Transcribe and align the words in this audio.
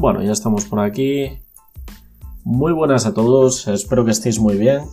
Bueno, 0.00 0.22
ya 0.22 0.32
estamos 0.32 0.64
por 0.64 0.80
aquí. 0.80 1.42
Muy 2.42 2.72
buenas 2.72 3.04
a 3.04 3.12
todos, 3.12 3.68
espero 3.68 4.02
que 4.06 4.12
estéis 4.12 4.40
muy 4.40 4.56
bien. 4.56 4.84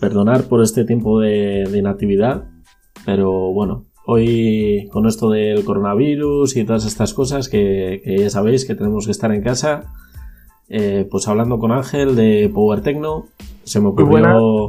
Perdonar 0.00 0.44
por 0.44 0.62
este 0.62 0.86
tiempo 0.86 1.20
de, 1.20 1.68
inactividad, 1.74 2.44
pero 3.04 3.52
bueno, 3.52 3.84
hoy 4.06 4.88
con 4.90 5.06
esto 5.06 5.28
del 5.28 5.62
coronavirus 5.62 6.56
y 6.56 6.64
todas 6.64 6.86
estas 6.86 7.12
cosas 7.12 7.50
que, 7.50 8.00
ya 8.18 8.30
sabéis 8.30 8.64
que 8.64 8.74
tenemos 8.74 9.04
que 9.04 9.10
estar 9.10 9.30
en 9.30 9.42
casa, 9.42 9.92
eh, 10.70 11.06
pues 11.10 11.28
hablando 11.28 11.58
con 11.58 11.70
Ángel 11.70 12.16
de 12.16 12.50
Power 12.52 12.80
Techno, 12.80 13.26
se 13.62 13.78
me 13.78 13.88
ocurrió... 13.88 14.68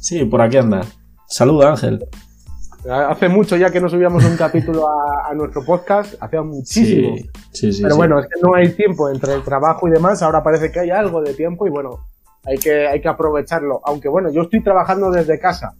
Sí, 0.00 0.24
por 0.24 0.40
aquí 0.40 0.56
anda. 0.56 0.80
Saluda 1.28 1.70
Ángel. 1.70 2.00
Hace 2.90 3.28
mucho 3.28 3.56
ya 3.56 3.70
que 3.70 3.80
no 3.80 3.88
subíamos 3.88 4.24
un 4.24 4.36
capítulo 4.36 4.86
a, 4.88 5.34
nuestro 5.34 5.64
podcast, 5.64 6.14
hacía 6.20 6.42
muchísimo. 6.42 7.16
Sí, 7.52 7.72
sí, 7.72 7.82
Pero 7.82 7.96
bueno, 7.96 8.18
es 8.18 8.26
que 8.26 8.40
no 8.42 8.54
hay 8.54 8.70
tiempo 8.70 9.10
entre 9.10 9.34
el 9.34 9.42
trabajo 9.42 9.88
y 9.88 9.90
demás, 9.90 10.22
ahora 10.22 10.42
parece 10.42 10.72
que 10.72 10.80
hay 10.80 10.90
algo 10.90 11.20
de 11.22 11.34
tiempo 11.34 11.66
y 11.66 11.70
bueno, 11.70 12.06
hay 12.44 12.56
que, 12.56 12.86
hay 12.86 13.00
que 13.00 13.08
aprovecharlo. 13.08 13.80
Aunque 13.84 14.08
bueno, 14.08 14.30
yo 14.30 14.42
estoy 14.42 14.62
trabajando 14.62 15.10
desde 15.10 15.38
casa. 15.38 15.74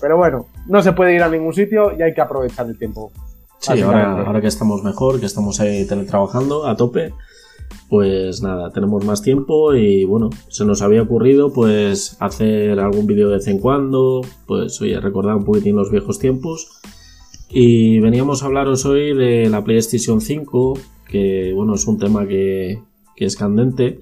pero 0.00 0.16
bueno, 0.16 0.46
no 0.66 0.82
se 0.82 0.92
puede 0.92 1.14
ir 1.14 1.22
a 1.22 1.28
ningún 1.28 1.54
sitio 1.54 1.96
y 1.96 2.02
hay 2.02 2.12
que 2.12 2.20
aprovechar 2.20 2.66
el 2.66 2.78
tiempo. 2.78 3.12
Sí, 3.58 3.80
ahora, 3.82 4.22
ahora 4.24 4.40
que 4.40 4.46
estamos 4.46 4.82
mejor, 4.82 5.20
que 5.20 5.26
estamos 5.26 5.60
ahí 5.60 5.86
teletrabajando 5.86 6.66
a 6.66 6.76
tope, 6.76 7.12
pues 7.88 8.42
nada, 8.42 8.70
tenemos 8.70 9.04
más 9.04 9.22
tiempo 9.22 9.74
y 9.74 10.04
bueno, 10.04 10.28
se 10.48 10.64
nos 10.66 10.82
había 10.82 11.02
ocurrido 11.02 11.52
pues 11.52 12.16
hacer 12.20 12.78
algún 12.80 13.06
vídeo 13.06 13.28
de 13.28 13.36
vez 13.36 13.48
en 13.48 13.58
cuando, 13.58 14.20
pues 14.46 14.80
oye, 14.82 15.00
recordar 15.00 15.36
un 15.36 15.44
poquitín 15.44 15.76
los 15.76 15.90
viejos 15.90 16.18
tiempos. 16.18 16.68
Y 17.48 17.98
veníamos 18.00 18.42
a 18.42 18.46
hablaros 18.46 18.84
hoy 18.84 19.14
de 19.14 19.48
la 19.48 19.64
PlayStation 19.64 20.20
5, 20.20 20.78
que 21.08 21.52
bueno, 21.54 21.74
es 21.74 21.86
un 21.86 21.98
tema 21.98 22.26
que, 22.26 22.82
es 23.16 23.36
candente. 23.36 24.00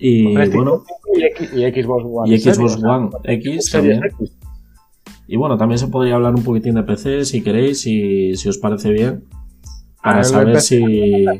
Y 0.00 0.34
bueno, 0.34 0.82
y, 1.54 1.62
Xbox 1.62 2.04
One. 2.04 2.34
Y 2.34 2.38
Xbox 2.40 2.82
One 2.82 3.10
X 3.22 3.70
también. 3.70 4.00
Y 5.28 5.36
bueno, 5.36 5.56
también 5.56 5.78
se 5.78 5.86
podría 5.86 6.16
hablar 6.16 6.34
un 6.34 6.42
poquitín 6.42 6.74
de 6.74 6.82
PC 6.82 7.24
si 7.24 7.42
queréis, 7.42 7.80
si, 7.80 8.34
si 8.34 8.48
os 8.48 8.58
parece 8.58 8.90
bien 8.90 9.24
para 10.06 10.24
saber 10.24 10.60
si. 10.60 11.26
a, 11.26 11.32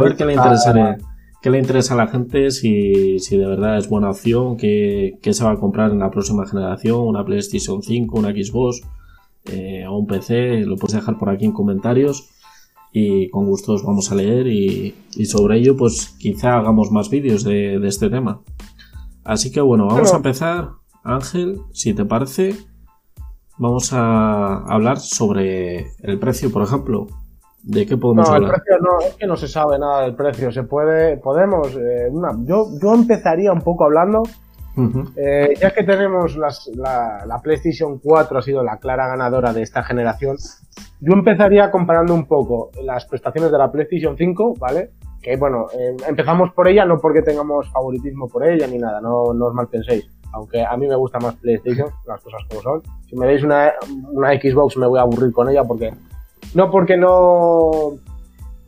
ver, 0.00 0.16
qué 0.16 0.24
le 0.24 0.34
interesa 0.34 0.96
qué 1.40 1.50
le 1.50 1.58
interesa 1.58 1.94
a 1.94 1.96
la 1.96 2.06
gente, 2.06 2.50
si, 2.50 3.18
de 3.18 3.46
verdad 3.46 3.78
es 3.78 3.88
buena 3.88 4.10
opción, 4.10 4.56
qué, 4.56 5.18
se 5.22 5.44
va 5.44 5.52
a 5.52 5.56
comprar 5.56 5.90
en 5.90 5.98
la 5.98 6.10
próxima 6.10 6.46
generación, 6.46 7.00
una 7.00 7.24
PlayStation 7.24 7.82
5, 7.82 8.18
una 8.18 8.30
Xbox 8.30 8.82
eh, 9.46 9.86
o 9.88 9.96
un 9.96 10.06
PC, 10.06 10.64
lo 10.66 10.76
puedes 10.76 10.94
dejar 10.94 11.18
por 11.18 11.30
aquí 11.30 11.46
en 11.46 11.52
comentarios 11.52 12.28
y 12.92 13.28
con 13.30 13.46
gusto 13.46 13.72
os 13.72 13.84
vamos 13.84 14.12
a 14.12 14.16
leer 14.16 14.48
y, 14.48 14.94
sobre 15.24 15.58
ello 15.58 15.76
pues 15.76 16.14
quizá 16.18 16.58
hagamos 16.58 16.90
más 16.90 17.08
vídeos 17.08 17.44
de, 17.44 17.76
este 17.86 18.10
tema. 18.10 18.42
Así 19.24 19.50
que 19.50 19.60
bueno, 19.60 19.86
vamos 19.86 20.12
a 20.12 20.16
empezar. 20.16 20.70
Ángel, 21.02 21.60
si 21.72 21.94
te 21.94 22.04
parece, 22.04 22.54
vamos 23.60 23.92
a 23.92 24.64
hablar 24.64 24.98
sobre 24.98 25.92
el 26.02 26.18
precio, 26.18 26.50
por 26.50 26.62
ejemplo. 26.62 27.06
¿De 27.62 27.84
qué 27.84 27.98
podemos 27.98 28.26
no, 28.26 28.34
hablar? 28.34 28.54
El 28.54 28.62
precio 28.62 28.78
no, 28.80 29.06
es 29.06 29.14
que 29.16 29.26
no 29.26 29.36
se 29.36 29.46
sabe 29.46 29.78
nada 29.78 30.02
del 30.02 30.14
precio. 30.14 30.50
Se 30.50 30.62
puede, 30.62 31.18
podemos, 31.18 31.76
eh, 31.76 32.08
una, 32.10 32.30
yo, 32.44 32.68
yo 32.82 32.94
empezaría 32.94 33.52
un 33.52 33.60
poco 33.60 33.84
hablando, 33.84 34.22
eh, 35.14 35.52
ya 35.60 35.70
que 35.72 35.84
tenemos 35.84 36.38
la, 36.38 36.48
la, 37.26 37.38
PlayStation 37.42 37.98
4 37.98 38.38
ha 38.38 38.42
sido 38.42 38.64
la 38.64 38.78
clara 38.78 39.08
ganadora 39.08 39.52
de 39.52 39.60
esta 39.60 39.82
generación, 39.82 40.38
yo 41.00 41.12
empezaría 41.12 41.70
comparando 41.70 42.14
un 42.14 42.26
poco 42.26 42.70
las 42.82 43.04
prestaciones 43.04 43.52
de 43.52 43.58
la 43.58 43.70
PlayStation 43.70 44.16
5, 44.16 44.54
¿vale? 44.58 44.92
Que 45.20 45.36
bueno, 45.36 45.66
eh, 45.78 45.96
empezamos 46.08 46.52
por 46.52 46.66
ella 46.66 46.86
no 46.86 46.98
porque 46.98 47.20
tengamos 47.20 47.70
favoritismo 47.70 48.26
por 48.26 48.42
ella 48.48 48.66
ni 48.66 48.78
nada, 48.78 49.02
no, 49.02 49.34
no 49.34 49.46
os 49.48 49.54
mal 49.54 49.68
penséis 49.68 50.08
aunque 50.32 50.64
a 50.64 50.76
mí 50.76 50.86
me 50.86 50.96
gusta 50.96 51.18
más 51.18 51.36
PlayStation, 51.36 51.88
las 52.06 52.20
cosas 52.20 52.42
como 52.48 52.62
son. 52.62 52.82
Si 53.08 53.16
me 53.16 53.26
deis 53.26 53.42
una, 53.42 53.72
Xbox 54.40 54.76
me 54.76 54.86
voy 54.86 54.98
a 54.98 55.02
aburrir 55.02 55.32
con 55.32 55.48
ella 55.48 55.64
porque 55.64 55.92
no 56.54 56.70
porque 56.70 56.96
no 56.96 57.94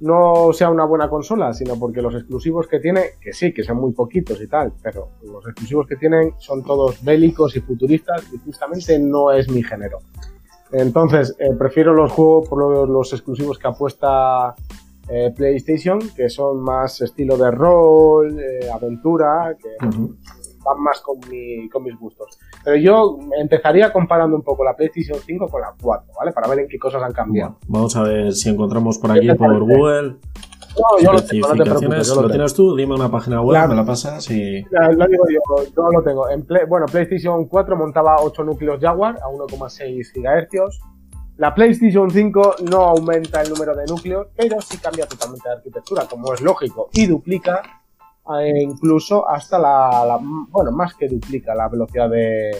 no 0.01 0.53
sea 0.53 0.69
una 0.69 0.85
buena 0.85 1.09
consola, 1.09 1.53
sino 1.53 1.79
porque 1.79 2.03
los 2.03 2.13
exclusivos 2.15 2.67
que 2.67 2.81
tiene, 2.81 3.11
que 3.21 3.33
sí, 3.33 3.55
que 3.55 3.63
son 3.63 3.77
muy 3.77 3.93
poquitos 3.93 4.43
y 4.43 4.49
tal, 4.49 4.73
pero 4.83 5.11
los 5.23 5.47
exclusivos 5.47 5.87
que 5.87 5.95
tienen 5.95 6.35
son 6.39 6.65
todos 6.65 7.05
bélicos 7.05 7.55
y 7.55 7.61
futuristas 7.61 8.25
y 8.33 8.39
justamente 8.39 8.99
no 8.99 9.31
es 9.31 9.49
mi 9.49 9.63
género. 9.63 10.01
Entonces, 10.73 11.37
eh, 11.39 11.51
prefiero 11.57 11.93
los 11.93 12.11
juegos 12.11 12.49
por 12.49 12.89
los, 12.89 13.13
exclusivos 13.13 13.59
que 13.59 13.69
apuesta 13.69 14.55
eh, 15.09 15.33
PlayStation, 15.37 16.01
que 16.17 16.29
son 16.29 16.61
más 16.61 17.01
estilo 17.03 17.37
de 17.37 17.51
rol, 17.51 18.41
eh, 18.41 18.69
aventura, 18.73 19.55
que 19.61 19.69
van 20.65 20.81
más 20.81 21.01
con, 21.01 21.19
mi, 21.29 21.69
con 21.69 21.83
mis 21.83 21.99
gustos. 21.99 22.39
Pero 22.65 22.77
yo 22.77 23.19
empezaría 23.39 23.93
comparando 23.93 24.37
un 24.37 24.43
poco 24.43 24.65
la 24.65 24.75
PlayStation 24.75 25.19
5 25.19 25.49
con 25.49 25.61
la 25.61 25.75
4, 25.81 26.13
¿vale? 26.19 26.33
Para 26.33 26.49
ver 26.49 26.61
en 26.61 26.69
qué 26.69 26.79
cosas 26.79 27.03
han 27.03 27.13
cambiado. 27.13 27.57
vamos 27.69 27.95
a 27.97 28.03
ver 28.03 28.33
si 28.33 28.51
encontramos 28.51 28.99
por 28.99 29.13
aquí 29.13 29.29
por 29.35 29.59
Google. 29.61 30.17
No, 30.79 30.99
yo 31.03 31.13
lo 31.13 31.23
tengo, 31.23 31.49
no 31.49 31.65
te 31.65 31.71
preocupes. 31.71 32.09
lo, 32.09 32.31
tienes 32.31 32.55
tú? 32.55 32.75
Dime 32.75 32.95
una 32.95 33.11
página 33.11 33.43
web, 33.43 33.69
me 33.69 33.75
la 33.75 33.85
pasas 33.85 34.31
y... 34.31 34.65
Lo 34.71 35.07
digo 35.07 35.25
yo, 35.29 35.65
yo 35.77 35.83
lo 35.93 36.03
tengo. 36.03 36.31
En 36.31 36.47
bueno, 36.69 36.87
PlayStation 36.87 37.45
4 37.47 37.77
montaba 37.77 38.17
8 38.21 38.45
núcleos 38.45 38.81
Jaguar 38.81 39.17
a 39.17 39.29
1,6 39.29 40.13
GHz. 40.15 40.81
La 41.37 41.55
PlayStation 41.55 42.11
5 42.11 42.57
no 42.71 42.83
aumenta 42.83 43.43
el 43.43 43.51
número 43.51 43.75
de 43.75 43.85
núcleos, 43.87 44.29
pero 44.37 44.61
sí 44.61 44.79
cambia 44.79 45.07
totalmente 45.07 45.49
de 45.49 45.55
arquitectura, 45.57 46.07
como 46.09 46.33
es 46.33 46.41
lógico, 46.41 46.89
y 46.93 47.07
duplica 47.07 47.82
e 48.41 48.63
incluso 48.63 49.29
hasta 49.29 49.59
la, 49.59 50.19
bueno, 50.51 50.73
más 50.73 50.95
que 50.95 51.09
duplica 51.09 51.55
la 51.55 51.69
velocidad 51.69 52.09
de, 52.09 52.53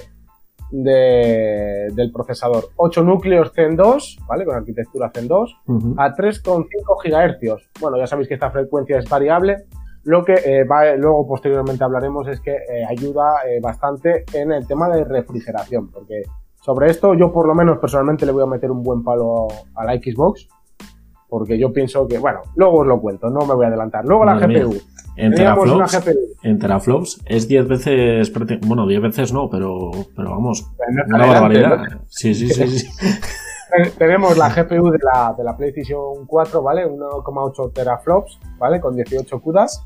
del 0.73 2.11
procesador. 2.13 2.71
8 2.77 3.03
núcleos 3.03 3.53
Zen 3.53 3.77
2, 3.77 4.19
¿vale? 4.27 4.45
Con 4.45 4.57
arquitectura 4.57 5.11
Zen 5.15 5.29
2, 5.29 5.57
a 5.99 6.15
3,5 6.15 6.67
GHz. 7.05 7.81
Bueno, 7.81 7.99
ya 7.99 8.07
sabéis 8.07 8.29
que 8.29 8.35
esta 8.35 8.51
frecuencia 8.51 8.99
es 8.99 9.09
variable. 9.09 9.67
Lo 10.05 10.25
que 10.25 10.35
eh, 10.35 10.65
luego 10.99 11.27
posteriormente 11.29 11.85
hablaremos 11.85 12.27
es 12.27 12.41
que 12.41 12.53
eh, 12.53 12.85
ayuda 12.89 13.43
eh, 13.47 13.61
bastante 13.61 14.25
en 14.33 14.51
el 14.51 14.67
tema 14.67 14.89
de 14.89 15.05
refrigeración, 15.05 15.93
porque 15.93 16.23
sobre 16.61 16.91
esto 16.91 17.15
yo 17.15 17.33
por 17.33 17.47
lo 17.47 17.55
menos 17.55 17.79
personalmente 17.79 18.27
le 18.27 18.33
voy 18.33 18.43
a 18.43 18.47
meter 18.47 18.71
un 18.71 18.83
buen 18.83 19.05
palo 19.05 19.47
a 19.77 19.85
la 19.85 19.93
Xbox, 19.95 20.49
porque 21.29 21.57
yo 21.57 21.73
pienso 21.73 22.07
que, 22.09 22.19
bueno, 22.19 22.41
luego 22.57 22.81
os 22.81 22.87
lo 22.87 23.01
cuento, 23.01 23.31
no 23.31 23.47
me 23.47 23.55
voy 23.55 23.65
a 23.65 23.69
adelantar. 23.69 24.05
Luego 24.05 24.25
la 24.25 24.35
GPU. 24.35 24.75
En 25.17 25.35
teraflops, 25.35 26.01
en 26.43 26.59
teraflops 26.59 27.21
es 27.27 27.47
10 27.47 27.69
veces, 27.69 28.33
bueno, 28.67 28.87
10 28.87 29.03
veces 29.03 29.33
no, 29.33 29.49
pero, 29.51 29.91
pero 30.17 30.31
vamos, 30.31 30.67
una 31.07 31.27
barbaridad. 31.27 32.01
Sí, 32.09 32.35
sí, 32.35 32.49
sí. 32.49 32.67
sí. 32.79 32.89
Tenemos 33.99 34.37
la 34.37 34.51
GPU 34.51 34.91
de 34.91 34.99
la, 35.03 35.35
de 35.37 35.45
la 35.45 35.57
PlayStation 35.57 36.27
4, 36.27 36.63
¿vale? 36.63 36.87
1,8 36.87 37.73
teraflops, 37.73 38.39
¿vale? 38.59 38.81
Con 38.81 38.95
18 38.95 39.41
CUDAs 39.41 39.83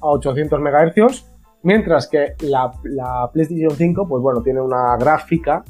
a 0.00 0.06
800 0.06 0.60
MHz. 0.60 1.24
Mientras 1.62 2.08
que 2.08 2.34
la, 2.40 2.72
la 2.84 3.30
PlayStation 3.32 3.70
5, 3.70 4.08
pues 4.08 4.22
bueno, 4.22 4.42
tiene 4.42 4.60
una 4.60 4.96
gráfica 4.98 5.64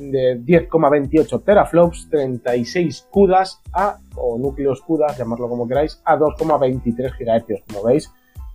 de 0.00 0.40
10,28 0.40 1.44
teraflops, 1.44 2.08
36 2.10 3.08
CUDAs 3.10 3.60
a, 3.72 3.98
o 4.16 4.38
núcleos 4.38 4.80
CUDAs, 4.82 5.18
llamarlo 5.18 5.48
como 5.48 5.68
queráis, 5.68 6.00
a 6.04 6.16
2,23 6.16 7.12
GHz, 7.18 7.64
como 7.66 7.84
veis. 7.84 8.10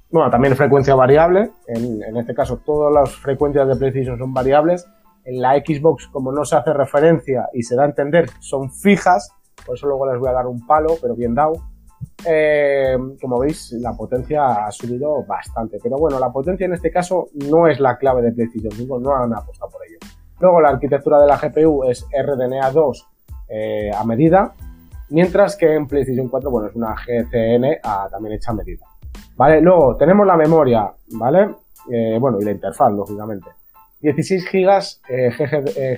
Bueno, 0.10 0.30
también 0.30 0.56
frecuencia 0.56 0.96
variable, 0.96 1.52
en, 1.68 2.18
este 2.18 2.34
caso 2.34 2.58
todas 2.58 2.94
las 2.94 3.16
frecuencias 3.16 3.68
de 3.68 3.76
PlayStation 3.76 4.18
son 4.18 4.34
variables. 4.34 4.88
En 5.26 5.42
la 5.42 5.56
Xbox, 5.56 6.08
como 6.08 6.32
no 6.32 6.46
se 6.46 6.56
hace 6.56 6.72
referencia 6.72 7.50
y 7.54 7.64
se 7.64 7.76
da 7.76 7.84
a 7.84 7.88
entender, 7.88 8.30
son 8.40 8.72
fijas, 8.72 9.32
por 9.66 9.76
eso 9.76 9.88
luego 9.88 10.10
les 10.10 10.20
voy 10.20 10.30
a 10.30 10.34
dar 10.34 10.48
un 10.48 10.66
palo, 10.66 10.96
pero 11.02 11.16
bien 11.16 11.34
dado. 11.34 11.54
Eh, 12.26 12.98
como 13.20 13.40
veis, 13.40 13.72
la 13.74 13.94
potencia 13.94 14.66
ha 14.66 14.72
subido 14.72 15.24
bastante, 15.26 15.80
pero 15.82 15.98
bueno, 15.98 16.20
la 16.20 16.32
potencia 16.32 16.66
en 16.66 16.74
este 16.74 16.92
caso 16.92 17.28
no 17.50 17.68
es 17.68 17.80
la 17.80 17.98
clave 17.98 18.22
de 18.22 18.32
PlayStation 18.32 18.72
5, 18.72 19.00
no 19.00 19.16
han 19.16 19.34
apostado 19.34 19.72
por 19.72 19.82
ello. 19.86 19.98
Luego 20.40 20.62
la 20.62 20.70
arquitectura 20.70 21.20
de 21.22 21.28
la 21.28 21.38
GPU 21.38 21.84
es 21.86 22.06
RDNA 22.12 22.72
2 22.72 23.08
eh, 23.50 23.92
a 23.96 24.04
medida, 24.04 24.54
mientras 25.10 25.56
que 25.56 25.74
en 25.74 25.88
PlayStation 25.88 26.28
4, 26.28 26.50
bueno, 26.50 26.68
es 26.68 26.76
una 26.76 26.96
GCN 26.96 27.80
también 28.12 28.36
hecha 28.36 28.52
a 28.52 28.56
medida. 28.56 28.86
¿Vale? 29.38 29.62
Luego 29.62 29.96
tenemos 29.98 30.26
la 30.26 30.38
memoria, 30.38 30.92
¿vale? 31.12 31.50
Eh, 31.92 32.18
bueno, 32.20 32.40
y 32.40 32.46
la 32.46 32.52
interfaz, 32.52 32.92
lógicamente. 32.92 33.50
16 34.02 34.46
GB 34.52 34.68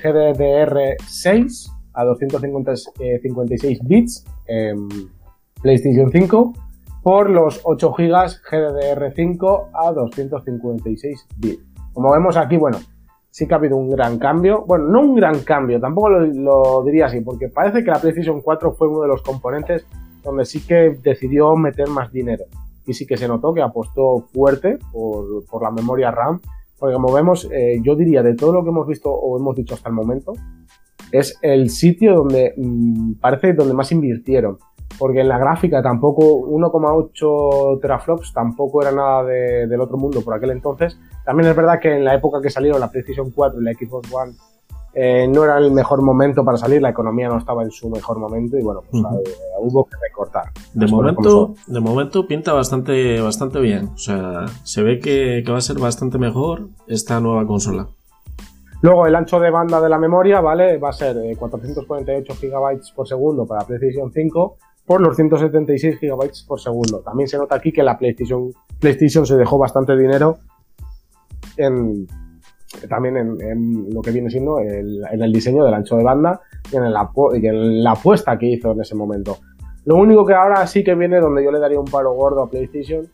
GDDR6 0.04 1.72
a 1.94 2.04
256 2.04 3.80
bits 3.84 4.26
en 4.48 4.88
PlayStation 5.62 6.12
5 6.12 6.54
por 7.04 7.30
los 7.30 7.62
8 7.64 7.94
GB 7.94 8.14
GDDR5 8.52 9.70
a 9.74 9.92
256 9.92 11.28
bits. 11.38 11.64
Como 11.94 12.12
vemos 12.12 12.38
aquí, 12.38 12.58
bueno, 12.58 12.80
sí 13.38 13.48
que 13.48 13.54
ha 13.54 13.58
habido 13.58 13.78
un 13.78 13.92
gran 13.92 14.18
cambio. 14.18 14.64
Bueno, 14.66 14.86
no 14.86 15.02
un 15.02 15.14
gran 15.14 15.42
cambio, 15.42 15.80
tampoco 15.80 16.10
lo, 16.10 16.84
diría 16.84 17.06
así, 17.06 17.22
porque 17.22 17.50
parece 17.50 17.84
que 17.84 17.92
la 17.92 18.02
PlayStation 18.02 18.42
4 18.42 18.74
fue 18.74 18.88
uno 18.88 19.02
de 19.02 19.08
los 19.08 19.22
componentes 19.22 19.86
donde 20.24 20.44
sí 20.44 20.66
que 20.66 20.98
decidió 21.04 21.56
meter 21.56 21.88
más 21.88 22.12
dinero. 22.12 22.46
Y 22.88 22.96
sí 22.96 23.06
que 23.06 23.16
se 23.16 23.28
notó 23.28 23.54
que 23.54 23.62
apostó 23.62 24.26
fuerte 24.34 24.80
por, 24.92 25.46
por 25.46 25.62
la 25.62 25.70
memoria 25.70 26.10
RAM. 26.10 26.42
Porque 26.80 26.96
como 26.96 27.14
vemos, 27.14 27.48
eh, 27.52 27.80
yo 27.84 27.96
diría 27.96 28.24
de 28.24 28.34
todo 28.34 28.54
lo 28.54 28.64
que 28.64 28.70
hemos 28.70 28.88
visto 28.88 29.12
o 29.12 29.38
hemos 29.38 29.56
dicho 29.56 29.76
hasta 29.76 29.90
el 29.90 29.94
momento, 29.94 30.34
es 31.12 31.38
el 31.44 31.70
sitio 31.70 32.16
donde 32.16 32.56
mm, 32.58 33.20
parece 33.22 33.54
donde 33.54 33.76
más 33.76 33.92
invirtieron. 33.92 34.58
Porque 34.98 35.22
en 35.22 35.28
la 35.28 35.38
gráfica 35.38 35.82
tampoco 35.82 36.24
1,8 36.48 37.80
teraflops 37.82 38.34
tampoco 38.34 38.82
era 38.82 38.92
nada 38.92 39.24
del 39.24 39.80
otro 39.82 39.98
mundo 39.98 40.22
por 40.22 40.34
aquel 40.34 40.52
entonces. 40.52 41.00
También 41.24 41.50
es 41.50 41.56
verdad 41.56 41.80
que 41.80 41.96
en 41.96 42.04
la 42.04 42.16
época 42.16 42.42
que 42.42 42.50
salieron 42.50 42.80
la 42.80 42.90
PlayStation 42.90 43.32
4 43.32 43.62
y 43.62 43.64
la 43.64 43.74
Xbox 43.74 44.12
One 44.12 44.34
eh, 45.00 45.28
no 45.28 45.44
era 45.44 45.60
el 45.60 45.72
mejor 45.72 46.02
momento 46.02 46.44
para 46.44 46.58
salir, 46.58 46.82
la 46.82 46.90
economía 46.90 47.30
no 47.30 47.38
estaba 47.38 47.62
en 47.62 47.70
su 47.70 47.88
mejor 47.88 48.18
momento 48.18 48.58
y 48.58 48.64
bueno, 48.64 48.82
pues 48.90 49.04
eh, 49.04 49.34
hubo 49.60 49.86
que 49.86 49.96
recortar. 50.02 50.46
De 50.74 50.88
momento, 50.88 51.54
de 51.68 51.80
momento 51.80 52.26
pinta 52.26 52.54
bastante, 52.54 53.22
bastante 53.22 53.60
bien. 53.60 53.90
O 53.94 53.98
sea, 54.00 54.46
se 54.64 54.82
ve 54.82 54.98
que, 54.98 55.44
que 55.46 55.52
va 55.52 55.60
a 55.60 55.62
ser 55.62 55.78
bastante 55.78 56.18
mejor 56.18 56.70
esta 56.88 57.20
nueva 57.20 57.46
consola. 57.46 57.88
Luego 58.82 59.06
el 59.06 59.16
ancho 59.16 59.40
de 59.40 59.52
banda 59.52 59.82
de 59.82 59.90
la 59.90 60.00
memoria, 60.00 60.42
¿vale? 60.42 60.78
Va 60.78 60.90
a 60.90 60.94
ser 60.94 61.16
448 61.38 62.34
eh, 62.34 62.50
GB 62.50 62.96
por 62.96 63.08
segundo 63.08 63.46
para 63.46 63.66
PlayStation 63.66 64.12
5 64.12 64.58
por 64.88 65.02
los 65.02 65.18
176 65.18 66.00
GB 66.00 66.48
por 66.48 66.62
segundo. 66.62 67.02
También 67.02 67.28
se 67.28 67.38
nota 67.38 67.58
aquí 67.58 67.74
que 67.74 67.84
la 67.84 67.98
PlayStation, 68.00 68.54
PlayStation 68.80 69.26
se 69.26 69.36
dejó 69.36 69.58
bastante 69.58 69.98
dinero 69.98 70.38
en, 71.58 72.08
también 72.90 73.18
en, 73.18 73.94
lo 73.94 74.02
que 74.02 74.12
viene 74.12 74.30
siendo 74.30 74.60
en 74.62 75.22
el 75.22 75.34
diseño 75.34 75.66
del 75.66 75.74
ancho 75.74 75.98
de 75.98 76.06
banda 76.06 76.40
y 76.72 76.78
en, 76.78 77.84
la, 77.84 77.92
apuesta 77.92 78.40
que 78.40 78.46
hizo 78.46 78.72
en 78.72 78.80
ese 78.80 78.96
momento. 78.96 79.38
Lo 79.84 79.98
único 79.98 80.26
que 80.26 80.34
ahora 80.34 80.66
sí 80.66 80.86
que 80.86 80.96
viene 80.96 81.20
donde 81.20 81.44
yo 81.44 81.52
le 81.52 81.60
daría 81.60 81.80
un 81.80 81.86
paro 81.86 82.14
gordo 82.14 82.44
a 82.44 82.50
PlayStation 82.50 83.06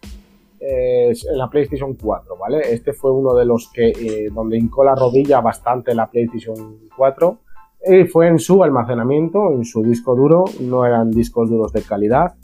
en 0.59 1.37
la 1.37 1.49
PlayStation 1.49 1.95
4, 1.95 2.37
¿vale? 2.37 2.71
Este 2.71 2.93
fue 2.93 3.11
uno 3.11 3.33
de 3.33 3.45
los 3.45 3.69
que 3.73 3.89
eh, 3.89 4.29
donde 4.31 4.57
hincó 4.57 4.83
la 4.83 4.95
rodilla 4.95 5.41
bastante 5.41 5.93
la 5.95 6.09
PlayStation 6.09 6.77
4 6.95 7.39
y 7.85 8.05
fue 8.05 8.27
en 8.27 8.39
su 8.39 8.63
almacenamiento, 8.63 9.51
en 9.51 9.65
su 9.65 9.83
disco 9.83 10.15
duro, 10.15 10.45
no 10.61 10.85
eran 10.85 11.11
discos 11.11 11.49
duros 11.49 11.73
de 11.73 11.81
calidad. 11.81 12.35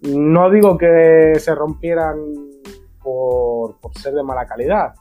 No 0.00 0.50
digo 0.50 0.78
que 0.78 1.34
se 1.38 1.54
rompieran 1.54 2.16
por, 3.02 3.78
por 3.80 3.94
ser 3.98 4.14
de 4.14 4.22
mala 4.22 4.46
calidad, 4.46 4.94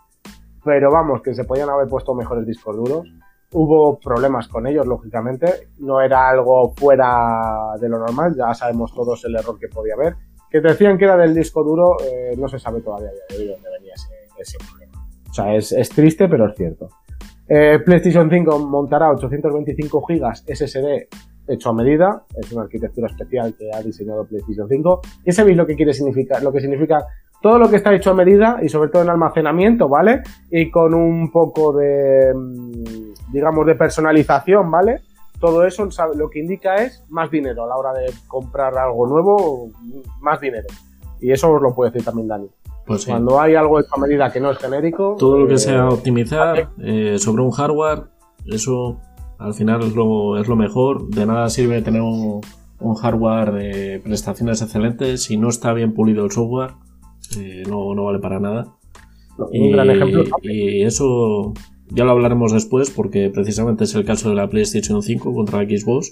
pero 0.64 0.92
vamos, 0.92 1.22
que 1.22 1.34
se 1.34 1.46
podían 1.46 1.70
haber 1.70 1.88
puesto 1.88 2.14
mejores 2.14 2.46
discos 2.46 2.76
duros. 2.76 3.08
Hubo 3.52 3.98
problemas 4.00 4.48
con 4.48 4.68
ellos, 4.68 4.86
lógicamente. 4.86 5.70
No 5.80 6.02
era 6.02 6.30
algo 6.30 6.74
fuera 6.76 7.76
de 7.80 7.90
lo 7.90 8.00
normal, 8.00 8.36
ya 8.36 8.54
sabemos 8.54 8.94
todos 8.94 9.24
el 9.26 9.36
error 9.36 9.58
que 9.58 9.70
podía 9.70 9.96
haber 9.96 10.16
que 10.50 10.62
decían 10.62 10.98
que 10.98 11.06
era 11.06 11.16
del 11.16 11.34
disco 11.34 11.64
duro, 11.64 11.98
eh, 12.02 12.36
no 12.38 12.48
se 12.48 12.60
sabe 12.60 12.82
todavía 12.82 13.12
de 13.30 13.48
dónde 13.48 13.70
venía 13.78 13.94
ese, 14.38 14.58
problema. 14.58 15.06
O 15.30 15.34
sea, 15.34 15.56
es, 15.56 15.90
triste, 15.90 16.28
pero 16.28 16.50
es 16.50 16.56
cierto. 16.56 16.90
Eh, 17.50 17.80
PlayStation 17.84 18.30
5 18.30 18.60
montará 18.60 19.10
825 19.10 20.06
GB 20.08 20.34
SSD 20.48 21.08
hecho 21.48 21.70
a 21.70 21.74
medida, 21.74 22.24
es 22.36 22.52
una 22.52 22.64
arquitectura 22.64 23.08
especial 23.08 23.56
que 23.58 23.72
ha 23.74 23.82
diseñado 23.82 24.26
PlayStation 24.26 24.68
5. 24.70 25.02
Y 25.26 25.32
sabéis 25.32 25.58
lo 25.58 25.66
que 25.66 25.76
quiere 25.76 25.94
significar, 25.94 26.44
lo 26.44 26.52
que 26.52 26.62
significa 26.62 27.06
todo 27.42 27.58
lo 27.58 27.70
que 27.70 27.78
está 27.78 27.94
hecho 27.94 28.12
a 28.12 28.14
medida 28.14 28.60
y 28.62 28.70
sobre 28.70 28.90
todo 28.90 29.02
en 29.02 29.10
almacenamiento, 29.10 29.88
¿vale? 29.90 30.22
Y 30.52 30.70
con 30.70 30.94
un 30.94 31.32
poco 31.32 31.74
de, 31.74 32.34
mm, 32.36 33.32
digamos, 33.32 33.66
de 33.66 33.76
personalización, 33.76 34.70
¿vale? 34.70 35.02
todo 35.40 35.66
eso 35.66 35.88
lo 36.16 36.30
que 36.30 36.40
indica 36.40 36.76
es 36.76 37.04
más 37.10 37.32
dinero 37.32 37.64
a 37.64 37.68
la 37.68 37.78
hora 37.78 37.94
de 37.94 38.12
comprar 38.28 38.78
algo 38.78 39.08
nuevo, 39.08 39.70
más 40.22 40.40
dinero. 40.40 40.68
Y 41.22 41.32
eso 41.32 41.52
os 41.52 41.62
lo 41.62 41.74
puede 41.74 41.92
decir 41.92 42.06
también 42.06 42.28
Dani. 42.28 42.50
Pues 42.90 43.06
Cuando 43.06 43.40
hay 43.40 43.54
algo 43.54 43.80
hecho 43.80 43.96
a 43.96 44.00
medida 44.00 44.32
que 44.32 44.40
no 44.40 44.50
es 44.50 44.58
genérico. 44.58 45.16
Todo 45.20 45.38
lo 45.38 45.48
que 45.48 45.54
eh, 45.54 45.60
sea 45.60 45.90
optimizar 45.90 46.72
eh, 46.80 47.20
sobre 47.20 47.44
un 47.44 47.52
hardware, 47.52 48.06
eso 48.48 49.00
al 49.38 49.54
final 49.54 49.84
es 49.84 49.94
lo, 49.94 50.40
es 50.42 50.48
lo 50.48 50.56
mejor. 50.56 51.08
De 51.08 51.24
nada 51.28 51.52
sirve 51.52 51.84
tener 51.84 52.02
un, 52.02 52.42
hardware 53.00 53.52
de 53.52 54.02
prestaciones 54.04 54.64
excelentes 54.64 55.22
si 55.22 55.38
no 55.38 55.50
está 55.50 55.72
bien 55.74 55.94
pulido 55.94 56.26
el 56.26 56.32
software. 56.32 56.72
Eh, 57.38 57.62
no, 57.70 57.94
no, 57.94 58.06
vale 58.06 58.18
para 58.18 58.40
nada. 58.40 58.66
un 59.38 59.72
gran 59.72 59.92
ejemplo. 59.92 60.24
Y 60.42 60.82
eso 60.82 61.54
ya 61.92 62.06
lo 62.06 62.12
hablaremos 62.14 62.54
después 62.54 62.90
porque 62.90 63.30
precisamente 63.30 63.84
es 63.84 63.94
el 63.94 64.04
caso 64.04 64.30
de 64.30 64.36
la 64.36 64.50
PlayStation 64.50 65.04
5 65.04 65.32
contra 65.32 65.62
la 65.62 65.70
Xbox. 65.70 66.12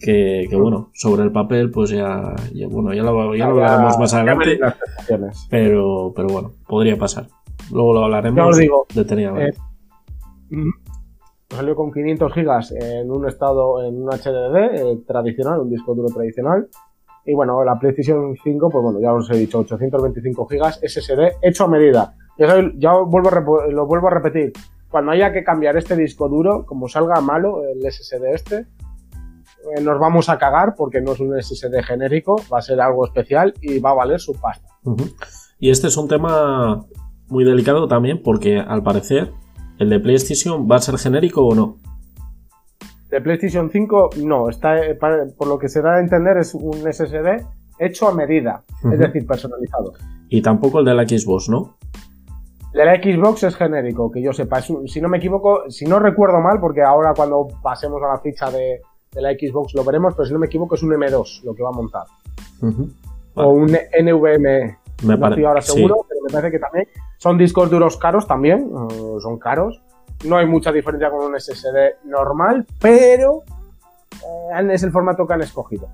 Que, 0.00 0.48
bueno, 0.52 0.90
sobre 0.94 1.24
el 1.24 1.32
papel, 1.32 1.70
pues 1.70 1.90
ya, 1.90 2.34
bueno, 2.70 2.94
ya 2.94 3.02
lo, 3.02 3.34
ya 3.34 3.48
lo 3.48 3.54
hablaremos 3.54 3.98
más 3.98 4.14
adelante. 4.14 4.58
Pero, 5.50 6.12
pero 6.14 6.28
bueno, 6.28 6.52
podría 6.66 6.96
pasar. 6.96 7.26
Luego 7.72 7.94
lo 7.94 8.04
hablaremos 8.04 8.56
digo, 8.56 8.86
detenidamente. 8.94 9.58
Eh, 10.50 10.56
mm, 10.56 10.70
salió 11.50 11.74
con 11.74 11.92
500 11.92 12.32
gigas 12.32 12.72
en 12.72 13.10
un 13.10 13.26
estado, 13.26 13.82
en 13.82 14.02
un 14.02 14.08
HDD 14.08 14.56
eh, 14.56 14.98
tradicional, 15.06 15.60
un 15.60 15.70
disco 15.70 15.94
duro 15.94 16.08
tradicional. 16.14 16.68
Y 17.24 17.34
bueno, 17.34 17.62
la 17.64 17.78
PlayStation 17.78 18.34
5, 18.42 18.70
pues 18.70 18.82
bueno, 18.82 19.00
ya 19.00 19.12
os 19.12 19.30
he 19.30 19.36
dicho, 19.36 19.58
825 19.58 20.46
gigas 20.46 20.80
SSD 20.82 21.38
hecho 21.42 21.64
a 21.64 21.68
medida. 21.68 22.14
Ya, 22.38 22.92
vuelvo 22.92 23.30
lo 23.70 23.86
vuelvo 23.86 24.06
a 24.06 24.10
repetir 24.10 24.52
cuando 24.88 25.12
haya 25.12 25.32
que 25.32 25.44
cambiar 25.44 25.76
este 25.76 25.96
disco 25.96 26.28
duro, 26.28 26.64
como 26.64 26.88
salga 26.88 27.20
malo 27.20 27.62
el 27.64 27.80
SSD 27.90 28.24
este, 28.32 28.66
eh, 29.76 29.80
nos 29.80 29.98
vamos 29.98 30.28
a 30.28 30.38
cagar 30.38 30.74
porque 30.76 31.00
no 31.00 31.12
es 31.12 31.20
un 31.20 31.40
SSD 31.40 31.82
genérico, 31.82 32.36
va 32.52 32.58
a 32.58 32.62
ser 32.62 32.80
algo 32.80 33.04
especial 33.04 33.54
y 33.60 33.78
va 33.80 33.90
a 33.90 33.94
valer 33.94 34.20
su 34.20 34.32
pasta. 34.32 34.68
Y 35.58 35.70
este 35.70 35.88
es 35.88 35.96
un 35.96 36.08
tema 36.08 36.86
muy 37.28 37.44
delicado 37.44 37.88
también 37.88 38.22
porque 38.22 38.58
al 38.58 38.82
parecer 38.82 39.32
el 39.78 39.90
de 39.90 40.00
PlayStation 40.00 40.68
va 40.70 40.76
a 40.76 40.80
ser 40.80 40.98
genérico 40.98 41.44
o 41.46 41.54
no. 41.54 41.76
De 43.10 43.20
PlayStation 43.20 43.70
5 43.70 44.10
no, 44.24 44.48
está 44.48 44.84
eh, 44.84 44.94
por 44.94 45.48
lo 45.48 45.58
que 45.58 45.68
se 45.68 45.82
da 45.82 45.96
a 45.96 46.00
entender 46.00 46.36
es 46.36 46.54
un 46.54 46.74
SSD 46.74 47.44
hecho 47.78 48.08
a 48.08 48.14
medida, 48.14 48.64
es 48.92 48.98
decir, 48.98 49.26
personalizado. 49.26 49.92
Y 50.28 50.42
tampoco 50.42 50.80
el 50.80 50.84
de 50.84 50.94
la 50.94 51.08
Xbox, 51.08 51.48
¿no? 51.48 51.76
De 52.74 52.84
la 52.84 52.96
Xbox 52.96 53.44
es 53.44 53.56
genérico, 53.56 54.10
que 54.10 54.20
yo 54.20 54.32
sepa. 54.32 54.60
si 54.60 55.00
no 55.00 55.08
me 55.08 55.16
equivoco, 55.16 55.70
si 55.70 55.86
no 55.86 55.98
recuerdo 55.98 56.40
mal, 56.40 56.60
porque 56.60 56.82
ahora 56.82 57.14
cuando 57.14 57.46
pasemos 57.62 58.02
a 58.02 58.08
la 58.08 58.20
ficha 58.20 58.50
de, 58.50 58.82
la 59.20 59.32
Xbox 59.32 59.74
lo 59.74 59.84
veremos, 59.84 60.14
pero 60.14 60.26
si 60.26 60.32
no 60.32 60.38
me 60.38 60.46
equivoco 60.46 60.74
es 60.74 60.82
un 60.82 60.90
M2 60.90 61.42
lo 61.44 61.54
que 61.54 61.62
va 61.62 61.70
a 61.70 61.72
montar. 61.72 62.04
O 63.34 63.48
un 63.50 63.66
NVMe. 63.66 64.78
Me 65.04 65.16
no 65.16 65.28
estoy 65.28 65.44
ahora 65.44 65.60
seguro, 65.60 66.04
pero 66.08 66.20
me 66.26 66.32
parece 66.32 66.50
que 66.50 66.58
también 66.58 66.88
son 67.18 67.38
discos 67.38 67.70
duros 67.70 67.96
caros 67.96 68.26
también, 68.26 68.68
son 69.20 69.38
caros. 69.38 69.80
No 70.26 70.36
hay 70.36 70.46
mucha 70.46 70.72
diferencia 70.72 71.10
con 71.10 71.24
un 71.24 71.38
SSD 71.38 72.04
normal, 72.04 72.66
pero 72.80 73.42
eh, 74.12 74.72
es 74.72 74.82
el 74.82 74.90
formato 74.90 75.26
que 75.26 75.34
han 75.34 75.42
escogido. 75.42 75.88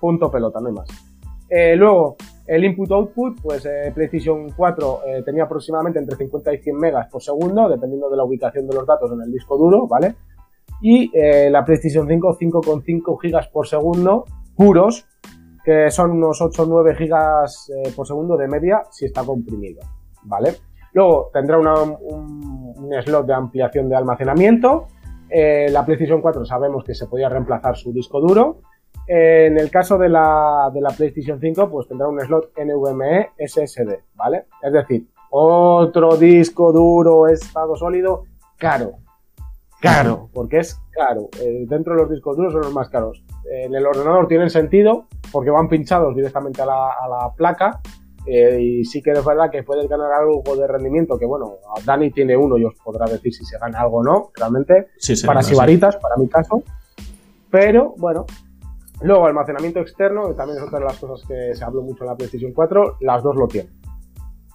Punto 0.00 0.30
pelota, 0.30 0.60
no 0.60 0.68
hay 0.68 0.74
más. 0.74 0.88
Eh, 1.50 1.76
luego, 1.76 2.16
el 2.46 2.64
input-output, 2.64 3.40
pues 3.42 3.64
eh, 3.64 3.90
PlayStation 3.94 4.50
4 4.50 5.00
eh, 5.06 5.22
tenía 5.24 5.44
aproximadamente 5.44 5.98
entre 5.98 6.16
50 6.16 6.52
y 6.52 6.58
100 6.58 6.76
megas 6.76 7.08
por 7.10 7.22
segundo, 7.22 7.68
dependiendo 7.68 8.10
de 8.10 8.16
la 8.16 8.24
ubicación 8.24 8.66
de 8.66 8.74
los 8.74 8.86
datos 8.86 9.10
en 9.12 9.22
el 9.22 9.32
disco 9.32 9.56
duro, 9.56 9.86
¿vale? 9.86 10.14
Y 10.84 11.10
eh, 11.14 11.48
la 11.50 11.64
PlayStation 11.64 12.06
5, 12.06 12.36
5,5 12.38 13.18
gigas 13.22 13.48
por 13.48 13.66
segundo 13.66 14.26
puros, 14.54 15.06
que 15.64 15.90
son 15.90 16.10
unos 16.10 16.42
8 16.42 16.62
o 16.62 16.66
9 16.66 16.94
gigas 16.94 17.72
por 17.96 18.06
segundo 18.06 18.36
de 18.36 18.48
media 18.48 18.82
si 18.90 19.06
está 19.06 19.24
comprimido, 19.24 19.80
¿vale? 20.24 20.52
Luego 20.92 21.30
tendrá 21.32 21.58
un, 21.58 22.90
slot 23.02 23.26
de 23.26 23.32
ampliación 23.32 23.88
de 23.88 23.96
almacenamiento. 23.96 24.88
la 25.30 25.86
PlayStation 25.86 26.20
4 26.20 26.44
sabemos 26.44 26.84
que 26.84 26.94
se 26.94 27.06
podía 27.06 27.30
reemplazar 27.30 27.76
su 27.76 27.90
disco 27.90 28.20
duro 28.20 28.60
en 29.06 29.58
el 29.58 29.70
caso 29.70 29.98
de 29.98 30.08
la, 30.08 30.70
de 30.72 30.80
la 30.80 30.90
PlayStation 30.90 31.38
5, 31.40 31.70
pues 31.70 31.88
tendrá 31.88 32.08
un 32.08 32.20
slot 32.20 32.52
NVMe 32.56 33.30
SSD, 33.38 34.00
¿vale? 34.14 34.46
Es 34.62 34.72
decir, 34.72 35.06
otro 35.30 36.16
disco 36.16 36.72
duro, 36.72 37.28
estado 37.28 37.76
sólido, 37.76 38.24
caro. 38.56 39.03
Caro, 39.84 40.30
porque 40.32 40.58
es 40.58 40.80
caro. 40.90 41.28
Eh, 41.40 41.66
dentro 41.68 41.94
de 41.94 42.00
los 42.00 42.10
discos 42.10 42.36
duros 42.36 42.52
son 42.52 42.62
los 42.62 42.72
más 42.72 42.88
caros. 42.88 43.22
En 43.50 43.74
el 43.74 43.86
ordenador 43.86 44.26
tienen 44.26 44.48
sentido 44.48 45.06
porque 45.30 45.50
van 45.50 45.68
pinchados 45.68 46.14
directamente 46.16 46.62
a 46.62 46.66
la, 46.66 47.32
placa 47.36 47.80
eh, 48.26 48.58
y 48.60 48.84
sí 48.84 49.02
que 49.02 49.10
es 49.10 49.24
verdad 49.24 49.50
que 49.50 49.62
puedes 49.62 49.86
ganar 49.88 50.10
algo 50.12 50.42
de 50.56 50.66
rendimiento, 50.66 51.18
que 51.18 51.26
bueno, 51.26 51.56
Dani 51.84 52.10
tiene 52.10 52.36
uno 52.36 52.56
y 52.56 52.64
os 52.64 52.74
podrá 52.82 53.04
decir 53.04 53.34
si 53.34 53.44
se 53.44 53.58
gana 53.58 53.80
algo 53.80 53.98
o 53.98 54.02
no, 54.02 54.30
realmente, 54.34 54.88
para 55.26 55.42
sibaritas, 55.42 55.96
para 55.96 56.16
mi 56.16 56.28
caso. 56.28 56.62
Pero 57.50 57.94
bueno, 57.98 58.24
Luego, 59.02 59.26
almacenamiento 59.26 59.80
externo, 59.80 60.28
que 60.28 60.34
también 60.34 60.58
es 60.58 60.64
otra 60.64 60.78
de 60.78 60.84
las 60.84 60.98
cosas 60.98 61.26
que 61.26 61.54
se 61.54 61.64
habló 61.64 61.82
mucho 61.82 62.04
en 62.04 62.10
la 62.10 62.16
PlayStation 62.16 62.52
4, 62.52 62.98
las 63.00 63.22
dos 63.22 63.36
lo 63.36 63.48
tienen. 63.48 63.72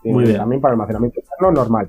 Muy 0.04 0.24
bien. 0.24 0.38
También 0.38 0.62
para 0.62 0.72
almacenamiento 0.74 1.20
externo 1.20 1.52
normal. 1.52 1.88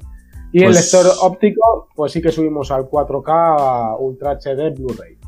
Y 0.52 0.60
el 0.60 0.72
pues 0.72 0.92
lector 0.92 1.12
óptico, 1.22 1.88
pues 1.94 2.12
sí 2.12 2.20
que 2.20 2.32
subimos 2.32 2.70
al 2.70 2.88
4K 2.88 3.96
Ultra 4.00 4.38
HD 4.38 4.74
Blu-ray. 4.74 5.18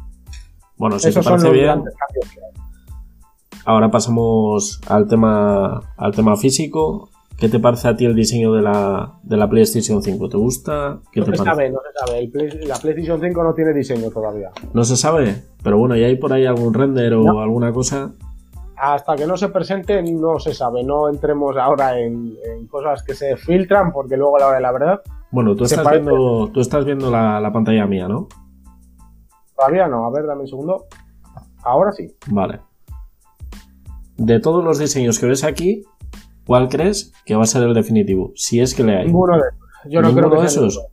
Bueno, 0.77 0.99
si 0.99 1.09
Esos 1.09 1.25
te 1.25 1.31
parece 1.31 1.51
bien. 1.51 1.85
Ahora 3.65 3.91
pasamos 3.91 4.81
al 4.89 5.07
tema, 5.07 5.95
al 5.97 6.13
tema 6.13 6.37
físico. 6.37 7.09
¿Qué 7.39 7.49
te 7.49 7.59
parece 7.59 7.89
a 7.89 7.97
ti 7.97 8.05
el 8.05 8.15
diseño 8.15 8.53
de 8.53 8.63
la, 8.63 9.19
de 9.23 9.37
la 9.37 9.49
PlayStation 9.49 10.03
5? 10.03 10.29
¿Te 10.29 10.37
gusta? 10.37 11.01
¿Qué 11.11 11.21
no 11.21 11.27
se 11.27 11.37
sabe, 11.37 11.71
no 11.71 11.79
se 11.79 12.07
sabe. 12.07 12.67
la 12.67 12.77
PlayStation 12.77 13.21
5 13.21 13.43
no 13.43 13.55
tiene 13.55 13.73
diseño 13.73 14.11
todavía. 14.11 14.51
No 14.73 14.85
se 14.85 14.97
sabe, 14.97 15.43
pero 15.63 15.79
bueno, 15.79 15.97
¿y 15.97 16.05
hay 16.05 16.17
por 16.17 16.33
ahí 16.33 16.47
algún 16.47 16.75
render 16.75 17.15
o 17.15 17.41
alguna 17.41 17.73
cosa? 17.73 18.13
Hasta 18.85 19.15
que 19.15 19.29
no 19.29 19.37
se 19.37 19.49
presente 19.49 20.03
no 20.03 20.41
se 20.41 20.53
sabe. 20.53 20.83
No 20.83 21.09
entremos 21.09 21.57
ahora 21.57 22.01
en, 22.01 22.37
cosas 22.69 23.05
que 23.05 23.15
se 23.15 23.37
filtran 23.37 23.93
porque 23.93 24.17
luego 24.17 24.37
a 24.37 24.41
la 24.41 24.47
hora 24.49 24.57
de 24.57 24.63
la 24.63 24.73
verdad... 24.73 25.01
Bueno, 25.31 25.55
tú 25.55 25.63
estás 25.63 25.89
viendo, 25.89 26.51
tú 26.53 26.61
estás 26.61 26.85
viendo 26.85 27.09
la, 27.09 27.39
la 27.39 27.53
pantalla 27.53 27.87
mía, 27.87 28.09
¿no? 28.09 28.27
Todavía 29.55 29.87
no. 29.87 30.05
A 30.05 30.11
ver, 30.11 30.27
dame 30.27 30.41
un 30.41 30.49
segundo. 30.49 30.87
Ahora 31.63 31.93
sí. 31.93 32.13
Vale. 32.27 32.59
De 34.17 34.41
todos 34.41 34.65
los 34.65 34.81
diseños 34.81 35.21
que 35.21 35.27
ves 35.27 35.45
aquí, 35.45 35.85
¿cuál 36.45 36.69
crees 36.69 37.13
que 37.25 37.37
va 37.37 37.45
a 37.45 37.47
ser 37.47 37.63
el 37.63 37.75
definitivo? 37.75 38.33
Si 38.35 38.59
es 38.59 38.75
que 38.75 38.83
le 38.83 38.97
hay. 38.97 39.07
Ninguno 39.07 39.35
de 39.37 39.43
esos. 39.43 39.93
Yo 39.93 40.03
no 40.03 40.13
creo 40.13 40.29
que 40.29 40.41
de 40.41 40.47
esos. 40.47 40.85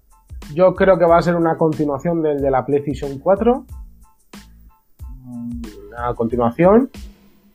Yo 0.53 0.75
creo 0.75 0.99
que 0.99 1.05
va 1.05 1.17
a 1.17 1.21
ser 1.23 1.35
una 1.35 1.57
continuación 1.57 2.21
del 2.21 2.39
de 2.39 2.51
la 2.51 2.63
PlayStation 2.67 3.17
4. 3.17 3.65
Una 5.87 6.13
continuación. 6.13 6.91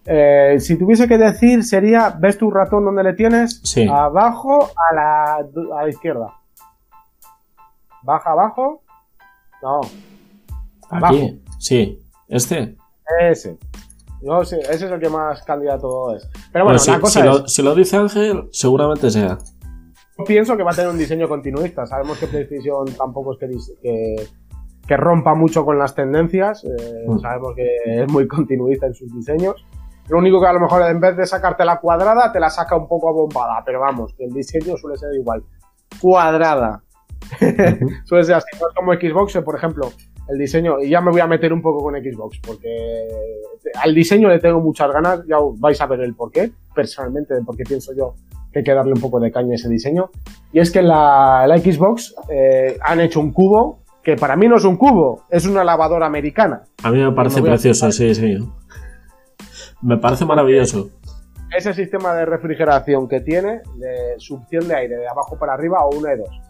Eh, 0.06 0.56
si 0.60 0.78
tuviese 0.78 1.08
que 1.08 1.18
decir, 1.18 1.64
sería: 1.64 2.14
¿ves 2.18 2.38
tu 2.38 2.50
ratón 2.50 2.84
donde 2.84 3.02
le 3.02 3.14
tienes? 3.14 3.60
Sí. 3.64 3.88
Abajo 3.90 4.70
a 4.90 4.94
la, 4.94 5.34
a 5.36 5.82
la 5.82 5.88
izquierda. 5.88 6.34
Baja 8.02 8.32
abajo. 8.32 8.82
No. 9.62 9.80
Aquí. 10.90 11.42
Sí. 11.58 12.02
¿Este? 12.28 12.76
Ese. 13.20 13.58
No, 14.22 14.40
ese 14.40 14.58
es 14.60 14.82
el 14.82 14.98
que 15.00 15.08
más 15.08 15.42
candidato 15.42 16.14
es. 16.14 16.28
Pero 16.52 16.64
bueno, 16.64 16.78
si, 16.78 16.92
cosa 16.98 17.24
Lo, 17.24 17.46
si 17.46 17.62
lo 17.62 17.74
dice 17.74 17.96
Ángel, 17.96 18.48
seguramente 18.52 19.10
sea. 19.10 19.38
Pienso 20.26 20.56
que 20.56 20.62
va 20.62 20.70
a 20.70 20.74
tener 20.74 20.90
un 20.90 20.98
diseño 20.98 21.28
continuista. 21.28 21.86
Sabemos 21.86 22.18
que 22.18 22.26
PlayStation 22.26 22.86
tampoco 22.96 23.32
es 23.34 23.38
que, 23.38 24.26
que, 24.86 24.96
rompa 24.96 25.34
mucho 25.34 25.64
con 25.64 25.78
las 25.78 25.94
tendencias. 25.94 26.64
Eh, 26.64 27.04
mm. 27.06 27.18
Sabemos 27.18 27.54
que 27.54 27.68
es 27.84 28.10
muy 28.10 28.26
continuista 28.28 28.86
en 28.86 28.94
sus 28.94 29.12
diseños. 29.14 29.56
Lo 30.08 30.18
único 30.18 30.40
que 30.40 30.46
a 30.46 30.52
lo 30.52 30.60
mejor 30.60 30.82
en 30.82 31.00
vez 31.00 31.16
de 31.16 31.26
sacarte 31.26 31.64
la 31.64 31.78
cuadrada, 31.78 32.32
te 32.32 32.40
la 32.40 32.50
saca 32.50 32.76
un 32.76 32.86
poco 32.86 33.08
abombada. 33.08 33.62
Pero 33.64 33.80
vamos, 33.80 34.14
que 34.16 34.24
el 34.24 34.32
diseño 34.32 34.76
suele 34.76 34.96
ser 34.96 35.14
igual. 35.14 35.42
Cuadrada. 36.00 36.82
suele 38.04 38.24
ser 38.24 38.34
así. 38.34 38.48
No 38.60 38.68
es 38.68 38.74
como 38.74 38.92
Xbox, 38.92 39.38
por 39.44 39.56
ejemplo 39.56 39.90
el 40.28 40.38
diseño, 40.38 40.80
y 40.80 40.88
ya 40.88 41.00
me 41.00 41.10
voy 41.10 41.20
a 41.20 41.26
meter 41.26 41.52
un 41.52 41.60
poco 41.60 41.82
con 41.82 41.94
Xbox, 41.94 42.40
porque 42.46 42.68
al 43.82 43.94
diseño 43.94 44.28
le 44.28 44.38
tengo 44.38 44.60
muchas 44.60 44.90
ganas, 44.90 45.20
ya 45.26 45.36
vais 45.58 45.80
a 45.80 45.86
ver 45.86 46.00
el 46.00 46.14
porqué, 46.14 46.50
personalmente, 46.74 47.34
de 47.34 47.42
por 47.42 47.56
qué 47.56 47.64
pienso 47.64 47.92
yo 47.94 48.14
que 48.52 48.60
hay 48.60 48.64
que 48.64 48.72
darle 48.72 48.92
un 48.92 49.00
poco 49.00 49.18
de 49.18 49.32
caña 49.32 49.52
a 49.52 49.54
ese 49.56 49.68
diseño. 49.68 50.10
Y 50.52 50.60
es 50.60 50.70
que 50.70 50.80
la, 50.80 51.44
la 51.46 51.58
Xbox 51.58 52.14
eh, 52.30 52.78
han 52.80 53.00
hecho 53.00 53.18
un 53.18 53.32
cubo 53.32 53.80
que 54.00 54.14
para 54.16 54.36
mí 54.36 54.46
no 54.46 54.56
es 54.56 54.64
un 54.64 54.76
cubo, 54.76 55.24
es 55.28 55.44
una 55.44 55.64
lavadora 55.64 56.06
americana. 56.06 56.62
A 56.84 56.92
mí 56.92 57.02
me 57.02 57.10
parece 57.10 57.42
precioso, 57.42 57.90
sí, 57.90 58.14
sí. 58.14 58.38
Me 59.84 59.98
parece 59.98 60.24
maravilloso. 60.24 60.90
Ese 61.56 61.72
sistema 61.72 62.14
de 62.14 62.24
refrigeración 62.24 63.06
que 63.08 63.20
tiene, 63.20 63.62
de 63.76 64.14
succión 64.18 64.66
de 64.66 64.74
aire 64.74 64.96
de 64.96 65.06
abajo 65.06 65.38
para 65.38 65.54
arriba 65.54 65.84
o 65.84 65.96
una 65.96 66.10
de 66.10 66.16
dos 66.16 66.40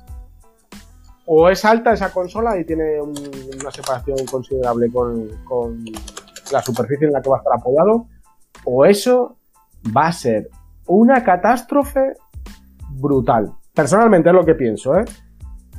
o 1.26 1.48
es 1.48 1.64
alta 1.64 1.92
esa 1.92 2.12
consola 2.12 2.58
y 2.58 2.64
tiene 2.64 3.00
una 3.00 3.70
separación 3.70 4.18
considerable 4.30 4.90
con, 4.92 5.84
la 6.52 6.60
superficie 6.60 7.06
en 7.06 7.12
la 7.12 7.22
que 7.22 7.30
va 7.30 7.36
a 7.36 7.38
estar 7.38 7.54
apoyado, 7.54 8.06
o 8.64 8.84
eso 8.84 9.36
va 9.96 10.08
a 10.08 10.12
ser 10.12 10.50
una 10.86 11.24
catástrofe 11.24 12.12
brutal. 12.90 13.52
Personalmente 13.72 14.28
es 14.28 14.34
lo 14.34 14.44
que 14.44 14.54
pienso, 14.54 14.94
¿eh? 14.98 15.04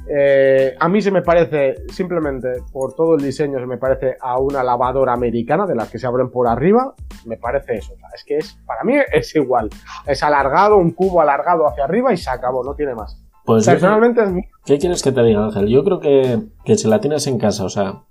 ¿Eh? 0.07 0.75
a 0.79 0.89
mí 0.89 1.01
se 1.01 1.12
me 1.12 1.21
parece, 1.21 1.75
simplemente 1.91 2.63
por 2.71 2.93
todo 2.93 3.15
el 3.15 3.21
diseño, 3.21 3.59
se 3.59 3.65
me 3.65 3.77
parece 3.77 4.17
a 4.19 4.39
una 4.39 4.63
lavadora 4.63 5.13
americana 5.13 5.65
de 5.65 5.75
las 5.75 5.89
que 5.89 6.00
se 6.00 6.07
abren 6.07 6.29
por 6.29 6.47
arriba. 6.47 6.93
Me 7.25 7.38
parece 7.38 7.75
eso. 7.75 7.93
es 8.13 8.24
que 8.24 8.38
es, 8.38 8.57
para 8.65 8.83
mí 8.83 8.93
es 9.12 9.35
igual. 9.35 9.69
Es 10.05 10.24
alargado, 10.24 10.77
un 10.77 10.91
cubo 10.91 11.21
alargado 11.21 11.67
hacia 11.67 11.83
arriba 11.83 12.13
y 12.13 12.17
se 12.17 12.29
acabó, 12.29 12.63
no 12.63 12.75
tiene 12.75 12.95
más. 12.95 13.21
Pues 13.45 13.65
Personalmente 13.65 14.50
¿Qué 14.65 14.79
quieres 14.79 15.03
que 15.03 15.12
te 15.12 15.21
diga, 15.21 15.45
Ángel? 15.45 15.67
Yo 15.67 15.83
creo 15.83 16.00
que, 16.00 16.39
que 16.63 16.75
si 16.75 16.88
la 16.88 17.00
tienes 17.00 17.27
en 17.27 17.38
casa, 17.38 17.63
o 17.63 17.69
sea, 17.69 18.01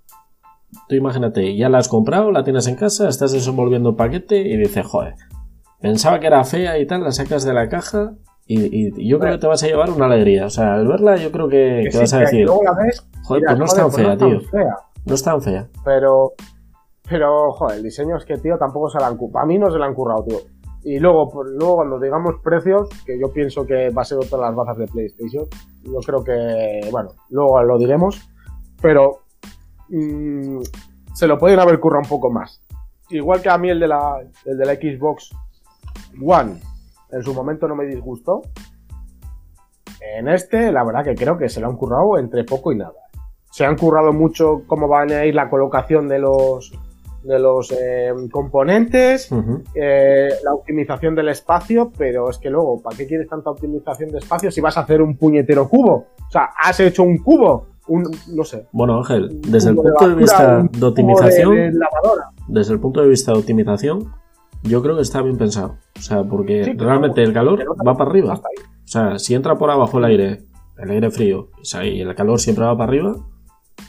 tú 0.88 0.94
imagínate, 0.94 1.56
ya 1.56 1.68
la 1.68 1.78
has 1.78 1.88
comprado, 1.88 2.30
la 2.30 2.44
tienes 2.44 2.68
en 2.68 2.76
casa, 2.76 3.08
estás 3.08 3.32
desenvolviendo 3.32 3.90
el 3.90 3.96
paquete 3.96 4.36
y 4.38 4.56
dices, 4.56 4.86
joder, 4.86 5.14
pensaba 5.80 6.20
que 6.20 6.28
era 6.28 6.44
fea 6.44 6.78
y 6.78 6.86
tal, 6.86 7.02
la 7.02 7.10
sacas 7.10 7.44
de 7.44 7.52
la 7.52 7.68
caja 7.68 8.14
y, 8.46 9.08
yo 9.08 9.18
creo 9.18 9.32
que 9.32 9.38
te 9.38 9.46
vas 9.46 9.62
a 9.62 9.66
llevar 9.66 9.90
una 9.90 10.06
alegría. 10.06 10.46
O 10.46 10.50
sea, 10.50 10.74
al 10.74 10.86
verla 10.86 11.16
yo 11.16 11.32
creo 11.32 11.48
que, 11.48 11.88
vas 11.94 12.12
a 12.12 12.20
decir, 12.20 12.46
joder, 12.46 13.42
pues 13.46 13.58
no 13.58 13.64
es 13.64 13.74
tan 13.74 13.92
fea, 13.92 14.16
tío. 14.16 14.40
No 15.06 15.14
es 15.14 15.22
tan 15.22 15.42
fea. 15.42 15.68
Pero, 15.84 16.32
pero, 17.08 17.52
joder, 17.52 17.78
el 17.78 17.82
diseño 17.82 18.16
es 18.16 18.24
que, 18.24 18.38
tío, 18.38 18.56
tampoco 18.58 18.90
se 18.90 18.98
la 18.98 19.06
han 19.06 19.16
currado. 19.16 19.40
A 19.40 19.46
mí 19.46 19.58
no 19.58 19.70
se 19.70 19.78
la 19.78 19.86
han 19.86 19.94
currado, 19.94 20.24
tío. 20.24 20.38
Y 20.82 20.98
luego, 20.98 21.30
pues, 21.30 21.48
luego 21.52 21.76
cuando 21.76 21.98
digamos 21.98 22.34
precios, 22.42 22.88
que 23.06 23.18
yo 23.18 23.32
pienso 23.32 23.66
que 23.66 23.88
va 23.90 24.02
a 24.02 24.04
ser 24.04 24.18
otra 24.18 24.36
de 24.36 24.44
las 24.44 24.54
bazas 24.54 24.76
de 24.76 24.86
PlayStation, 24.86 25.46
yo 25.82 25.98
creo 26.04 26.22
que, 26.22 26.88
bueno, 26.90 27.10
luego 27.30 27.62
lo 27.62 27.78
diremos, 27.78 28.28
pero 28.82 29.20
mm, 29.88 30.60
se 31.14 31.26
lo 31.26 31.38
pueden 31.38 31.58
haber 31.58 31.80
currado 31.80 32.02
un 32.02 32.08
poco 32.08 32.30
más. 32.30 32.60
Igual 33.08 33.40
que 33.40 33.48
a 33.48 33.56
mí 33.56 33.70
el 33.70 33.80
de 33.80 33.88
la, 33.88 34.20
el 34.44 34.58
de 34.58 34.66
la 34.66 34.74
Xbox 34.74 35.30
One 36.22 36.60
en 37.14 37.23
su 37.23 37.33
momento 37.33 37.68
no 37.68 37.76
me 37.76 37.87
disgustó. 37.87 38.42
En 40.00 40.28
este, 40.28 40.71
la 40.73 40.85
verdad 40.85 41.04
que 41.04 41.14
creo 41.14 41.38
que 41.38 41.49
se 41.49 41.61
lo 41.61 41.68
han 41.68 41.76
currado 41.76 42.18
entre 42.18 42.44
poco 42.44 42.73
y 42.73 42.76
nada. 42.76 42.92
Se 43.50 43.64
han 43.64 43.76
currado 43.76 44.12
mucho 44.12 44.62
cómo 44.66 44.88
van 44.88 45.12
a 45.12 45.25
ir 45.25 45.35
la 45.35 45.49
colocación 45.49 46.09
de 46.09 46.18
los, 46.18 46.73
de 47.23 47.38
los 47.38 47.73
eh, 47.73 48.12
componentes, 48.30 49.30
eh, 49.75 50.28
la 50.42 50.54
optimización 50.54 51.14
del 51.14 51.28
espacio, 51.28 51.92
pero 51.97 52.28
es 52.30 52.38
que 52.38 52.50
luego, 52.50 52.83
¿para 52.83 52.97
qué 52.97 53.06
quieres 53.06 53.28
tanta 53.28 53.50
optimización 53.50 54.11
de 54.11 54.18
espacio 54.18 54.50
si 54.50 54.61
vas 54.61 54.76
a 54.76 54.80
hacer 54.80 55.00
un 55.00 55.16
puñetero 55.16 55.68
cubo? 55.68 56.06
O 56.26 56.30
sea, 56.30 56.50
has 56.61 56.80
hecho 56.80 57.04
un 57.04 57.18
cubo, 57.18 57.68
un, 57.87 58.04
no 58.35 58.44
sé. 58.44 58.66
Bueno, 58.73 58.99
Ángel, 58.99 59.40
desde 59.40 59.71
el 59.71 59.76
punto 59.76 60.09
de, 60.09 60.14
vista 60.16 60.62
de 60.62 60.87
optimización, 60.87 61.78
desde 62.49 62.73
el 62.73 62.80
punto 62.80 63.02
de 63.02 63.09
vista 63.09 63.33
de 63.33 63.38
optimización, 63.38 64.12
yo 64.64 64.83
creo 64.83 64.97
que 64.97 65.02
está 65.02 65.23
bien 65.23 65.37
pensado. 65.37 65.76
O 65.97 66.00
sea, 66.00 66.25
porque 66.25 66.75
realmente 66.76 67.23
el 67.23 67.33
calor 67.33 67.64
va 67.87 67.97
para 67.97 68.11
arriba. 68.11 68.35
O 68.35 68.87
sea, 68.87 69.18
si 69.18 69.35
entra 69.35 69.56
por 69.56 69.71
abajo 69.71 69.99
el 69.99 70.04
aire, 70.04 70.42
el 70.78 70.90
aire 70.90 71.11
frío, 71.11 71.50
y 71.83 72.00
el 72.00 72.14
calor 72.14 72.40
siempre 72.40 72.64
va 72.64 72.76
para 72.76 72.88
arriba, 72.88 73.16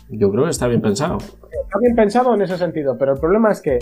yo 0.10 0.32
creo 0.32 0.46
que 0.46 0.51
está 0.51 0.67
bien 0.67 0.82
pensado. 0.82 1.17
Está 1.17 1.79
bien 1.79 1.96
pensado 1.96 2.34
en 2.36 2.41
ese 2.41 2.58
sentido, 2.58 2.98
pero 2.98 3.13
el 3.13 3.20
problema 3.20 3.51
es 3.51 3.62
que 3.62 3.79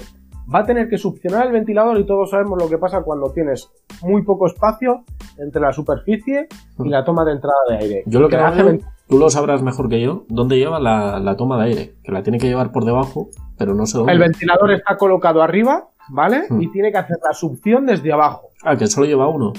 va 0.53 0.59
a 0.59 0.65
tener 0.65 0.89
que 0.89 0.97
succionar 0.97 1.47
el 1.47 1.53
ventilador 1.53 1.97
y 1.99 2.05
todos 2.05 2.29
sabemos 2.29 2.61
lo 2.61 2.69
que 2.69 2.77
pasa 2.77 3.01
cuando 3.01 3.31
tienes 3.31 3.71
muy 4.01 4.23
poco 4.23 4.47
espacio 4.47 5.03
entre 5.37 5.61
la 5.61 5.71
superficie 5.71 6.47
y 6.79 6.89
la 6.89 7.03
toma 7.03 7.23
de 7.25 7.31
entrada 7.31 7.57
de 7.69 7.77
aire. 7.77 8.03
Yo 8.05 8.19
lo 8.19 8.29
que, 8.29 8.37
hace 8.37 8.79
tú 9.07 9.17
lo 9.17 9.29
sabrás 9.29 9.61
mejor 9.61 9.89
que 9.89 10.01
yo, 10.01 10.25
dónde 10.29 10.57
lleva 10.57 10.79
la, 10.79 11.35
toma 11.37 11.57
de 11.57 11.69
aire, 11.69 11.95
que 12.03 12.11
la 12.11 12.23
tiene 12.23 12.39
que 12.39 12.47
llevar 12.47 12.71
por 12.71 12.85
debajo, 12.85 13.29
pero 13.57 13.73
no 13.73 13.85
sé 13.85 13.97
dónde. 13.97 14.13
El 14.13 14.19
ventilador 14.19 14.71
está 14.71 14.97
colocado 14.97 15.41
arriba, 15.41 15.89
¿vale? 16.09 16.43
Hmm. 16.49 16.61
Y 16.61 16.71
tiene 16.71 16.91
que 16.91 16.97
hacer 16.97 17.17
la 17.23 17.33
succión 17.33 17.85
desde 17.85 18.11
abajo. 18.11 18.49
Ah, 18.63 18.75
que 18.75 18.87
solo 18.87 19.05
lleva 19.05 19.27
uno. 19.27 19.53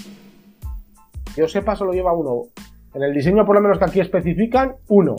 yo 1.37 1.49
sepa, 1.49 1.77
solo 1.77 1.93
lleva 1.93 2.13
uno. 2.13 2.45
En 2.95 3.03
el 3.03 3.13
diseño, 3.13 3.45
por 3.45 3.57
lo 3.57 3.63
menos 3.63 3.79
que 3.79 3.85
aquí 3.85 4.01
especifican, 4.01 4.77
uno 4.89 5.17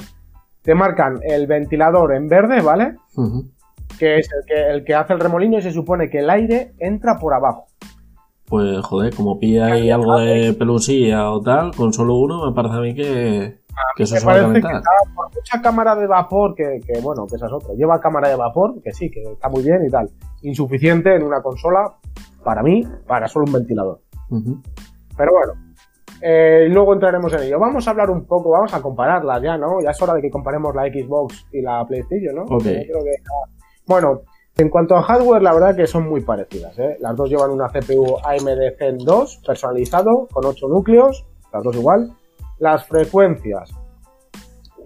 te 0.66 0.74
marcan 0.74 1.20
el 1.22 1.46
ventilador 1.46 2.16
en 2.16 2.28
verde, 2.28 2.60
¿vale? 2.62 2.96
Que 4.00 4.18
es 4.18 4.30
el 4.34 4.46
que, 4.48 4.70
el 4.72 4.84
que 4.84 4.96
hace 4.96 5.14
el 5.14 5.20
remolino 5.20 5.60
y 5.60 5.62
se 5.62 5.72
supone 5.72 6.10
que 6.10 6.20
el 6.20 6.30
aire 6.30 6.74
entra 6.80 7.20
por 7.20 7.36
abajo. 7.36 7.68
Pues 8.48 8.84
joder, 8.84 9.14
como 9.16 9.40
pilla 9.40 9.68
ahí 9.68 9.92
algo 9.92 10.18
de 10.18 10.54
pelusilla 10.54 11.32
o 11.32 11.42
tal, 11.42 11.76
con 11.76 11.94
solo 11.94 12.16
uno 12.16 12.46
me 12.48 12.54
parece 12.54 12.76
a 12.76 12.80
mí 12.80 12.96
que, 12.96 13.60
que 13.96 14.06
se 14.06 14.26
va 14.26 14.34
a 14.34 14.42
calentar. 14.42 14.82
por 15.16 15.34
mucha 15.34 15.62
cámara 15.62 15.96
de 15.96 16.08
vapor, 16.08 16.56
que, 16.56 16.80
bueno, 17.02 17.26
que 17.28 17.36
esa 17.36 17.48
es 17.48 17.52
otra. 17.54 17.74
Lleva 17.74 18.00
cámara 18.00 18.30
de 18.30 18.36
vapor, 18.36 18.82
que 18.82 18.92
sí, 18.92 19.10
que 19.10 19.22
está 19.22 19.50
muy 19.50 19.64
bien 19.64 19.86
y 19.86 19.90
tal. 19.90 20.10
Insuficiente 20.42 21.16
en 21.16 21.24
una 21.24 21.42
consola, 21.42 21.96
para 22.44 22.62
mí, 22.62 22.84
para 23.08 23.28
solo 23.28 23.46
un 23.46 23.54
ventilador. 23.54 24.02
Pero 25.18 25.32
bueno, 25.32 25.54
eh, 26.22 26.68
luego 26.70 26.94
entraremos 26.94 27.32
en 27.34 27.44
ello. 27.44 27.60
Vamos 27.60 27.88
a 27.88 27.92
hablar 27.92 28.10
un 28.10 28.26
poco, 28.26 28.52
vamos 28.52 28.74
a 28.74 28.82
compararlas 28.82 29.42
ya, 29.42 29.58
¿no? 29.58 29.82
Ya 29.82 29.92
es 29.92 30.02
hora 30.02 30.14
de 30.14 30.22
que 30.22 30.30
comparemos 30.30 30.74
la 30.76 30.84
Xbox 30.84 31.48
y 31.52 31.62
la 31.62 31.86
PlayStation, 31.86 32.36
¿no? 32.36 32.44
Ok. 32.44 32.66
Bueno, 33.86 34.22
en 34.58 34.70
cuanto 34.70 34.96
a 34.96 35.04
hardware, 35.04 35.42
la 35.42 35.54
verdad 35.54 35.76
que 35.76 35.86
son 35.86 36.08
muy 36.08 36.22
parecidas. 36.22 36.78
¿eh? 36.80 36.98
Las 37.02 37.16
dos 37.16 37.30
llevan 37.30 37.52
una 37.52 37.68
CPU 37.68 38.18
AMD 38.24 38.78
Zen 38.78 38.98
2 39.00 39.42
personalizado 39.46 40.28
con 40.32 40.46
8 40.46 40.68
núcleos, 40.70 41.26
las 41.52 41.62
dos 41.62 41.76
igual. 41.76 42.12
Las 42.60 42.86
frecuencias. 42.86 43.72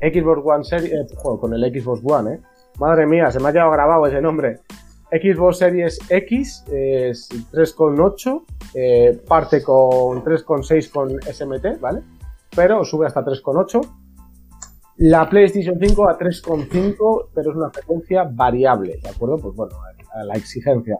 Xbox 0.01 0.41
One 0.43 0.63
Series, 0.63 0.93
eh, 0.93 1.07
con 1.39 1.53
el 1.53 1.61
Xbox 1.61 2.01
One, 2.03 2.35
eh. 2.35 2.39
Madre 2.79 3.05
mía, 3.05 3.29
se 3.31 3.39
me 3.39 3.49
ha 3.49 3.51
quedado 3.51 3.71
grabado 3.71 4.07
ese 4.07 4.21
nombre. 4.21 4.59
Xbox 5.11 5.57
Series 5.57 5.99
X 6.07 6.63
es 6.71 7.29
3,8, 7.51 8.43
eh, 8.75 9.21
parte 9.27 9.63
con 9.63 10.23
3,6 10.23 10.89
con 10.89 11.09
SMT, 11.21 11.79
¿vale? 11.81 12.01
Pero 12.55 12.85
sube 12.85 13.07
hasta 13.07 13.23
3,8. 13.23 13.81
La 14.97 15.29
PlayStation 15.29 15.77
5 15.79 16.09
a 16.09 16.17
3,5, 16.17 17.29
pero 17.33 17.51
es 17.51 17.55
una 17.55 17.69
frecuencia 17.69 18.23
variable, 18.29 18.99
¿de 19.01 19.09
acuerdo? 19.09 19.37
Pues 19.37 19.55
bueno, 19.55 19.75
a 20.13 20.23
la 20.23 20.33
exigencia. 20.35 20.97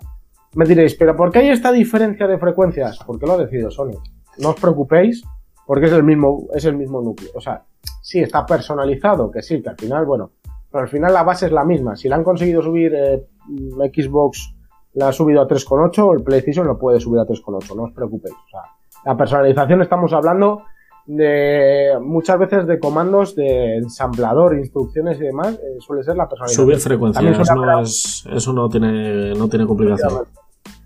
Me 0.56 0.66
diréis, 0.66 0.96
¿pero 0.96 1.16
por 1.16 1.32
qué 1.32 1.40
hay 1.40 1.50
esta 1.50 1.72
diferencia 1.72 2.26
de 2.26 2.38
frecuencias? 2.38 2.98
Porque 3.06 3.28
lo 3.28 3.34
ha 3.34 3.38
decidido 3.38 3.70
Sony. 3.70 3.98
No 4.40 4.50
os 4.50 4.60
preocupéis, 4.60 5.24
porque 5.70 5.86
es 5.86 5.92
el 5.92 6.02
mismo, 6.04 6.48
es 6.52 6.66
el 6.66 6.76
mismo 6.76 7.00
núcleo. 7.00 7.30
O 7.36 7.40
sea, 7.40 7.62
sí, 8.02 8.20
está 8.20 8.44
personalizado, 8.44 9.30
que 9.30 9.44
sí, 9.44 9.62
que 9.62 9.70
al 9.70 9.76
final, 9.76 10.04
bueno, 10.04 10.32
pero 10.72 10.82
al 10.82 10.90
final 10.90 11.14
la 11.14 11.22
base 11.22 11.46
es 11.46 11.52
la 11.52 11.64
misma. 11.64 11.96
Si 11.96 12.10
la 12.10 12.16
han 12.16 12.24
conseguido 12.24 12.64
subir 12.64 12.92
eh, 12.96 13.28
Xbox, 13.94 14.56
la 14.94 15.10
ha 15.10 15.14
subido 15.14 15.42
a 15.44 15.48
3,8, 15.48 16.18
el 16.18 16.24
PlayStation 16.24 16.66
lo 16.66 16.80
puede 16.80 17.00
subir 17.00 17.20
a 17.20 17.28
3,8, 17.28 17.76
no 17.76 17.84
os 17.84 17.92
preocupéis. 17.92 18.34
O 18.34 18.50
sea, 18.50 18.62
la 19.06 19.16
personalización 19.16 19.84
estamos 19.84 20.12
hablando 20.12 20.64
de 21.06 22.00
muchas 22.02 22.40
veces 22.40 22.66
de 22.66 22.80
comandos 22.80 23.36
de 23.36 23.76
ensamblador, 23.76 24.58
instrucciones 24.58 25.20
y 25.20 25.26
demás, 25.26 25.54
eh, 25.54 25.78
suele 25.82 26.02
ser 26.02 26.18
la 26.18 26.28
personalización. 26.28 26.66
Subir 26.66 26.80
frecuencias, 26.80 28.26
eso 28.28 28.54
no 28.54 28.70
tiene, 28.70 29.36
no 29.36 29.48
tiene 29.48 29.68
complicación. 29.68 30.24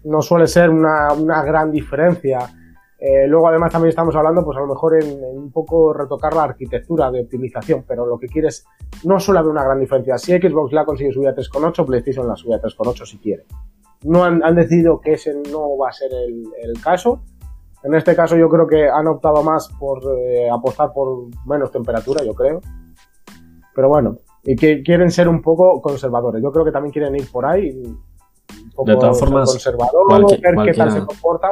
No 0.04 0.22
suele 0.22 0.48
ser 0.48 0.70
una, 0.70 1.14
una 1.14 1.42
gran 1.42 1.72
diferencia 1.72 2.50
eh, 3.06 3.28
luego 3.28 3.50
además 3.50 3.74
también 3.74 3.90
estamos 3.90 4.16
hablando 4.16 4.46
pues 4.46 4.58
a 4.58 4.62
lo 4.62 4.68
mejor 4.68 4.96
en, 4.96 5.22
un 5.22 5.52
poco 5.52 5.92
retocar 5.92 6.34
la 6.34 6.44
arquitectura 6.44 7.12
de 7.12 7.20
optimización, 7.20 7.84
pero 7.86 8.06
lo 8.06 8.18
que 8.18 8.28
quieres 8.28 8.66
no 9.04 9.20
suele 9.20 9.40
haber 9.40 9.52
una 9.52 9.66
gran 9.66 9.78
diferencia. 9.78 10.18
Si 10.18 10.32
Xbox 10.32 10.72
la 10.72 10.82
ha 10.82 10.86
conseguido 10.86 11.16
subir 11.16 11.28
a 11.28 11.36
3.8, 11.36 11.86
PlayStation 11.86 12.26
la 12.26 12.38
sube 12.38 12.56
a 12.56 12.62
3.8 12.62 13.06
si 13.06 13.18
quiere. 13.18 13.44
No 14.04 14.24
han, 14.24 14.40
decidido 14.56 15.02
que 15.02 15.14
ese 15.14 15.34
no 15.52 15.78
va 15.78 15.90
a 15.90 15.92
ser 15.92 16.12
el, 16.14 16.82
caso. 16.82 17.22
En 17.84 17.94
este 17.94 18.16
caso 18.16 18.38
yo 18.38 18.48
creo 18.48 18.68
que 18.68 18.88
han 18.88 19.08
optado 19.08 19.44
más 19.44 19.68
por 19.78 20.02
eh, 20.22 20.50
apostar 20.50 20.94
por 20.94 21.26
menos 21.46 21.72
temperatura, 21.72 22.24
yo 22.24 22.34
creo. 22.34 22.62
Pero 23.76 23.90
bueno, 23.90 24.16
y 24.46 24.56
que 24.56 24.82
quieren 24.82 25.12
ser 25.12 25.28
un 25.28 25.42
poco 25.42 25.82
conservadores. 25.82 26.42
Yo 26.42 26.54
creo 26.54 26.64
que 26.64 26.72
también 26.72 26.94
quieren 26.94 27.18
ir 27.18 27.30
por 27.30 27.46
ahí 27.46 27.84
de 28.86 28.96
todas 28.96 29.20
formas, 29.20 29.52
conservador, 29.52 30.26
ver 30.30 30.66
qué 30.66 30.74
tal 30.74 30.92
se 30.92 31.06
comporta 31.06 31.50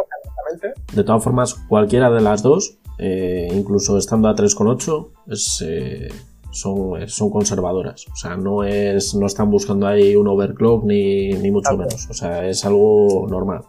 De 0.93 1.03
todas 1.03 1.23
formas, 1.23 1.53
cualquiera 1.67 2.09
de 2.09 2.21
las 2.21 2.41
dos, 2.41 2.77
eh, 2.97 3.47
incluso 3.53 3.97
estando 3.97 4.27
a 4.27 4.35
3,8, 4.35 5.07
es, 5.27 5.63
eh, 5.67 6.09
son, 6.51 7.07
son 7.07 7.29
conservadoras. 7.29 8.05
O 8.11 8.15
sea, 8.15 8.35
no, 8.35 8.63
es, 8.63 9.15
no 9.15 9.27
están 9.27 9.49
buscando 9.51 9.87
ahí 9.87 10.15
un 10.15 10.27
overclock 10.27 10.83
ni, 10.83 11.31
ni 11.31 11.51
mucho 11.51 11.77
menos. 11.77 12.07
O 12.09 12.13
sea, 12.13 12.47
es 12.47 12.65
algo 12.65 13.27
normal. 13.29 13.61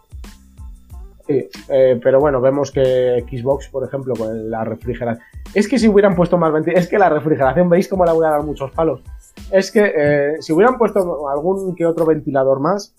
Sí, 1.26 1.48
eh, 1.68 2.00
pero 2.02 2.20
bueno, 2.20 2.40
vemos 2.40 2.70
que 2.72 3.24
Xbox, 3.30 3.68
por 3.68 3.84
ejemplo, 3.84 4.14
con 4.14 4.50
la 4.50 4.64
refrigeración. 4.64 5.24
Es 5.54 5.68
que 5.68 5.78
si 5.78 5.88
hubieran 5.88 6.16
puesto 6.16 6.36
más 6.36 6.52
ventilación. 6.52 6.82
Es 6.82 6.90
que 6.90 6.98
la 6.98 7.08
refrigeración, 7.08 7.68
¿veis 7.68 7.86
cómo 7.86 8.04
la 8.04 8.12
voy 8.12 8.26
a 8.26 8.30
dar 8.30 8.42
muchos 8.42 8.70
palos? 8.72 9.02
Es 9.50 9.70
que 9.70 10.36
si 10.40 10.52
hubieran 10.52 10.78
puesto 10.78 11.28
algún 11.28 11.74
que 11.74 11.86
otro 11.86 12.04
ventilador 12.04 12.58
más, 12.60 12.94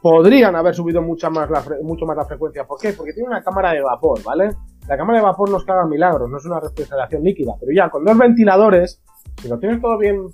podrían 0.00 0.54
haber 0.56 0.74
subido 0.74 1.02
mucho 1.02 1.30
más 1.30 1.50
la 1.50 2.24
frecuencia. 2.24 2.66
¿Por 2.66 2.80
qué? 2.80 2.92
Porque 2.92 3.12
tiene 3.12 3.28
una 3.28 3.42
cámara 3.42 3.72
de 3.72 3.82
vapor, 3.82 4.22
¿vale? 4.22 4.54
La 4.86 4.96
cámara 4.96 5.18
de 5.18 5.24
vapor 5.24 5.50
no 5.50 5.58
es 5.58 5.64
que 5.64 5.72
haga 5.72 5.86
milagros, 5.86 6.30
no 6.30 6.38
es 6.38 6.44
una 6.46 6.60
refrigeración 6.60 7.22
líquida, 7.22 7.54
pero 7.58 7.72
ya 7.74 7.90
con 7.90 8.04
dos 8.04 8.16
ventiladores, 8.16 9.02
si 9.40 9.48
lo 9.48 9.58
tienes 9.58 9.80
todo 9.80 9.98
bien, 9.98 10.30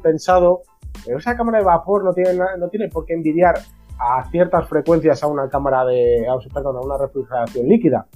pensado, 0.00 0.62
pero 1.04 1.18
esa 1.18 1.36
cámara 1.36 1.58
de 1.58 1.64
vapor 1.64 2.04
no 2.04 2.12
tiene, 2.12 2.32
no 2.58 2.68
tiene 2.68 2.88
por 2.88 3.04
qué 3.04 3.14
envidiar 3.14 3.56
a 3.98 4.24
ciertas 4.30 4.68
frecuencias 4.68 5.22
a 5.22 5.26
una 5.26 5.48
cámara 5.48 5.84
de, 5.84 6.26
perdón, 6.52 6.76
a 6.76 6.80
una 6.80 6.96
refrigeración 6.98 7.66
líquida. 7.66 8.06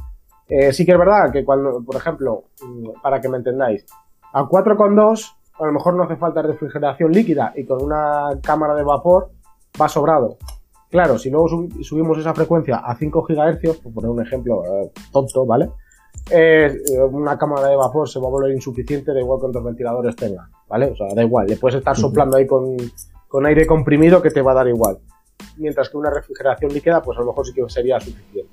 Eh, 0.49 0.73
sí 0.73 0.87
que 0.87 0.93
es 0.93 0.99
verdad 0.99 1.31
que 1.31 1.45
cuando, 1.45 1.83
por 1.85 1.97
ejemplo, 1.97 2.45
mm, 2.63 3.03
para 3.03 3.21
que 3.21 3.29
me 3.29 3.37
entendáis, 3.37 3.85
a 4.33 4.45
4,2 4.45 5.35
a 5.61 5.67
lo 5.67 5.73
mejor 5.73 5.95
no 5.95 6.05
hace 6.05 6.17
falta 6.17 6.41
refrigeración 6.41 7.13
líquida 7.13 7.53
y 7.57 7.67
con 7.67 7.83
una 7.83 8.31
cámara 8.43 8.75
de 8.75 8.85
vapor 8.85 9.31
va 9.81 9.89
sobrado. 9.89 10.39
Claro, 10.91 11.19
si 11.19 11.31
luego 11.31 11.49
subimos 11.83 12.19
esa 12.19 12.35
frecuencia 12.35 12.77
a 12.77 12.97
5 12.97 13.27
GHz, 13.29 13.79
por 13.79 13.93
poner 13.93 14.11
un 14.11 14.23
ejemplo 14.23 14.63
eh, 14.65 14.91
tonto, 15.13 15.45
¿vale? 15.45 15.69
Eh, 16.31 16.75
una 17.11 17.39
cámara 17.39 17.69
de 17.69 17.77
vapor 17.77 18.09
se 18.09 18.19
va 18.19 18.27
a 18.27 18.31
volver 18.31 18.53
insuficiente, 18.53 19.13
da 19.13 19.21
igual 19.21 19.39
cuántos 19.39 19.63
ventiladores 19.63 20.17
tenga, 20.17 20.49
¿vale? 20.67 20.87
O 20.87 20.97
sea, 20.97 21.15
da 21.15 21.23
igual, 21.23 21.47
le 21.47 21.57
puedes 21.57 21.79
estar 21.79 21.95
soplando 21.95 22.39
ahí 22.39 22.47
con, 22.47 23.47
aire 23.47 23.67
comprimido 23.67 24.23
que 24.23 24.31
te 24.31 24.41
va 24.41 24.53
a 24.53 24.55
dar 24.55 24.69
igual. 24.69 24.99
Mientras 25.59 25.91
que 25.91 25.97
una 25.99 26.11
refrigeración 26.11 26.73
líquida, 26.73 27.03
pues 27.03 27.19
a 27.19 27.21
lo 27.21 27.29
mejor 27.29 27.47
sí 27.47 27.53
que 27.53 27.69
sería 27.69 28.01
suficiente. 28.01 28.51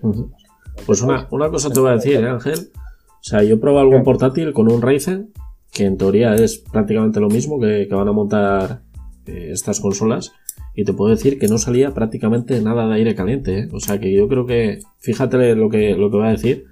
Pues 0.86 1.02
una, 1.02 1.28
cosa 1.28 1.70
te 1.70 1.80
voy 1.80 1.92
a 1.92 1.94
decir, 1.94 2.20
¿eh, 2.20 2.30
Ángel. 2.30 2.72
O 2.74 3.28
sea, 3.28 3.44
yo 3.44 3.60
probé 3.60 3.80
algún 3.80 4.04
portátil 4.04 4.54
con 4.54 4.72
un 4.72 4.82
Ryzen, 4.82 5.32
que 5.72 5.86
en 5.86 5.98
teoría 5.98 6.36
es 6.36 6.58
prácticamente 6.58 7.20
lo 7.20 7.30
mismo 7.30 7.60
que, 7.60 7.88
van 7.90 8.08
a 8.08 8.12
montar 8.12 8.82
estas 9.26 9.80
consolas 9.80 10.34
y 10.76 10.84
te 10.84 10.94
puedo 10.94 11.10
decir 11.10 11.40
que 11.40 11.48
no 11.48 11.58
salía 11.58 11.94
prácticamente 11.94 12.62
nada 12.62 12.88
de 12.88 12.96
aire 12.96 13.16
caliente. 13.16 13.60
¿eh? 13.60 13.68
O 13.72 13.80
sea 13.80 14.00
que 14.00 14.14
yo 14.14 14.28
creo 14.28 14.46
que, 14.46 14.80
fíjate 15.00 15.56
lo 15.56 15.70
que, 15.70 15.96
lo 15.96 16.12
que 16.12 16.18
voy 16.18 16.28
a 16.28 16.32
decir, 16.32 16.66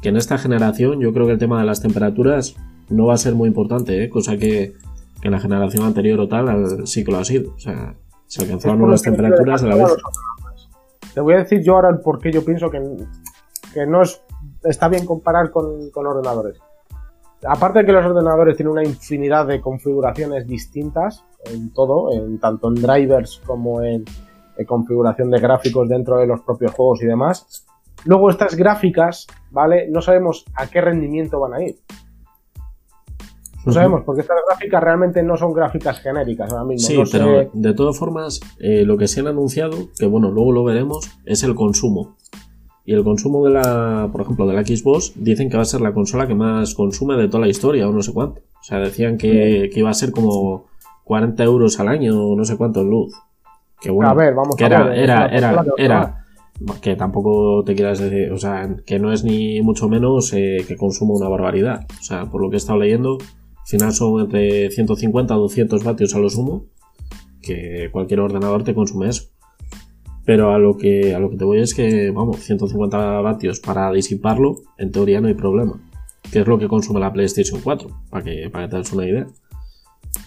que 0.00 0.08
en 0.08 0.16
esta 0.16 0.38
generación 0.38 1.00
yo 1.00 1.12
creo 1.12 1.26
que 1.26 1.32
el 1.32 1.38
tema 1.38 1.60
de 1.60 1.66
las 1.66 1.82
temperaturas 1.82 2.56
no 2.88 3.06
va 3.06 3.14
a 3.14 3.18
ser 3.18 3.34
muy 3.34 3.48
importante, 3.48 4.02
¿eh? 4.02 4.08
cosa 4.08 4.36
que, 4.38 4.72
en 5.22 5.32
la 5.32 5.40
generación 5.40 5.84
anterior 5.84 6.18
o 6.20 6.28
tal 6.28 6.86
sí 6.86 7.04
que 7.04 7.12
lo 7.12 7.18
ha 7.18 7.24
sido. 7.24 7.52
O 7.54 7.58
sea, 7.58 7.94
se 8.26 8.42
alcanzaban 8.42 8.80
unas 8.80 9.02
temperaturas 9.02 9.62
a 9.62 9.66
la 9.66 9.76
vez. 9.76 9.96
Te 11.12 11.20
voy 11.20 11.34
a 11.34 11.38
decir 11.38 11.62
yo 11.62 11.74
ahora 11.74 11.90
el 11.90 11.98
por 11.98 12.18
qué 12.18 12.32
yo 12.32 12.44
pienso 12.44 12.70
que, 12.70 12.80
que 13.74 13.86
no 13.86 14.02
es, 14.02 14.22
está 14.64 14.88
bien 14.88 15.04
comparar 15.04 15.50
con, 15.50 15.90
con 15.90 16.06
ordenadores. 16.06 16.58
Aparte 17.46 17.80
de 17.80 17.86
que 17.86 17.92
los 17.92 18.04
ordenadores 18.04 18.56
tienen 18.56 18.72
una 18.72 18.84
infinidad 18.84 19.46
de 19.46 19.60
configuraciones 19.60 20.46
distintas 20.46 21.24
en 21.46 21.72
todo, 21.72 22.12
en, 22.12 22.38
tanto 22.38 22.68
en 22.68 22.74
drivers 22.74 23.40
como 23.46 23.82
en, 23.82 24.04
configuración 24.66 25.30
de 25.30 25.40
gráficos 25.40 25.88
dentro 25.88 26.18
de 26.18 26.26
los 26.26 26.42
propios 26.42 26.72
juegos 26.72 27.02
y 27.02 27.06
demás. 27.06 27.66
Luego 28.04 28.28
estas 28.28 28.54
gráficas, 28.56 29.26
¿vale? 29.50 29.88
No 29.88 30.02
sabemos 30.02 30.44
a 30.54 30.66
qué 30.66 30.82
rendimiento 30.82 31.40
van 31.40 31.54
a 31.54 31.62
ir. 31.62 31.76
No 33.64 33.72
sabemos, 33.72 34.02
porque 34.04 34.20
estas 34.20 34.36
gráficas 34.48 34.82
realmente 34.82 35.22
no 35.22 35.36
son 35.38 35.54
gráficas 35.54 36.00
genéricas 36.00 36.50
ahora 36.52 36.64
mismo. 36.64 36.86
Sí, 36.86 37.10
pero 37.10 37.50
de 37.52 37.74
todas 37.74 37.98
formas, 37.98 38.40
eh, 38.58 38.84
lo 38.84 38.98
que 38.98 39.06
se 39.06 39.20
han 39.20 39.28
anunciado, 39.28 39.76
que 39.98 40.06
bueno, 40.06 40.30
luego 40.30 40.52
lo 40.52 40.64
veremos, 40.64 41.10
es 41.24 41.42
el 41.42 41.54
consumo. 41.54 42.16
Y 42.84 42.94
el 42.94 43.04
consumo 43.04 43.44
de 43.44 43.52
la, 43.52 44.08
por 44.10 44.22
ejemplo, 44.22 44.46
de 44.46 44.54
la 44.54 44.64
Xbox, 44.64 45.12
dicen 45.16 45.50
que 45.50 45.56
va 45.56 45.62
a 45.62 45.66
ser 45.66 45.80
la 45.80 45.92
consola 45.92 46.26
que 46.26 46.34
más 46.34 46.74
consume 46.74 47.16
de 47.16 47.28
toda 47.28 47.42
la 47.42 47.48
historia, 47.48 47.88
o 47.88 47.92
no 47.92 48.02
sé 48.02 48.12
cuánto. 48.12 48.40
O 48.40 48.62
sea, 48.62 48.78
decían 48.78 49.18
que, 49.18 49.70
iba 49.74 49.90
a 49.90 49.94
ser 49.94 50.10
como 50.10 50.66
40 51.04 51.42
euros 51.44 51.78
al 51.80 51.88
año, 51.88 52.28
o 52.28 52.36
no 52.36 52.44
sé 52.44 52.56
cuánto 52.56 52.80
en 52.80 52.90
luz. 52.90 53.14
Que 53.80 53.90
bueno, 53.90 54.10
a 54.10 54.14
ver, 54.14 54.34
vamos 54.34 54.56
que 54.56 54.64
era, 54.64 54.94
era, 54.94 55.26
era, 55.28 55.64
era, 55.78 56.26
que 56.82 56.96
tampoco 56.96 57.64
te 57.64 57.74
quieras 57.74 57.98
decir, 57.98 58.30
o 58.32 58.36
sea, 58.36 58.76
que 58.84 58.98
no 58.98 59.12
es 59.12 59.24
ni 59.24 59.62
mucho 59.62 59.88
menos 59.88 60.32
eh, 60.34 60.64
que 60.66 60.76
consuma 60.76 61.14
una 61.14 61.28
barbaridad. 61.28 61.86
O 61.98 62.02
sea, 62.02 62.26
por 62.26 62.42
lo 62.42 62.50
que 62.50 62.56
he 62.56 62.58
estado 62.58 62.78
leyendo, 62.78 63.18
al 63.18 63.66
final 63.66 63.92
son 63.92 64.20
entre 64.20 64.70
150 64.70 65.32
a 65.32 65.36
200 65.36 65.84
vatios 65.84 66.14
a 66.14 66.18
lo 66.18 66.28
sumo, 66.28 66.66
que 67.40 67.88
cualquier 67.92 68.20
ordenador 68.20 68.64
te 68.64 68.74
consume 68.74 69.08
eso. 69.08 69.30
Pero 70.30 70.54
a 70.54 70.60
lo 70.60 70.76
que 70.76 71.12
a 71.12 71.18
lo 71.18 71.28
que 71.28 71.36
te 71.36 71.44
voy 71.44 71.60
es 71.60 71.74
que, 71.74 72.12
vamos, 72.12 72.38
150 72.44 73.20
vatios 73.20 73.58
para 73.58 73.90
disiparlo, 73.90 74.60
en 74.78 74.92
teoría 74.92 75.20
no 75.20 75.26
hay 75.26 75.34
problema. 75.34 75.80
Que 76.30 76.42
es 76.42 76.46
lo 76.46 76.56
que 76.56 76.68
consume 76.68 77.00
la 77.00 77.12
PlayStation 77.12 77.60
4, 77.60 77.88
para 78.10 78.22
que, 78.22 78.48
para 78.48 78.64
que 78.64 78.70
te 78.70 78.76
hagas 78.76 78.92
una 78.92 79.08
idea. 79.08 79.26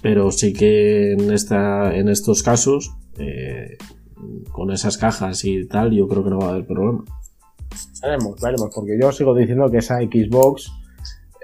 Pero 0.01 0.29
sí 0.31 0.51
que 0.51 1.13
en, 1.13 1.31
esta, 1.31 1.95
en 1.95 2.09
estos 2.09 2.43
casos, 2.43 2.91
eh, 3.17 3.77
con 4.51 4.71
esas 4.71 4.97
cajas 4.97 5.45
y 5.45 5.65
tal, 5.69 5.93
yo 5.93 6.05
creo 6.09 6.21
que 6.25 6.31
no 6.31 6.39
va 6.39 6.47
a 6.47 6.49
haber 6.49 6.67
problema. 6.67 7.05
Veremos, 8.01 8.41
veremos, 8.41 8.75
porque 8.75 8.99
yo 9.01 9.09
sigo 9.13 9.33
diciendo 9.33 9.71
que 9.71 9.77
esa 9.77 9.99
Xbox 9.99 10.69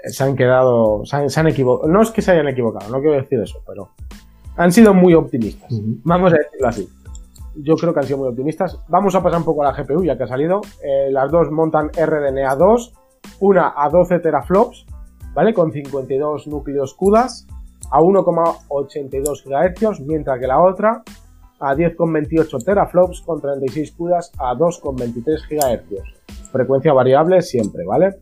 eh, 0.04 0.10
se 0.10 0.22
han 0.22 0.36
quedado, 0.36 1.06
se 1.06 1.40
han, 1.40 1.46
equivocado. 1.46 1.90
No 1.90 2.02
es 2.02 2.10
que 2.10 2.20
se 2.20 2.32
hayan 2.32 2.48
equivocado, 2.48 2.90
no 2.90 3.00
quiero 3.00 3.16
decir 3.16 3.40
eso, 3.40 3.62
pero 3.66 3.88
han 4.58 4.70
sido 4.70 4.92
muy 4.92 5.14
optimistas. 5.14 5.70
Vamos 6.04 6.34
a 6.34 6.36
decirlo 6.36 6.68
así 6.68 6.86
yo 7.62 7.76
creo 7.76 7.92
que 7.92 8.00
han 8.00 8.06
sido 8.06 8.18
muy 8.18 8.28
optimistas. 8.28 8.78
Vamos 8.88 9.14
a 9.14 9.22
pasar 9.22 9.38
un 9.38 9.44
poco 9.44 9.62
a 9.62 9.72
la 9.72 9.82
GPU, 9.82 10.04
ya 10.04 10.16
que 10.16 10.24
ha 10.24 10.28
salido. 10.28 10.60
Eh, 10.82 11.10
las 11.10 11.30
dos 11.30 11.50
montan 11.50 11.88
RDNA 11.88 12.54
2, 12.56 12.92
una 13.40 13.74
a 13.76 13.88
12 13.88 14.20
teraflops, 14.20 14.86
¿vale? 15.34 15.54
Con 15.54 15.72
52 15.72 16.46
núcleos 16.46 16.94
CUDAS 16.94 17.46
a 17.90 18.00
1,82 18.00 19.44
GHz, 19.44 20.00
mientras 20.00 20.38
que 20.38 20.46
la 20.46 20.62
otra 20.62 21.02
a 21.60 21.74
10,28 21.74 22.64
teraflops 22.64 23.20
con 23.20 23.40
36 23.40 23.92
CUDAS 23.92 24.32
a 24.38 24.54
2,23 24.54 25.48
GHz. 25.48 26.50
Frecuencia 26.50 26.92
variable 26.92 27.42
siempre, 27.42 27.84
¿vale? 27.84 28.16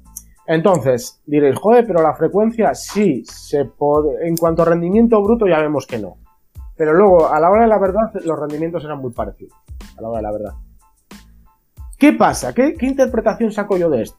Entonces, 0.46 1.20
diréis, 1.27 1.59
joder, 1.59 1.87
pero 1.87 2.03
la 2.03 2.14
frecuencia 2.14 2.74
sí, 2.74 3.22
se 3.24 3.66
puede, 3.66 4.27
en 4.27 4.37
cuanto 4.37 4.62
a 4.62 4.64
rendimiento 4.64 5.22
bruto 5.22 5.46
ya 5.46 5.61
vemos 5.61 5.87
que 5.87 5.98
no. 5.98 6.16
Pero 6.79 6.95
luego, 6.95 7.29
a 7.29 7.41
la 7.41 7.51
hora 7.51 7.62
de 7.62 7.69
la 7.69 7.79
verdad, 7.79 8.12
los 8.25 8.38
rendimientos 8.38 8.85
eran 8.85 9.01
muy 9.01 9.12
parecidos. 9.12 9.53
A 9.99 10.01
la 10.01 10.09
hora 10.09 10.19
de 10.19 10.23
la 10.23 10.33
verdad. 10.33 10.55
¿Qué 11.99 12.12
pasa? 12.12 12.55
¿Qué, 12.55 12.77
interpretación 12.81 13.51
saco 13.51 13.77
yo 13.77 13.91
de 13.91 14.03
esto? 14.03 14.19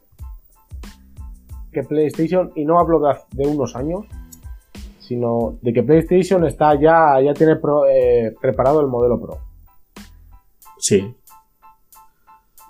Que 1.72 1.84
PlayStation, 1.84 2.52
y 2.56 2.66
no 2.66 2.78
hablo 2.78 3.00
de, 3.32 3.48
unos 3.48 3.78
años, 3.78 4.06
sino 5.00 5.58
de 5.62 5.72
que 5.72 5.84
PlayStation 5.84 6.46
está 6.46 6.76
ya, 6.76 7.22
ya 7.24 7.34
tiene 7.34 7.58
eh, 7.90 8.36
preparado 8.42 8.82
el 8.82 8.88
modelo 8.88 9.18
Pro. 9.22 9.38
Sí. 10.78 11.16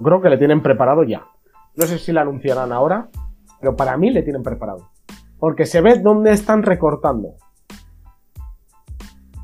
Creo 0.03 0.21
que 0.21 0.29
le 0.29 0.37
tienen 0.37 0.61
preparado 0.61 1.03
ya. 1.03 1.25
No 1.75 1.87
sé 1.87 1.97
si 1.97 2.11
lo 2.11 2.21
anunciarán 2.21 2.71
ahora, 2.71 3.09
pero 3.59 3.75
para 3.75 3.97
mí 3.97 4.11
le 4.11 4.21
tienen 4.21 4.43
preparado. 4.43 4.89
Porque 5.39 5.65
se 5.65 5.81
ve 5.81 5.97
dónde 5.97 6.31
están 6.31 6.61
recortando. 6.61 7.37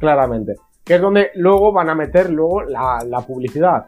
Claramente. 0.05 0.55
Que 0.83 0.95
es 0.95 1.01
donde 1.01 1.31
luego 1.35 1.71
van 1.71 1.89
a 1.89 1.95
meter 1.95 2.29
luego 2.29 2.61
la, 2.61 3.23
publicidad. 3.25 3.87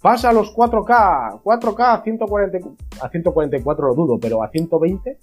Pasa 0.00 0.30
a 0.30 0.32
los 0.32 0.54
4K. 0.54 1.42
4K 1.42 1.80
a, 1.80 2.02
140, 2.02 2.58
a 3.02 3.08
144 3.08 3.88
lo 3.88 3.94
dudo, 3.94 4.18
pero 4.20 4.42
a 4.42 4.48
120. 4.48 5.18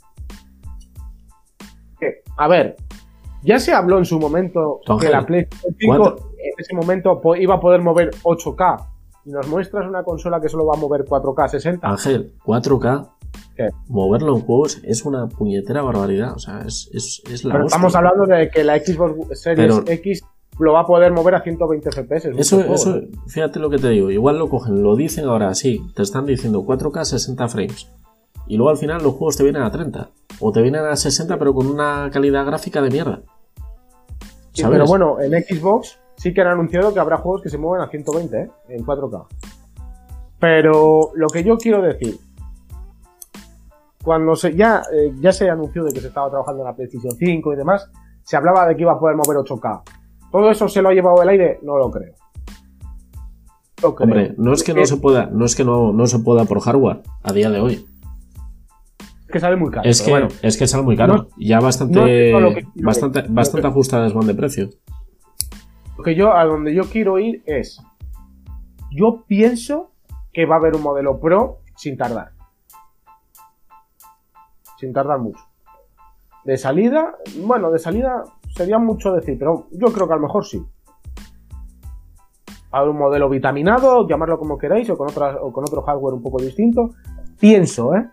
a 2.37 2.47
ver, 2.49 2.75
ya 3.43 3.59
se 3.59 3.73
habló 3.73 3.97
en 3.97 4.05
su 4.05 4.19
momento 4.19 4.81
que 4.99 5.09
la 5.09 5.25
PlayStation 5.25 5.73
5 5.79 6.15
en 6.37 6.53
ese 6.57 6.75
momento 6.75 7.21
iba 7.37 7.55
a 7.55 7.59
poder 7.59 7.81
mover 7.81 8.11
8K. 8.23 8.87
Y 9.23 9.31
nos 9.31 9.47
muestras 9.47 9.87
una 9.87 10.03
consola 10.03 10.41
que 10.41 10.49
solo 10.49 10.65
va 10.65 10.75
a 10.75 10.77
mover 10.77 11.05
4K 11.05 11.47
60. 11.47 11.87
Ángel, 11.87 12.33
4K 12.45 13.14
Moverlo 13.87 14.35
en 14.35 14.41
juegos 14.41 14.81
es 14.83 15.05
una 15.05 15.27
puñetera 15.27 15.81
barbaridad. 15.81 16.33
O 16.35 16.39
sea, 16.39 16.61
es, 16.65 16.89
es, 16.93 17.43
la 17.43 17.53
Pero 17.53 17.65
estamos 17.65 17.95
hablando 17.95 18.25
de 18.25 18.49
que 18.49 18.63
la 18.63 18.77
Xbox 18.79 19.39
Series 19.41 19.81
X 19.85 20.23
lo 20.59 20.73
va 20.73 20.81
a 20.81 20.85
poder 20.85 21.11
mover 21.11 21.35
a 21.35 21.41
120 21.41 21.91
FPS. 21.91 22.25
Eso, 22.37 22.61
eso, 22.61 23.01
fíjate 23.27 23.59
lo 23.59 23.69
que 23.69 23.77
te 23.77 23.89
digo. 23.89 24.09
Igual 24.09 24.39
lo 24.39 24.49
cogen, 24.49 24.81
lo 24.81 24.95
dicen 24.95 25.25
ahora, 25.25 25.53
sí. 25.53 25.81
Te 25.95 26.03
están 26.03 26.25
diciendo 26.25 26.63
4K 26.63 27.03
60 27.03 27.47
frames. 27.47 27.87
Y 28.47 28.57
luego 28.57 28.69
al 28.69 28.77
final 28.77 29.01
los 29.03 29.13
juegos 29.13 29.37
te 29.37 29.43
vienen 29.43 29.63
a 29.63 29.71
30. 29.71 30.09
O 30.39 30.51
te 30.51 30.61
vienen 30.61 30.85
a 30.85 30.95
60 30.95 31.37
pero 31.37 31.53
con 31.53 31.67
una 31.67 32.09
calidad 32.11 32.45
gráfica 32.45 32.81
de 32.81 32.89
mierda. 32.89 33.21
pero 34.55 34.85
bueno, 34.85 35.17
en 35.19 35.31
Xbox 35.43 35.99
sí 36.17 36.33
que 36.33 36.41
han 36.41 36.47
anunciado 36.47 36.93
que 36.93 36.99
habrá 36.99 37.17
juegos 37.17 37.41
que 37.41 37.49
se 37.49 37.57
mueven 37.57 37.85
a 37.85 37.89
120, 37.89 38.37
¿eh? 38.37 38.49
En 38.69 38.85
4K. 38.85 39.25
Pero 40.39 41.11
lo 41.15 41.27
que 41.27 41.43
yo 41.43 41.57
quiero 41.57 41.81
decir, 41.81 42.17
cuando 44.05 44.35
se, 44.35 44.55
ya, 44.55 44.83
eh, 44.93 45.11
ya 45.19 45.33
se 45.33 45.49
anunció 45.49 45.83
de 45.83 45.91
que 45.91 45.99
se 45.99 46.07
estaba 46.07 46.29
trabajando 46.29 46.61
en 46.61 46.67
la 46.67 46.75
PlayStation 46.75 47.11
5 47.11 47.53
y 47.53 47.55
demás, 47.55 47.91
se 48.21 48.37
hablaba 48.37 48.67
de 48.67 48.75
que 48.75 48.83
iba 48.83 48.91
a 48.91 48.99
poder 48.99 49.15
mover 49.15 49.37
8K. 49.37 49.81
¿Todo 50.31 50.51
eso 50.51 50.69
se 50.69 50.81
lo 50.83 50.89
ha 50.89 50.93
llevado 50.93 51.23
el 51.23 51.29
aire? 51.29 51.59
No 51.63 51.77
lo 51.77 51.89
creo. 51.89 52.13
Hombre, 53.81 54.35
no 54.37 54.53
es 54.53 54.63
que 54.63 54.73
no 54.75 54.85
se 54.85 54.97
pueda, 54.97 55.25
no 55.25 55.45
es 55.45 55.55
que 55.55 55.65
no, 55.65 55.91
no 55.91 56.05
se 56.05 56.19
pueda 56.19 56.45
por 56.45 56.59
hardware 56.59 57.01
a 57.23 57.33
día 57.33 57.49
de 57.49 57.59
hoy. 57.59 57.85
Es 59.21 59.31
que 59.31 59.39
sale 59.39 59.55
muy 59.55 59.71
caro. 59.71 59.89
Es 59.89 60.01
que, 60.03 60.27
es 60.43 60.57
que 60.57 60.67
sale 60.67 60.83
muy 60.83 60.95
caro. 60.95 61.27
ya 61.37 61.59
bastante, 61.59 62.31
bastante, 62.75 63.23
bastante 63.27 63.67
ajustadas 63.67 64.13
van 64.13 64.27
de 64.27 64.35
precio. 64.35 64.69
Lo 65.97 66.03
que 66.03 66.15
yo, 66.15 66.35
a 66.35 66.45
donde 66.45 66.75
yo 66.75 66.83
quiero 66.83 67.17
ir 67.17 67.41
es. 67.47 67.81
Yo 68.91 69.23
pienso 69.27 69.91
que 70.31 70.45
va 70.45 70.55
a 70.55 70.59
haber 70.59 70.75
un 70.75 70.83
modelo 70.83 71.19
Pro 71.19 71.59
sin 71.75 71.97
tardar 71.97 72.34
sin 74.77 74.93
tardar 74.93 75.19
mucho. 75.19 75.43
De 76.43 76.57
salida, 76.57 77.15
bueno, 77.39 77.71
de 77.71 77.79
salida 77.79 78.23
sería 78.55 78.77
mucho 78.77 79.13
decir, 79.13 79.37
pero 79.37 79.67
yo 79.71 79.87
creo 79.87 80.07
que 80.07 80.13
a 80.13 80.17
lo 80.17 80.23
mejor 80.23 80.45
sí. 80.45 80.63
A 82.71 82.83
un 82.83 82.97
modelo 82.97 83.29
vitaminado, 83.29 84.07
llamarlo 84.07 84.37
como 84.37 84.57
queráis, 84.57 84.89
o 84.89 84.97
con, 84.97 85.07
o 85.07 85.51
con 85.51 85.63
otro 85.63 85.81
hardware 85.81 86.13
un 86.13 86.21
poco 86.21 86.41
distinto. 86.41 86.91
Pienso, 87.39 87.95
¿eh? 87.95 88.09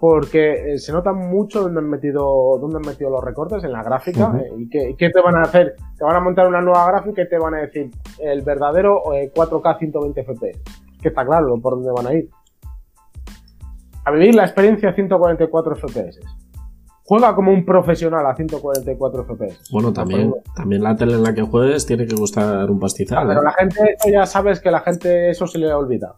Porque 0.00 0.74
eh, 0.74 0.78
se 0.78 0.92
nota 0.92 1.12
mucho 1.12 1.62
dónde 1.62 1.80
han 1.80 1.90
metido, 1.90 2.58
dónde 2.60 2.76
han 2.76 2.86
metido 2.86 3.10
los 3.10 3.22
recortes 3.22 3.62
en 3.64 3.72
la 3.72 3.82
gráfica. 3.82 4.32
Eh, 4.40 4.52
y, 4.56 4.68
qué, 4.68 5.10
te 5.10 5.20
van 5.20 5.36
a 5.36 5.42
hacer? 5.42 5.74
Te 5.96 6.04
van 6.04 6.16
a 6.16 6.20
montar 6.20 6.46
una 6.46 6.60
nueva 6.60 6.86
gráfica 6.86 7.22
y 7.22 7.28
te 7.28 7.38
van 7.38 7.54
a 7.54 7.58
decir 7.58 7.90
el 8.20 8.42
verdadero 8.42 9.02
4K 9.04 9.78
120 9.78 10.24
FPS. 10.24 10.62
Que 11.02 11.08
está 11.08 11.26
claro 11.26 11.60
por 11.60 11.74
dónde 11.74 11.90
van 11.90 12.06
a 12.06 12.14
ir 12.14 12.30
a 14.08 14.10
vivir 14.10 14.34
la 14.34 14.44
experiencia 14.44 14.90
a 14.90 14.94
144 14.94 15.76
FPS. 15.76 16.20
Juega 17.04 17.34
como 17.34 17.52
un 17.52 17.64
profesional 17.64 18.26
a 18.26 18.34
144 18.34 19.24
FPS. 19.24 19.70
Bueno, 19.70 19.92
también, 19.92 20.34
también 20.54 20.82
la 20.82 20.94
tele 20.94 21.14
en 21.14 21.22
la 21.22 21.34
que 21.34 21.42
juegues 21.42 21.86
tiene 21.86 22.06
que 22.06 22.14
gustar 22.14 22.70
un 22.70 22.78
pastizal. 22.78 23.26
pero 23.26 23.40
¿eh? 23.40 23.44
la 23.44 23.52
gente, 23.52 23.96
ya 24.10 24.26
sabes 24.26 24.60
que 24.60 24.70
la 24.70 24.80
gente 24.80 25.30
eso 25.30 25.46
se 25.46 25.58
le 25.58 25.72
olvida. 25.72 26.14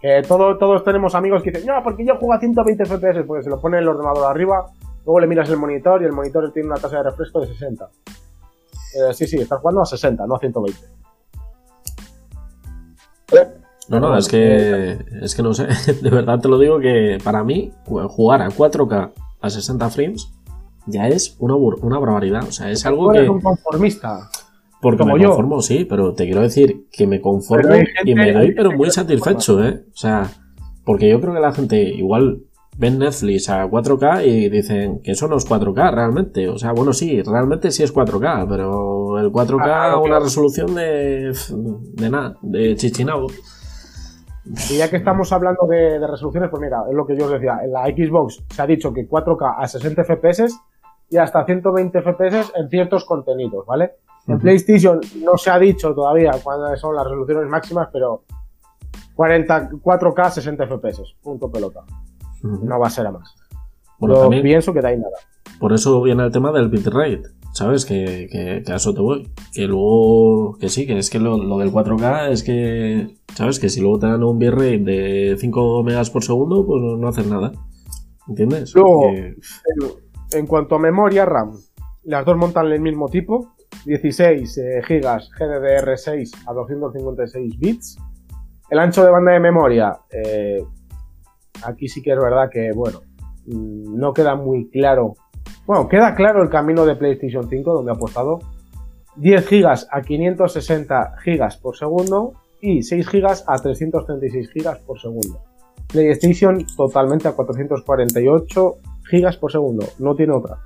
Que 0.00 0.22
todos 0.26 0.82
tenemos 0.82 1.14
amigos 1.14 1.42
que 1.42 1.50
dicen, 1.50 1.66
no, 1.66 1.82
porque 1.84 2.04
yo 2.06 2.16
juego 2.16 2.32
a 2.32 2.40
120 2.40 2.84
FPS, 2.84 3.24
porque 3.26 3.44
se 3.44 3.50
lo 3.50 3.60
pone 3.60 3.78
el 3.78 3.88
ordenador 3.88 4.30
arriba, 4.30 4.66
luego 5.04 5.20
le 5.20 5.26
miras 5.26 5.48
el 5.50 5.58
monitor 5.58 6.02
y 6.02 6.06
el 6.06 6.12
monitor 6.12 6.50
tiene 6.52 6.68
una 6.68 6.78
tasa 6.78 6.96
de 6.96 7.02
refresco 7.04 7.40
de 7.40 7.48
60. 7.48 7.88
Eh, 8.94 9.12
sí, 9.12 9.26
sí, 9.26 9.36
estás 9.36 9.60
jugando 9.60 9.82
a 9.82 9.86
60, 9.86 10.26
no 10.26 10.36
a 10.36 10.38
120. 10.38 10.78
No, 13.90 13.98
no, 13.98 14.16
es 14.16 14.28
que, 14.28 14.98
es 15.20 15.34
que 15.34 15.42
no 15.42 15.52
sé, 15.52 15.66
de 16.02 16.10
verdad 16.10 16.38
te 16.38 16.48
lo 16.48 16.58
digo 16.60 16.78
que 16.78 17.18
para 17.24 17.42
mí 17.42 17.72
jugar 17.84 18.40
a 18.40 18.48
4K 18.48 19.12
a 19.40 19.50
60 19.50 19.90
frames 19.90 20.32
ya 20.86 21.08
es 21.08 21.36
una, 21.40 21.56
una 21.56 21.98
barbaridad, 21.98 22.44
o 22.46 22.52
sea, 22.52 22.70
es 22.70 22.86
algo 22.86 23.10
que... 23.10 23.28
un 23.28 23.40
conformista. 23.40 24.30
Porque 24.80 24.98
Como 24.98 25.16
me 25.16 25.24
conformo, 25.24 25.60
sí, 25.60 25.84
pero 25.84 26.14
te 26.14 26.24
quiero 26.24 26.40
decir 26.40 26.86
que 26.92 27.06
me 27.06 27.20
conformo 27.20 27.74
y 28.04 28.14
me 28.14 28.32
doy 28.32 28.54
pero 28.54 28.70
muy 28.72 28.90
satisfecho, 28.90 29.62
¿eh? 29.62 29.84
O 29.92 29.96
sea, 29.96 30.30
porque 30.84 31.10
yo 31.10 31.20
creo 31.20 31.34
que 31.34 31.40
la 31.40 31.52
gente 31.52 31.82
igual 31.82 32.44
ven 32.78 32.98
Netflix 32.98 33.50
a 33.50 33.66
4K 33.66 34.24
y 34.24 34.48
dicen 34.48 35.00
que 35.02 35.10
eso 35.10 35.28
no 35.28 35.36
es 35.36 35.46
4K 35.46 35.92
realmente. 35.92 36.48
O 36.48 36.56
sea, 36.56 36.72
bueno, 36.72 36.94
sí, 36.94 37.20
realmente 37.20 37.70
sí 37.72 37.82
es 37.82 37.92
4K, 37.92 38.46
pero 38.48 39.18
el 39.18 39.30
4K 39.30 39.90
a 39.92 39.98
una 39.98 40.18
resolución 40.18 40.74
de, 40.74 41.36
de 41.94 42.10
nada, 42.10 42.38
de 42.40 42.74
chichinabo. 42.76 43.26
Y 44.70 44.78
ya 44.78 44.90
que 44.90 44.96
estamos 44.96 45.32
hablando 45.32 45.66
de, 45.66 46.04
resoluciones, 46.06 46.50
pues 46.50 46.60
mira, 46.60 46.82
es 46.88 46.94
lo 46.94 47.06
que 47.06 47.16
yo 47.16 47.26
os 47.26 47.32
decía. 47.32 47.60
En 47.62 47.72
la 47.72 47.84
Xbox 47.84 48.42
se 48.48 48.62
ha 48.62 48.66
dicho 48.66 48.92
que 48.92 49.08
4K 49.08 49.54
a 49.58 49.68
60 49.68 50.04
FPS 50.04 50.60
y 51.08 51.16
hasta 51.16 51.44
120 51.44 52.02
FPS 52.02 52.52
en 52.56 52.68
ciertos 52.68 53.04
contenidos, 53.04 53.66
¿vale? 53.66 53.92
En 54.26 54.38
PlayStation 54.38 55.00
no 55.24 55.36
se 55.36 55.50
ha 55.50 55.58
dicho 55.58 55.94
todavía 55.94 56.32
cuáles 56.42 56.80
son 56.80 56.94
las 56.94 57.04
resoluciones 57.04 57.48
máximas, 57.48 57.88
pero 57.92 58.24
40, 59.14 59.70
4K 59.70 60.30
60 60.30 60.66
FPS, 60.66 61.16
punto 61.22 61.50
pelota. 61.50 61.80
No 62.42 62.78
va 62.78 62.86
a 62.86 62.90
ser 62.90 63.06
a 63.06 63.12
más. 63.12 63.34
Bueno, 63.98 64.30
pienso 64.30 64.72
que 64.72 64.80
da 64.80 64.88
ahí 64.88 64.98
nada. 64.98 65.16
Por 65.58 65.72
eso 65.72 66.00
viene 66.02 66.24
el 66.24 66.32
tema 66.32 66.52
del 66.52 66.68
bitrate. 66.68 67.22
¿Sabes? 67.52 67.84
Que, 67.84 68.28
que, 68.30 68.72
a 68.72 68.76
eso 68.76 68.94
te 68.94 69.00
voy. 69.00 69.28
Que 69.52 69.66
luego, 69.66 70.56
que 70.58 70.68
sí, 70.68 70.86
que 70.86 70.98
es 70.98 71.10
que 71.10 71.18
lo, 71.18 71.36
del 71.58 71.72
4K 71.72 72.30
es 72.30 72.42
que, 72.42 73.16
¿sabes? 73.34 73.58
Que 73.58 73.68
si 73.68 73.80
luego 73.80 73.98
te 73.98 74.06
dan 74.06 74.22
un 74.22 74.38
bitrate 74.38 74.78
de 74.78 75.36
5 75.38 75.82
megas 75.82 76.10
por 76.10 76.22
segundo, 76.22 76.64
pues 76.64 76.80
no 76.80 77.08
haces 77.08 77.26
nada. 77.26 77.52
¿Entiendes? 78.28 78.74
Luego, 78.74 79.10
en, 80.32 80.46
cuanto 80.46 80.76
a 80.76 80.78
memoria 80.78 81.24
RAM, 81.24 81.58
las 82.04 82.24
dos 82.24 82.36
montan 82.36 82.66
el 82.66 82.80
mismo 82.80 83.08
tipo. 83.08 83.54
16 83.84 84.58
eh, 84.58 84.82
GB 84.82 85.04
GDDR6 85.38 86.44
a 86.46 86.52
256 86.52 87.58
bits. 87.58 87.98
El 88.68 88.78
ancho 88.78 89.04
de 89.04 89.10
banda 89.10 89.32
de 89.32 89.40
memoria, 89.40 89.96
eh, 90.10 90.62
aquí 91.64 91.88
sí 91.88 92.02
que 92.02 92.12
es 92.12 92.18
verdad 92.18 92.48
que, 92.50 92.70
bueno, 92.72 93.00
mm, 93.46 93.98
no 93.98 94.12
queda 94.12 94.36
muy 94.36 94.68
claro 94.70 95.14
bueno, 95.70 95.88
queda 95.88 96.16
claro 96.16 96.42
el 96.42 96.48
camino 96.48 96.84
de 96.84 96.96
PlayStation 96.96 97.48
5 97.48 97.72
donde 97.72 97.92
ha 97.92 97.94
apostado 97.94 98.40
10 99.14 99.48
GB 99.48 99.68
a 99.88 100.02
560 100.02 101.14
GB 101.24 101.60
por 101.62 101.76
segundo 101.76 102.32
y 102.60 102.82
6 102.82 103.08
GB 103.08 103.26
a 103.46 103.56
336 103.56 104.50
GB 104.52 104.84
por 104.84 105.00
segundo. 105.00 105.38
PlayStation 105.86 106.66
totalmente 106.76 107.28
a 107.28 107.34
448 107.34 108.78
GB 109.12 109.38
por 109.38 109.52
segundo, 109.52 109.86
no 110.00 110.16
tiene 110.16 110.32
otra. 110.32 110.58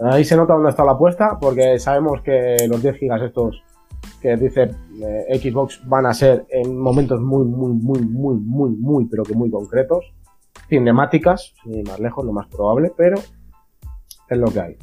Ahí 0.00 0.26
se 0.26 0.36
nota 0.36 0.52
dónde 0.52 0.68
está 0.68 0.84
la 0.84 0.92
apuesta, 0.92 1.38
porque 1.40 1.78
sabemos 1.78 2.20
que 2.20 2.56
los 2.68 2.82
10 2.82 2.94
GB 3.00 3.24
estos 3.24 3.62
que 4.20 4.36
dice 4.36 4.70
eh, 5.02 5.40
Xbox 5.40 5.80
van 5.88 6.04
a 6.04 6.12
ser 6.12 6.44
en 6.50 6.78
momentos 6.78 7.18
muy, 7.22 7.46
muy, 7.46 7.72
muy, 7.72 8.02
muy, 8.02 8.34
muy, 8.34 8.70
muy, 8.72 9.06
pero 9.06 9.22
que 9.22 9.32
muy 9.32 9.50
concretos 9.50 10.12
cinemáticas, 10.70 11.52
sin 11.62 11.82
más 11.82 12.00
lejos, 12.00 12.24
lo 12.24 12.32
más 12.32 12.46
probable, 12.46 12.90
pero 12.96 13.18
es 13.18 14.38
lo 14.38 14.46
que 14.46 14.60
hay. 14.60 14.76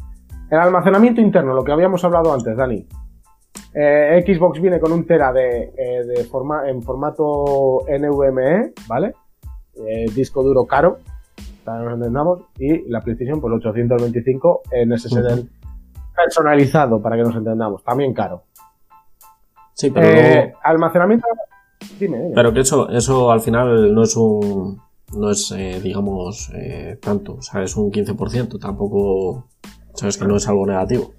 El 0.52 0.60
almacenamiento 0.60 1.20
interno, 1.20 1.56
lo 1.56 1.64
que 1.64 1.72
habíamos 1.72 2.04
hablado 2.04 2.32
antes, 2.32 2.56
Dani. 2.56 2.88
Eh, 3.74 4.24
Xbox 4.26 4.62
viene 4.62 4.80
con 4.80 4.92
un 4.92 5.06
tera 5.06 5.34
de, 5.34 5.74
eh, 5.76 6.24
forma, 6.30 6.70
en 6.70 6.84
formato 6.84 7.82
NVMe, 7.88 8.74
¿vale? 8.88 9.14
eh, 9.86 10.06
disco 10.14 10.44
duro 10.44 10.66
caro, 10.66 11.00
para 11.64 11.80
que 11.80 11.86
nos 11.86 11.94
entendamos, 11.96 12.42
y 12.58 12.90
la 12.90 13.02
PlayStation 13.02 13.42
por 13.42 13.54
825 13.54 14.62
en 14.72 14.98
SSD 14.98 15.46
personalizado, 16.16 17.02
para 17.02 17.18
que 17.18 17.24
nos 17.24 17.36
entendamos, 17.36 17.84
también 17.84 18.14
caro. 18.14 18.44
Sí, 19.74 19.92
pero 19.92 20.54
almacenamiento. 20.64 21.28
Dime, 22.00 22.32
Pero 22.34 22.52
que 22.52 22.62
eso, 22.62 22.90
eso 22.90 23.32
al 23.32 23.42
final 23.42 23.94
no 23.94 24.02
es 24.02 24.16
un. 24.16 24.82
No 25.14 25.32
es, 25.32 25.52
eh, 25.52 25.80
digamos, 25.82 26.52
eh, 26.54 26.98
tanto. 27.02 27.36
O 27.36 27.42
sea, 27.42 27.64
es 27.64 27.76
un 27.78 27.92
15%. 27.92 28.60
Tampoco. 28.60 29.48
Sabes 29.94 30.18
que 30.18 30.26
no 30.26 30.36
es 30.36 30.48
algo 30.48 30.66
negativo. 30.66 31.14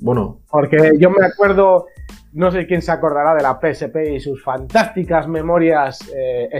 Bueno. 0.00 0.40
Porque 0.50 0.92
yo 0.98 1.10
me 1.10 1.24
acuerdo. 1.24 1.86
No 2.32 2.50
sé 2.52 2.66
quién 2.66 2.80
se 2.80 2.92
acordará 2.92 3.34
de 3.34 3.42
la 3.42 3.58
PSP 3.60 4.14
y 4.14 4.20
sus 4.20 4.42
fantásticas 4.44 5.26
memorias 5.26 5.98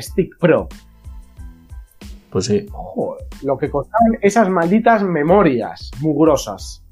Stick 0.01 0.37
Pro. 0.39 0.69
Pues 2.31 2.47
sí. 2.47 2.67
lo 3.43 3.59
que 3.59 3.71
costaban 3.71 4.19
esas 4.21 4.49
malditas 4.49 5.03
memorias 5.03 5.91
mugrosas. 6.01 6.85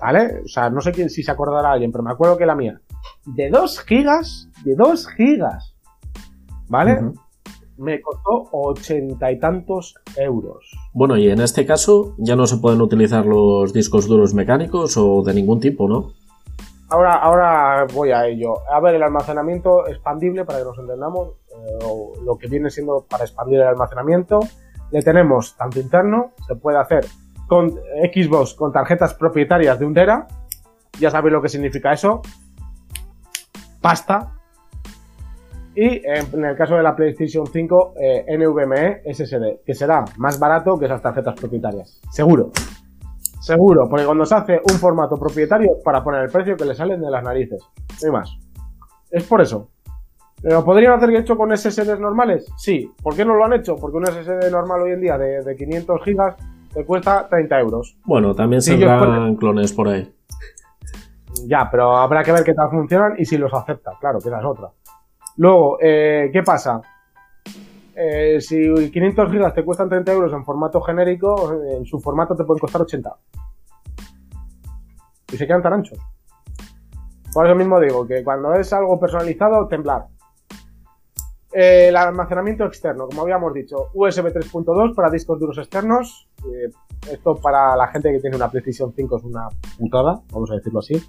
¿Vale? 0.00 0.40
O 0.44 0.48
sea, 0.48 0.70
no 0.70 0.80
sé 0.80 0.92
quién, 0.92 1.10
si 1.10 1.22
se 1.22 1.30
acordará 1.30 1.72
alguien, 1.72 1.92
pero 1.92 2.02
me 2.02 2.10
acuerdo 2.10 2.38
que 2.38 2.46
la 2.46 2.56
mía. 2.56 2.80
De 3.26 3.50
2 3.50 3.80
gigas, 3.80 4.48
de 4.64 4.74
2 4.74 5.08
gigas, 5.08 5.76
¿vale? 6.70 7.12
Me 7.76 8.00
costó 8.00 8.48
ochenta 8.52 9.30
y 9.30 9.38
tantos 9.38 9.94
euros. 10.16 10.70
Bueno, 10.92 11.16
y 11.16 11.28
en 11.28 11.40
este 11.40 11.66
caso 11.66 12.14
ya 12.18 12.36
no 12.36 12.46
se 12.46 12.58
pueden 12.58 12.80
utilizar 12.80 13.26
los 13.26 13.72
discos 13.72 14.06
duros 14.06 14.34
mecánicos 14.34 14.96
o 14.96 15.22
de 15.22 15.34
ningún 15.34 15.60
tipo, 15.60 15.88
¿no? 15.88 16.12
Ahora, 16.88 17.14
ahora 17.14 17.86
voy 17.94 18.10
a 18.10 18.26
ello. 18.26 18.68
A 18.70 18.80
ver, 18.80 18.96
el 18.96 19.02
almacenamiento 19.02 19.86
expandible, 19.86 20.44
para 20.44 20.58
que 20.58 20.64
nos 20.64 20.78
entendamos, 20.78 21.28
eh, 21.50 21.84
lo 22.24 22.36
que 22.36 22.48
viene 22.48 22.68
siendo 22.70 23.06
para 23.08 23.24
expandir 23.24 23.60
el 23.60 23.68
almacenamiento, 23.68 24.40
le 24.90 25.02
tenemos 25.02 25.56
tanto 25.56 25.78
interno, 25.78 26.32
se 26.46 26.56
puede 26.56 26.78
hacer 26.78 27.06
con 27.46 27.70
Xbox 27.70 28.54
con 28.54 28.72
tarjetas 28.72 29.14
propietarias 29.14 29.78
de 29.78 29.86
un 29.86 29.94
Tera. 29.94 30.26
Ya 30.98 31.10
sabéis 31.10 31.32
lo 31.32 31.42
que 31.42 31.48
significa 31.48 31.92
eso. 31.92 32.22
Pasta. 33.80 34.36
Y 35.74 36.02
en 36.04 36.44
el 36.44 36.56
caso 36.56 36.74
de 36.76 36.82
la 36.82 36.96
PlayStation 36.96 37.46
5, 37.46 37.94
eh, 38.00 38.36
NVMe 38.36 39.02
SSD, 39.04 39.64
que 39.64 39.74
será 39.74 40.04
más 40.16 40.38
barato 40.38 40.78
que 40.78 40.86
esas 40.86 41.00
tarjetas 41.00 41.34
propietarias. 41.34 42.00
Seguro. 42.10 42.50
Seguro, 43.40 43.88
porque 43.88 44.04
cuando 44.04 44.26
se 44.26 44.34
hace 44.34 44.60
un 44.70 44.78
formato 44.78 45.16
propietario 45.16 45.76
para 45.84 46.02
poner 46.02 46.24
el 46.24 46.30
precio 46.30 46.56
que 46.56 46.64
le 46.64 46.74
salen 46.74 47.00
de 47.00 47.10
las 47.10 47.22
narices. 47.22 47.62
No 48.04 48.12
más. 48.12 48.36
Es 49.10 49.24
por 49.24 49.40
eso. 49.40 49.70
¿Lo 50.42 50.64
podrían 50.64 50.94
hacer 50.94 51.14
hecho 51.14 51.36
con 51.36 51.56
SSDs 51.56 52.00
normales? 52.00 52.46
Sí. 52.56 52.90
¿Por 53.02 53.14
qué 53.14 53.24
no 53.24 53.34
lo 53.34 53.44
han 53.44 53.52
hecho? 53.52 53.76
Porque 53.76 53.96
un 53.96 54.06
SSD 54.06 54.50
normal 54.50 54.82
hoy 54.82 54.92
en 54.92 55.00
día 55.00 55.16
de, 55.18 55.42
de 55.42 55.56
500 55.56 56.02
gigas 56.02 56.36
te 56.72 56.84
cuesta 56.84 57.28
30 57.28 57.60
euros. 57.60 57.96
Bueno, 58.04 58.34
también 58.34 58.62
se 58.62 58.78
saldrán 58.78 59.36
clones 59.36 59.72
por 59.72 59.88
ahí. 59.88 60.12
Ya, 61.46 61.68
pero 61.70 61.96
habrá 61.96 62.22
que 62.22 62.32
ver 62.32 62.44
qué 62.44 62.54
tal 62.54 62.70
funcionan 62.70 63.14
y 63.18 63.24
si 63.24 63.38
los 63.38 63.52
acepta, 63.54 63.92
claro, 64.00 64.18
que 64.18 64.28
esa 64.28 64.38
es 64.38 64.44
otra. 64.44 64.70
Luego, 65.36 65.78
eh, 65.80 66.30
¿qué 66.32 66.42
pasa? 66.42 66.80
Eh, 67.94 68.40
si 68.40 68.90
500 68.90 69.30
gigas 69.30 69.54
te 69.54 69.64
cuestan 69.64 69.88
30 69.88 70.12
euros 70.12 70.32
en 70.32 70.44
formato 70.44 70.80
genérico, 70.80 71.52
en 71.64 71.84
su 71.84 72.00
formato 72.00 72.34
te 72.34 72.44
pueden 72.44 72.60
costar 72.60 72.82
80. 72.82 73.14
Y 75.32 75.36
se 75.36 75.46
quedan 75.46 75.62
tan 75.62 75.74
anchos. 75.74 75.98
Por 77.32 77.46
eso 77.46 77.54
mismo 77.54 77.78
digo 77.78 78.06
que 78.06 78.24
cuando 78.24 78.54
es 78.54 78.72
algo 78.72 78.98
personalizado, 78.98 79.68
temblar. 79.68 80.06
Eh, 81.52 81.88
el 81.88 81.96
almacenamiento 81.96 82.64
externo, 82.64 83.06
como 83.06 83.22
habíamos 83.22 83.52
dicho, 83.52 83.88
USB 83.94 84.32
3.2 84.32 84.94
para 84.94 85.10
discos 85.10 85.38
duros 85.38 85.58
externos. 85.58 86.28
Esto 87.10 87.36
para 87.36 87.76
la 87.76 87.88
gente 87.88 88.12
que 88.12 88.20
tiene 88.20 88.36
una 88.36 88.50
PlayStation 88.50 88.92
5 88.94 89.16
es 89.16 89.24
una 89.24 89.48
putada, 89.78 90.20
vamos 90.32 90.50
a 90.50 90.54
decirlo 90.54 90.80
así. 90.80 91.00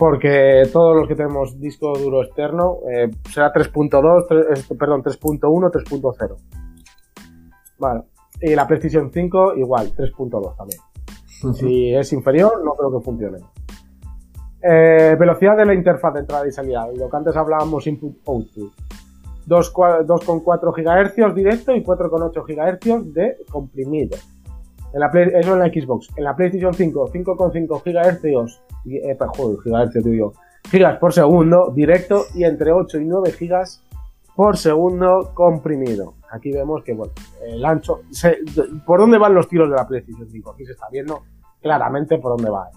Porque 0.00 0.62
todos 0.72 0.96
los 0.96 1.06
que 1.06 1.14
tenemos 1.14 1.60
disco 1.60 1.92
duro 1.92 2.22
externo 2.22 2.78
eh, 2.90 3.10
será 3.30 3.52
3.2, 3.52 4.78
perdón, 4.78 5.02
3.1, 5.02 5.70
3.0. 5.70 6.36
Vale. 7.78 8.04
Y 8.40 8.54
la 8.54 8.66
PlayStation 8.66 9.12
5 9.12 9.56
igual, 9.56 9.92
3.2 9.94 10.56
también. 10.56 10.80
Si 11.52 11.94
es 11.94 12.14
inferior, 12.14 12.64
no 12.64 12.72
creo 12.76 12.98
que 12.98 13.04
funcione. 13.04 13.40
velocidad 14.62 15.58
de 15.58 15.66
la 15.66 15.74
interfaz 15.74 16.14
de 16.14 16.20
entrada 16.20 16.48
y 16.48 16.50
salida. 16.50 16.88
Lo 16.96 17.10
que 17.10 17.16
antes 17.18 17.36
hablábamos 17.36 17.86
input-output. 17.86 18.72
2,4 19.46 20.72
GHz 20.76 21.34
directo 21.34 21.76
y 21.76 21.84
4,8 21.84 22.42
GHz 22.46 23.12
de 23.12 23.36
comprimido. 23.50 24.16
En 24.92 25.00
la 25.00 25.06
eso 25.06 25.52
en 25.54 25.58
la 25.58 25.66
Xbox. 25.66 26.08
En 26.16 26.24
la 26.24 26.34
PlayStation 26.34 26.74
5, 26.74 27.12
5,5 27.12 27.82
GHz, 27.84 28.24
eh, 28.86 29.16
joder, 29.36 29.58
GHz, 29.64 30.04
digo, 30.04 30.32
gigas 30.68 30.98
por 30.98 31.12
segundo 31.12 31.70
directo 31.74 32.24
y 32.34 32.44
entre 32.44 32.72
8 32.72 32.98
y 32.98 33.04
9 33.04 33.32
gigas 33.32 33.84
por 34.34 34.56
segundo 34.56 35.32
comprimido. 35.34 36.14
Aquí 36.30 36.52
vemos 36.52 36.82
que, 36.82 36.94
bueno, 36.94 37.12
el 37.44 37.64
ancho, 37.64 38.00
por 38.86 39.00
dónde 39.00 39.18
van 39.18 39.34
los 39.34 39.48
tiros 39.48 39.68
de 39.68 39.76
la 39.76 39.86
PlayStation 39.86 40.28
5. 40.28 40.50
Aquí 40.52 40.64
se 40.64 40.72
está 40.72 40.88
viendo 40.90 41.22
claramente 41.60 42.18
por 42.18 42.36
dónde 42.36 42.50
va, 42.50 42.68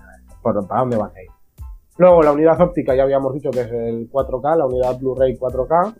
por, 0.42 0.68
para 0.68 0.82
dónde 0.82 0.98
van 0.98 1.12
a 1.16 1.22
ir. 1.22 1.30
Luego 1.98 2.24
la 2.24 2.32
unidad 2.32 2.60
óptica 2.60 2.96
ya 2.96 3.04
habíamos 3.04 3.34
dicho 3.34 3.52
que 3.52 3.62
es 3.62 3.72
el 3.72 4.10
4K, 4.10 4.58
la 4.58 4.66
unidad 4.66 4.98
Blu-ray 4.98 5.38
4K. 5.38 5.96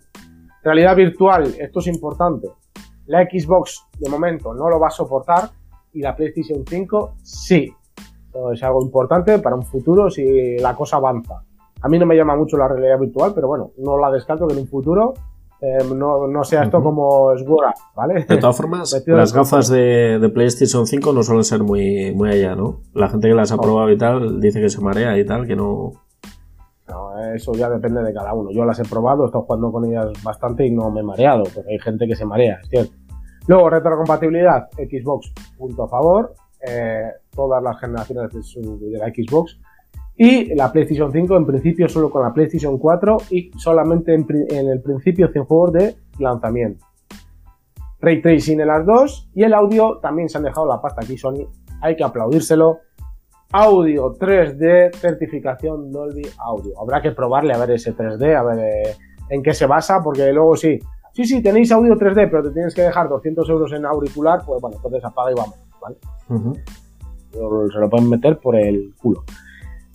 Realidad 0.62 0.96
virtual, 0.96 1.54
esto 1.58 1.78
es 1.80 1.86
importante. 1.86 2.48
La 3.06 3.22
Xbox 3.22 3.86
de 3.98 4.08
momento 4.08 4.54
no 4.54 4.68
lo 4.68 4.80
va 4.80 4.88
a 4.88 4.90
soportar 4.90 5.50
y 5.94 6.00
la 6.00 6.14
PlayStation 6.14 6.64
5 6.66 7.14
sí. 7.22 7.72
Es 8.52 8.62
algo 8.62 8.82
importante 8.82 9.38
para 9.38 9.54
un 9.54 9.62
futuro 9.62 10.10
si 10.10 10.58
la 10.58 10.74
cosa 10.74 10.96
avanza. 10.96 11.42
A 11.80 11.88
mí 11.88 11.98
no 11.98 12.06
me 12.06 12.16
llama 12.16 12.36
mucho 12.36 12.56
la 12.56 12.66
realidad 12.66 12.98
virtual, 12.98 13.32
pero 13.34 13.46
bueno, 13.46 13.70
no 13.78 13.96
la 13.98 14.10
descarto 14.10 14.46
que 14.46 14.54
en 14.54 14.60
un 14.60 14.66
futuro 14.66 15.14
eh, 15.60 15.84
no, 15.94 16.42
sea 16.42 16.64
esto 16.64 16.82
como 16.82 17.36
Sword 17.38 17.74
¿vale? 17.94 18.24
De 18.24 18.36
todas 18.38 18.56
formas, 18.56 19.02
las 19.06 19.32
gafas 19.32 19.68
de, 19.68 20.30
PlayStation 20.34 20.86
5 20.86 21.12
no 21.12 21.22
suelen 21.22 21.44
ser 21.44 21.62
muy, 21.62 22.12
muy 22.12 22.30
allá, 22.30 22.56
¿no? 22.56 22.80
La 22.92 23.08
gente 23.08 23.28
que 23.28 23.34
las 23.34 23.52
ha 23.52 23.56
probado 23.56 23.90
y 23.90 23.96
tal 23.96 24.40
dice 24.40 24.60
que 24.60 24.68
se 24.68 24.80
marea 24.80 25.16
y 25.16 25.24
tal, 25.24 25.46
que 25.46 25.54
no 25.54 25.92
eso 27.34 27.52
ya 27.52 27.68
depende 27.68 28.02
de 28.02 28.12
cada 28.12 28.32
uno. 28.34 28.50
Yo 28.50 28.64
las 28.64 28.78
he 28.78 28.84
probado, 28.84 29.24
he 29.24 29.26
estado 29.26 29.44
jugando 29.44 29.72
con 29.72 29.84
ellas 29.84 30.10
bastante 30.22 30.66
y 30.66 30.70
no 30.70 30.90
me 30.90 31.00
he 31.00 31.02
mareado, 31.02 31.44
pero 31.54 31.68
hay 31.68 31.78
gente 31.78 32.06
que 32.06 32.16
se 32.16 32.24
marea, 32.24 32.58
es 32.62 32.68
cierto. 32.68 32.94
Luego, 33.46 33.70
retrocompatibilidad, 33.70 34.68
Xbox, 34.72 35.32
punto 35.58 35.84
a 35.84 35.88
favor, 35.88 36.34
eh, 36.66 37.10
todas 37.30 37.62
las 37.62 37.78
generaciones 37.78 38.30
de, 38.32 38.98
la 38.98 39.08
Xbox. 39.08 39.58
Y 40.16 40.54
la 40.54 40.72
PlayStation 40.72 41.10
5, 41.10 41.36
en 41.36 41.46
principio, 41.46 41.88
solo 41.88 42.08
con 42.08 42.22
la 42.22 42.32
PlayStation 42.32 42.78
4 42.78 43.16
y 43.30 43.50
solamente 43.58 44.14
en, 44.14 44.68
el 44.68 44.80
principio 44.80 45.28
100 45.28 45.44
juegos 45.44 45.72
de 45.72 45.96
lanzamiento. 46.18 46.86
Ray 48.00 48.22
Tracing 48.22 48.60
en 48.60 48.68
las 48.68 48.86
dos 48.86 49.28
y 49.34 49.42
el 49.42 49.54
audio 49.54 49.98
también 49.98 50.28
se 50.28 50.38
han 50.38 50.44
dejado 50.44 50.66
la 50.66 50.80
pasta 50.80 51.02
aquí, 51.02 51.16
Sony. 51.18 51.48
Hay 51.80 51.96
que 51.96 52.04
aplaudírselo 52.04 52.80
audio 53.50 54.14
3D, 54.14 54.94
certificación 54.94 55.90
Dolby 55.90 56.26
Audio. 56.38 56.80
Habrá 56.80 57.00
que 57.00 57.12
probarle 57.12 57.54
a 57.54 57.58
ver 57.58 57.72
ese 57.72 57.94
3D, 57.94 58.36
a 58.36 58.42
ver 58.42 58.58
eh, 58.58 58.96
en 59.30 59.42
qué 59.42 59.54
se 59.54 59.66
basa, 59.66 60.00
porque 60.02 60.32
luego 60.32 60.56
sí, 60.56 60.78
sí, 61.14 61.24
sí, 61.24 61.42
tenéis 61.42 61.72
audio 61.72 61.94
3D, 61.94 62.28
pero 62.30 62.42
te 62.42 62.50
tienes 62.50 62.74
que 62.74 62.82
dejar 62.82 63.08
200 63.08 63.48
euros 63.48 63.72
en 63.72 63.86
auricular, 63.86 64.42
pues 64.44 64.60
bueno, 64.60 64.76
entonces 64.76 65.02
apaga 65.04 65.30
y 65.30 65.34
vamos, 65.34 65.56
¿vale? 65.80 65.96
Se 67.32 67.78
lo 67.78 67.88
pueden 67.88 68.10
meter 68.10 68.38
por 68.38 68.56
el 68.56 68.92
culo. 69.00 69.24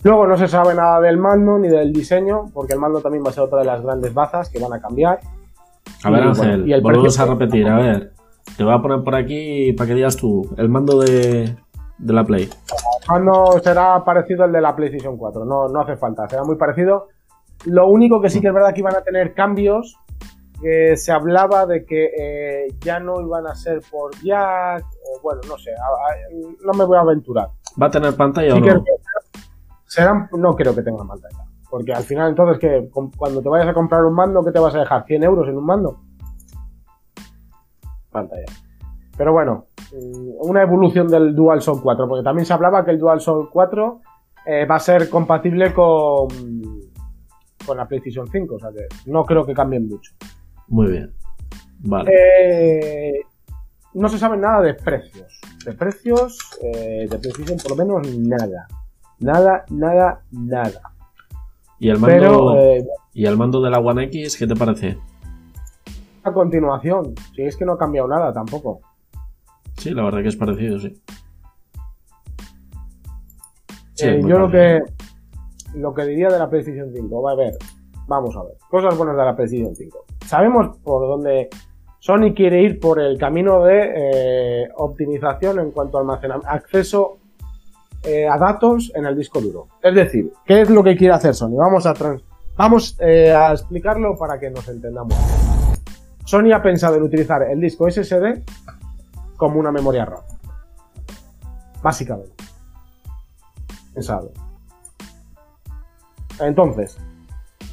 Luego 0.02 0.26
no 0.26 0.36
se 0.36 0.48
sabe 0.48 0.74
nada 0.74 1.00
del 1.00 1.18
mando 1.18 1.58
ni 1.58 1.68
del 1.68 1.92
diseño, 1.92 2.46
porque 2.54 2.72
el 2.72 2.80
mando 2.80 3.00
también 3.00 3.22
va 3.24 3.30
a 3.30 3.32
ser 3.32 3.44
otra 3.44 3.58
de 3.58 3.66
las 3.66 3.82
grandes 3.82 4.14
bazas 4.14 4.48
que 4.48 4.58
van 4.58 4.72
a 4.72 4.80
cambiar. 4.80 5.20
A 6.02 6.10
ver, 6.10 6.22
Ángel, 6.22 6.80
volvemos 6.82 7.20
a 7.20 7.26
repetir, 7.26 7.68
a 7.68 7.76
ver. 7.76 8.12
Te 8.56 8.64
voy 8.64 8.72
a 8.72 8.80
poner 8.80 9.04
por 9.04 9.14
aquí 9.14 9.72
para 9.74 9.88
que 9.88 9.94
digas 9.94 10.16
tú, 10.16 10.48
el 10.56 10.68
mando 10.70 11.00
de, 11.00 11.54
de 11.98 12.12
la 12.12 12.24
Play. 12.24 12.48
Mando 13.08 13.60
será 13.62 14.02
parecido 14.04 14.44
al 14.44 14.52
de 14.52 14.60
la 14.60 14.74
PlayStation 14.74 15.16
4, 15.16 15.44
no, 15.44 15.68
no 15.68 15.80
hace 15.80 15.96
falta, 15.96 16.28
será 16.28 16.44
muy 16.44 16.56
parecido. 16.56 17.08
Lo 17.66 17.88
único 17.88 18.20
que 18.22 18.30
sí 18.30 18.40
que 18.40 18.48
es 18.48 18.54
verdad 18.54 18.72
que 18.72 18.80
iban 18.80 18.96
a 18.96 19.02
tener 19.02 19.34
cambios, 19.34 19.98
que 20.60 20.96
se 20.96 21.12
hablaba 21.12 21.66
de 21.66 21.84
que 21.84 22.10
eh, 22.16 22.68
ya 22.80 23.00
no 23.00 23.20
iban 23.20 23.46
a 23.46 23.54
ser 23.54 23.80
por 23.90 24.14
jack, 24.22 24.84
o 24.84 25.20
bueno, 25.22 25.40
no 25.48 25.56
sé, 25.58 25.70
no 26.64 26.72
me 26.72 26.84
voy 26.84 26.96
a 26.96 27.00
aventurar. 27.00 27.48
¿Va 27.80 27.86
a 27.86 27.90
tener 27.90 28.14
pantalla 28.14 28.54
o 28.54 28.60
no? 28.60 28.84
serán, 29.86 30.28
no 30.32 30.54
creo 30.54 30.74
que 30.74 30.82
tengan 30.82 31.08
pantalla. 31.08 31.44
Porque 31.68 31.92
al 31.92 32.02
final, 32.02 32.30
entonces, 32.30 32.58
que 32.58 32.90
cuando 33.16 33.42
te 33.42 33.48
vayas 33.48 33.68
a 33.68 33.74
comprar 33.74 34.04
un 34.04 34.14
mando, 34.14 34.44
¿qué 34.44 34.52
te 34.52 34.58
vas 34.58 34.74
a 34.74 34.80
dejar? 34.80 35.04
¿100 35.04 35.24
euros 35.24 35.48
en 35.48 35.56
un 35.56 35.64
mando? 35.64 36.00
Pantalla. 38.10 38.46
Pero 39.16 39.32
bueno, 39.32 39.66
mm, 39.92 40.48
una 40.48 40.62
evolución 40.62 41.06
del 41.08 41.34
DualShock 41.34 41.82
4, 41.82 42.08
porque 42.08 42.24
también 42.24 42.44
se 42.44 42.52
hablaba 42.52 42.84
que 42.84 42.90
el 42.90 42.98
DualShock 42.98 43.50
4 43.50 44.00
eh, 44.46 44.66
va 44.66 44.76
a 44.76 44.80
ser 44.80 45.08
compatible 45.08 45.72
con, 45.72 46.28
con 47.64 47.76
la 47.76 47.86
PlayStation 47.86 48.26
5, 48.26 48.54
o 48.54 48.58
sea 48.58 48.70
que 48.70 48.86
no 49.06 49.24
creo 49.24 49.46
que 49.46 49.54
cambien 49.54 49.88
mucho. 49.88 50.12
Muy 50.70 50.92
bien. 50.92 51.12
Vale. 51.80 52.10
Eh, 52.12 53.20
no 53.94 54.08
se 54.08 54.18
sabe 54.18 54.36
nada 54.36 54.62
de 54.62 54.74
precios. 54.74 55.40
De 55.64 55.72
precios 55.72 56.38
eh, 56.62 57.06
de 57.10 57.18
PlayStation, 57.18 57.58
por 57.58 57.76
lo 57.76 57.84
menos 57.84 58.16
nada. 58.16 58.66
Nada, 59.18 59.64
nada, 59.68 60.22
nada. 60.30 60.80
¿Y 61.78 61.90
el 61.90 61.98
mando, 61.98 62.56
eh, 62.56 62.86
¿y 63.12 63.26
el 63.26 63.36
mando 63.36 63.60
de 63.60 63.70
la 63.70 63.78
One 63.78 64.04
X 64.04 64.36
qué 64.36 64.46
te 64.46 64.54
parece? 64.54 64.98
A 66.22 66.32
continuación, 66.32 67.14
si 67.34 67.42
es 67.42 67.56
que 67.56 67.64
no 67.64 67.72
ha 67.72 67.78
cambiado 67.78 68.06
nada 68.06 68.32
tampoco. 68.32 68.80
Sí, 69.76 69.90
la 69.90 70.04
verdad 70.04 70.22
que 70.22 70.28
es 70.28 70.36
parecido, 70.36 70.78
sí. 70.78 71.02
Eh, 74.02 74.20
yo 74.24 74.38
lo 74.38 74.50
que 74.50 74.82
lo 75.74 75.94
que 75.94 76.04
diría 76.04 76.28
de 76.28 76.38
la 76.38 76.48
PlayStation 76.48 76.90
5, 76.92 77.22
va 77.22 77.32
a 77.32 77.34
ver, 77.34 77.54
vamos 78.06 78.36
a 78.36 78.42
ver, 78.42 78.56
cosas 78.68 78.96
buenas 78.96 79.16
de 79.16 79.24
la 79.24 79.36
PlayStation 79.36 79.74
5. 79.74 80.06
Sabemos 80.30 80.76
por 80.84 81.08
dónde 81.08 81.48
Sony 81.98 82.32
quiere 82.36 82.62
ir 82.62 82.78
por 82.78 83.00
el 83.00 83.18
camino 83.18 83.64
de 83.64 83.92
eh, 83.96 84.68
optimización 84.76 85.58
en 85.58 85.72
cuanto 85.72 85.96
a 85.98 86.02
almacenamiento, 86.02 86.48
acceso 86.48 87.18
eh, 88.04 88.28
a 88.28 88.38
datos 88.38 88.92
en 88.94 89.06
el 89.06 89.16
disco 89.16 89.40
duro. 89.40 89.66
Es 89.82 89.92
decir, 89.92 90.32
¿qué 90.46 90.60
es 90.60 90.70
lo 90.70 90.84
que 90.84 90.96
quiere 90.96 91.14
hacer 91.14 91.34
Sony? 91.34 91.56
Vamos 91.56 91.84
a, 91.84 91.94
vamos, 92.56 92.96
a 93.00 93.50
explicarlo 93.50 94.16
para 94.16 94.38
que 94.38 94.50
nos 94.50 94.68
entendamos. 94.68 95.16
Sony 96.24 96.52
ha 96.54 96.62
pensado 96.62 96.94
en 96.94 97.02
utilizar 97.02 97.42
el 97.42 97.60
disco 97.60 97.90
SSD 97.90 98.44
como 99.36 99.58
una 99.58 99.72
memoria 99.72 100.04
RAM. 100.04 100.22
Básicamente. 101.82 102.44
Pensado. 103.92 104.30
Entonces, 106.38 107.00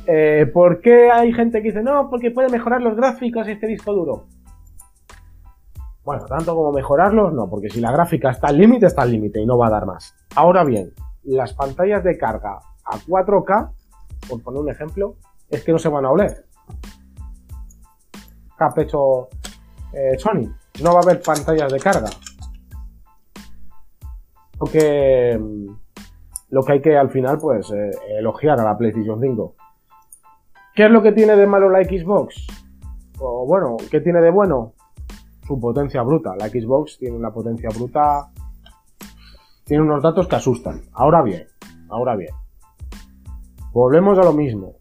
eh, 0.07 0.45
¿por 0.53 0.79
qué 0.79 1.11
hay 1.11 1.33
gente 1.33 1.61
que 1.61 1.69
dice 1.69 1.83
no? 1.83 2.09
Porque 2.09 2.31
puede 2.31 2.49
mejorar 2.49 2.81
los 2.81 2.95
gráficos 2.95 3.47
este 3.47 3.67
disco 3.67 3.93
duro. 3.93 4.25
Bueno, 6.03 6.23
tanto 6.25 6.55
como 6.55 6.71
mejorarlos, 6.71 7.33
no, 7.33 7.49
porque 7.49 7.69
si 7.69 7.81
la 7.81 7.91
gráfica 7.91 8.31
está 8.31 8.47
al 8.47 8.57
límite, 8.57 8.85
está 8.85 9.01
al 9.01 9.11
límite 9.11 9.41
y 9.41 9.45
no 9.45 9.57
va 9.57 9.67
a 9.67 9.71
dar 9.71 9.85
más. 9.85 10.15
Ahora 10.35 10.63
bien, 10.63 10.93
las 11.23 11.53
pantallas 11.53 12.01
de 12.05 12.17
carga 12.17 12.59
a 12.85 12.97
4K, 12.97 13.71
por 14.29 14.41
poner 14.41 14.61
un 14.61 14.69
ejemplo, 14.69 15.15
es 15.49 15.65
que 15.65 15.73
no 15.73 15.79
se 15.79 15.89
van 15.89 16.05
a 16.05 16.11
oler. 16.11 16.45
¿Qué 18.57 18.63
ha 18.63 18.81
hecho 18.81 19.27
eh, 19.91 20.17
Sony? 20.17 20.49
No 20.81 20.93
va 20.93 21.01
a 21.01 21.03
haber 21.03 21.21
pantallas 21.21 21.73
de 21.73 21.79
carga. 21.79 22.09
Porque 24.57 25.37
mm, 25.37 25.71
lo 26.51 26.63
que 26.63 26.71
hay 26.71 26.81
que 26.81 26.97
al 26.97 27.09
final, 27.09 27.37
pues, 27.37 27.69
eh, 27.71 27.91
elogiar 28.17 28.61
a 28.61 28.63
la 28.63 28.77
PlayStation 28.77 29.19
5. 29.19 29.55
¿Qué 30.77 30.85
es 30.85 30.91
lo 30.91 31.01
que 31.01 31.11
tiene 31.11 31.35
de 31.35 31.47
malo 31.47 31.71
la 31.71 31.83
Xbox? 31.83 32.45
O 33.17 33.47
bueno, 33.47 33.77
¿qué 33.89 33.99
tiene 33.99 34.21
de 34.21 34.29
bueno? 34.29 34.73
Su 35.47 35.59
potencia 35.59 36.03
bruta. 36.03 36.35
La 36.37 36.49
Xbox 36.49 36.99
tiene 36.99 37.17
una 37.17 37.31
potencia 37.31 37.67
bruta. 37.75 38.29
Tiene 39.63 39.81
unos 39.81 40.03
datos 40.03 40.27
que 40.27 40.35
asustan. 40.35 40.83
Ahora 40.93 41.23
bien, 41.23 41.47
ahora 41.89 42.15
bien. 42.15 42.29
Volvemos 43.73 44.19
a 44.19 44.23
lo 44.23 44.33
mismo. 44.33 44.75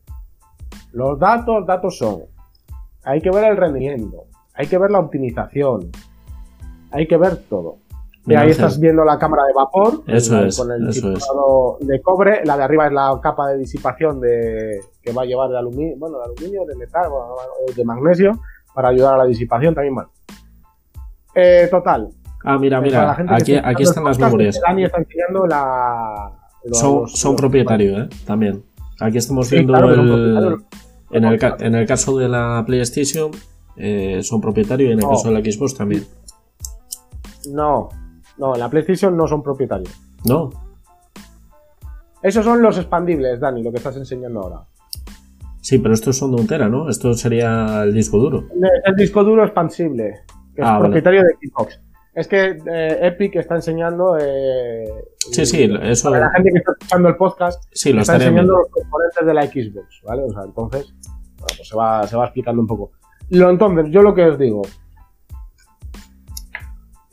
Los 0.92 1.18
datos, 1.18 1.64
datos 1.64 1.96
son. 1.96 2.24
Hay 3.02 3.22
que 3.22 3.30
ver 3.30 3.50
el 3.50 3.56
rendimiento. 3.56 4.24
Hay 4.52 4.66
que 4.66 4.76
ver 4.76 4.90
la 4.90 4.98
optimización. 4.98 5.92
Hay 6.90 7.08
que 7.08 7.16
ver 7.16 7.38
todo 7.48 7.78
ahí 8.34 8.50
estás 8.50 8.80
viendo 8.80 9.04
la 9.04 9.18
cámara 9.18 9.44
de 9.44 9.52
vapor 9.52 10.02
eso 10.06 10.44
es, 10.44 10.58
con 10.58 10.72
el 10.72 10.88
eso 10.88 11.78
de 11.80 12.00
cobre. 12.02 12.44
La 12.44 12.56
de 12.56 12.64
arriba 12.64 12.86
es 12.86 12.92
la 12.92 13.18
capa 13.22 13.48
de 13.48 13.58
disipación 13.58 14.20
de, 14.20 14.80
que 15.02 15.12
va 15.12 15.22
a 15.22 15.24
llevar 15.24 15.48
de 15.50 15.58
aluminio, 15.58 15.96
bueno, 15.98 16.18
de 16.18 16.24
aluminio, 16.24 16.64
de 16.66 16.74
metal, 16.74 17.08
de 17.74 17.84
magnesio, 17.84 18.40
para 18.74 18.88
ayudar 18.88 19.14
a 19.14 19.18
la 19.18 19.24
disipación 19.26 19.74
también. 19.74 19.94
Bueno. 19.94 20.10
Eh, 21.34 21.68
total. 21.70 22.08
Ah, 22.44 22.58
mira, 22.58 22.80
mira, 22.80 23.16
aquí, 23.28 23.56
aquí 23.56 23.82
están 23.82 24.04
las 24.04 24.18
memorias. 24.18 24.60
Dani 24.60 24.84
está 24.84 24.98
enseñando 24.98 25.46
la. 25.46 26.32
son, 26.72 27.08
son 27.08 27.36
propietarios, 27.36 28.06
¿eh? 28.06 28.08
También. 28.26 28.64
Aquí 29.00 29.18
estamos 29.18 29.50
viendo 29.50 29.76
el, 29.76 30.56
en, 31.10 31.24
el, 31.24 31.38
en 31.60 31.74
el 31.74 31.86
caso 31.86 32.16
de 32.16 32.28
la 32.28 32.64
PlayStation, 32.66 33.30
eh, 33.76 34.20
son 34.22 34.40
propietarios 34.40 34.88
y 34.88 34.92
en 34.92 34.98
el 35.00 35.06
caso 35.06 35.28
de 35.28 35.34
la 35.34 35.40
Xbox 35.40 35.74
también. 35.74 36.06
No, 37.52 37.90
no, 38.38 38.54
en 38.54 38.60
la 38.60 38.68
PlayStation 38.68 39.16
no 39.16 39.26
son 39.26 39.42
propietarios. 39.42 39.94
No. 40.26 40.50
Esos 42.22 42.44
son 42.44 42.62
los 42.62 42.76
expandibles, 42.78 43.40
Dani, 43.40 43.62
lo 43.62 43.70
que 43.70 43.78
estás 43.78 43.96
enseñando 43.96 44.40
ahora. 44.40 44.64
Sí, 45.60 45.78
pero 45.78 45.94
estos 45.94 46.16
son 46.16 46.34
de 46.34 46.40
un 46.40 46.46
tera, 46.46 46.68
¿no? 46.68 46.88
Esto 46.88 47.12
sería 47.14 47.82
el 47.82 47.92
disco 47.92 48.18
duro. 48.18 48.44
El, 48.84 48.94
disco 48.94 49.24
duro 49.24 49.44
expansible, 49.44 50.20
que 50.54 50.62
es 50.62 50.66
ah, 50.66 50.78
propietario 50.78 51.22
de 51.22 51.48
Xbox. 51.48 51.80
Es 52.14 52.28
que 52.28 52.56
eh, 52.66 52.98
Epic 53.02 53.36
está 53.36 53.56
enseñando. 53.56 54.16
Eh, 54.18 54.84
sí, 55.18 55.44
sí, 55.44 55.68
eso. 55.82 56.10
Para 56.10 56.26
la 56.26 56.32
gente 56.32 56.52
que 56.52 56.58
está 56.58 56.72
escuchando 56.72 57.08
el 57.08 57.16
podcast, 57.16 57.64
sí, 57.72 57.92
lo 57.92 58.02
está 58.02 58.14
enseñando 58.14 58.58
los 58.58 58.68
componentes 58.70 59.26
de 59.26 59.34
la 59.34 59.42
Xbox, 59.42 60.02
¿vale? 60.04 60.22
O 60.22 60.30
sea, 60.30 60.42
entonces, 60.44 60.94
bueno, 61.04 61.46
pues 61.56 61.68
se 61.68 61.76
va, 61.76 62.06
se 62.06 62.16
va 62.16 62.24
explicando 62.24 62.62
un 62.62 62.68
poco. 62.68 62.92
Lo, 63.30 63.50
entonces, 63.50 63.90
yo 63.90 64.02
lo 64.02 64.14
que 64.14 64.24
os 64.24 64.38
digo, 64.38 64.62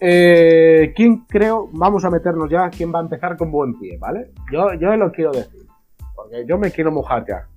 eh, 0.05 0.91
¿Quién 0.93 1.19
creo? 1.29 1.69
Vamos 1.71 2.03
a 2.03 2.09
meternos 2.09 2.49
ya. 2.49 2.69
¿Quién 2.69 2.93
va 2.93 2.99
a 2.99 3.03
empezar 3.03 3.37
con 3.37 3.49
buen 3.49 3.79
pie, 3.79 3.97
¿vale? 3.97 4.33
Yo, 4.51 4.73
yo 4.73 4.97
lo 4.97 5.09
quiero 5.13 5.31
decir. 5.31 5.65
Porque 6.13 6.45
yo 6.45 6.57
me 6.57 6.71
quiero 6.71 6.91
mojar 6.91 7.25
ya. 7.25 7.47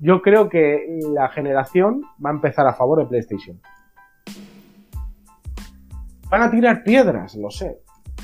Yo 0.00 0.20
creo 0.20 0.48
que 0.48 0.98
la 1.12 1.28
generación 1.28 2.02
va 2.24 2.30
a 2.30 2.32
empezar 2.32 2.66
a 2.66 2.74
favor 2.74 2.98
de 2.98 3.06
PlayStation. 3.06 3.60
Van 6.28 6.42
a 6.42 6.50
tirar 6.50 6.82
piedras, 6.82 7.36
lo 7.36 7.48
sé. 7.48 7.78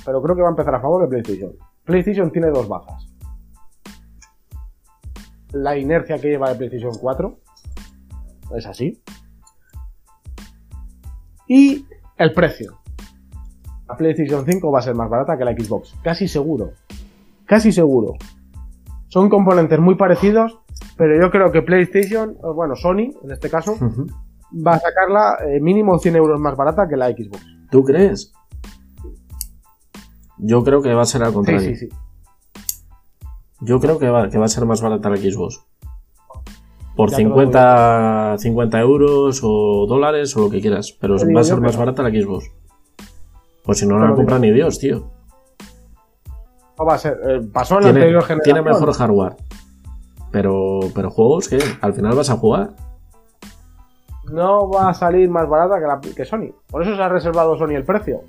Pero 0.05 0.20
creo 0.20 0.35
que 0.35 0.42
va 0.42 0.48
a 0.48 0.50
empezar 0.50 0.74
a 0.74 0.81
favor 0.81 1.03
de 1.03 1.09
PlayStation. 1.09 1.53
PlayStation 1.85 2.33
tiene 2.33 2.48
dos 2.48 2.66
bajas. 2.66 3.07
La 5.53 5.79
inercia 5.79 6.18
que 6.18 6.26
lleva 6.26 6.50
de 6.50 6.57
PlayStation 6.57 6.98
4. 7.00 7.38
Es 8.57 8.66
así. 8.66 9.00
Y 11.46 11.87
el 12.16 12.33
precio 12.33 12.79
la 13.90 13.96
PlayStation 13.96 14.44
5 14.44 14.70
va 14.70 14.79
a 14.79 14.83
ser 14.83 14.94
más 14.94 15.11
barata 15.11 15.37
que 15.37 15.44
la 15.44 15.53
Xbox. 15.53 15.94
Casi 16.03 16.29
seguro. 16.29 16.72
Casi 17.44 17.72
seguro. 17.72 18.14
Son 19.09 19.29
componentes 19.29 19.81
muy 19.81 19.96
parecidos, 19.96 20.61
pero 20.96 21.20
yo 21.20 21.31
creo 21.31 21.50
que 21.50 21.62
PlayStation, 21.62 22.37
bueno, 22.55 22.76
Sony 22.76 23.12
en 23.24 23.33
este 23.33 23.50
caso, 23.50 23.76
va 24.55 24.74
a 24.74 24.79
sacarla 24.79 25.38
eh, 25.44 25.61
mínimo 25.61 25.98
100 25.98 26.16
euros 26.16 26.40
más 26.40 26.57
barata 26.57 26.87
que 26.88 26.96
la 26.96 27.09
Xbox. 27.09 27.44
¿Tú 27.70 27.83
crees? 27.83 28.33
Yo 30.38 30.62
creo 30.62 30.81
que 30.81 30.94
va 30.94 31.03
a 31.03 31.07
ser 31.07 31.24
al 31.24 31.33
contrario. 31.33 31.61
Sí, 31.61 31.76
sí, 31.76 31.88
sí. 31.88 31.96
Yo 33.62 33.81
creo 33.81 33.98
que 33.98 34.09
va, 34.09 34.31
que 34.31 34.38
va 34.38 34.44
a 34.44 34.48
ser 34.48 34.64
más 34.64 34.81
barata 34.81 35.11
la 35.11 35.16
Xbox. 35.16 35.64
Por 36.94 37.11
50, 37.11 38.37
50 38.38 38.81
euros 38.81 39.40
o 39.42 39.87
dólares 39.88 40.37
o 40.37 40.42
lo 40.42 40.50
que 40.50 40.61
quieras. 40.61 40.96
Pero 41.00 41.16
va 41.35 41.40
a 41.40 41.44
ser 41.44 41.61
más 41.61 41.76
barata 41.76 42.03
la 42.03 42.11
Xbox. 42.11 42.50
Pues 43.70 43.78
si 43.78 43.87
no, 43.87 44.00
no 44.00 44.09
la 44.09 44.16
compra 44.16 44.37
ni 44.40 44.50
Dios, 44.50 44.80
tío. 44.80 45.12
No 46.76 46.85
va 46.85 46.94
a 46.94 46.98
ser. 46.98 47.20
Eh, 47.24 47.40
pasó 47.52 47.76
en 47.76 47.85
la 47.85 47.88
anterior 47.90 48.24
generación. 48.24 48.56
Tiene 48.56 48.62
mejor 48.62 48.92
hardware. 48.92 49.37
Pero, 50.33 50.80
pero 50.92 51.09
juegos 51.09 51.48
que 51.48 51.61
al 51.80 51.94
final 51.94 52.16
vas 52.16 52.30
a 52.30 52.37
jugar. 52.37 52.70
No 54.24 54.68
va 54.68 54.90
a 54.90 54.94
salir 54.94 55.30
más 55.30 55.48
barata 55.48 55.78
que, 55.78 55.87
la, 55.87 56.00
que 56.00 56.24
Sony. 56.24 56.52
Por 56.68 56.83
eso 56.83 56.96
se 56.96 57.00
ha 57.00 57.09
reservado 57.09 57.56
Sony 57.56 57.76
el 57.76 57.85
precio. 57.85 58.22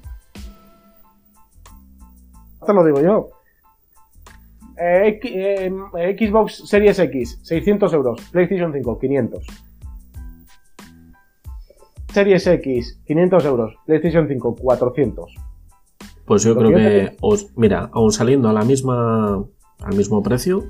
Te 2.64 2.72
lo 2.72 2.86
digo 2.86 3.02
yo. 3.02 3.30
Eh, 4.78 5.20
eh, 5.24 6.16
Xbox 6.20 6.70
Series 6.70 7.00
X, 7.00 7.40
600 7.42 7.92
euros. 7.94 8.30
PlayStation 8.32 8.72
5, 8.72 9.00
500. 9.00 9.48
Series 12.12 12.46
X, 12.46 13.02
500 13.06 13.46
euros. 13.46 13.76
PlayStation 13.86 14.28
5, 14.28 14.56
400. 14.56 15.34
Pues 16.26 16.44
yo 16.44 16.56
creo 16.56 16.70
que, 16.70 17.18
os, 17.22 17.48
mira, 17.56 17.90
aún 17.94 18.12
saliendo 18.12 18.50
a 18.50 18.54
la 18.54 18.64
misma, 18.64 19.44
al 19.80 19.96
mismo 19.96 20.22
precio, 20.22 20.64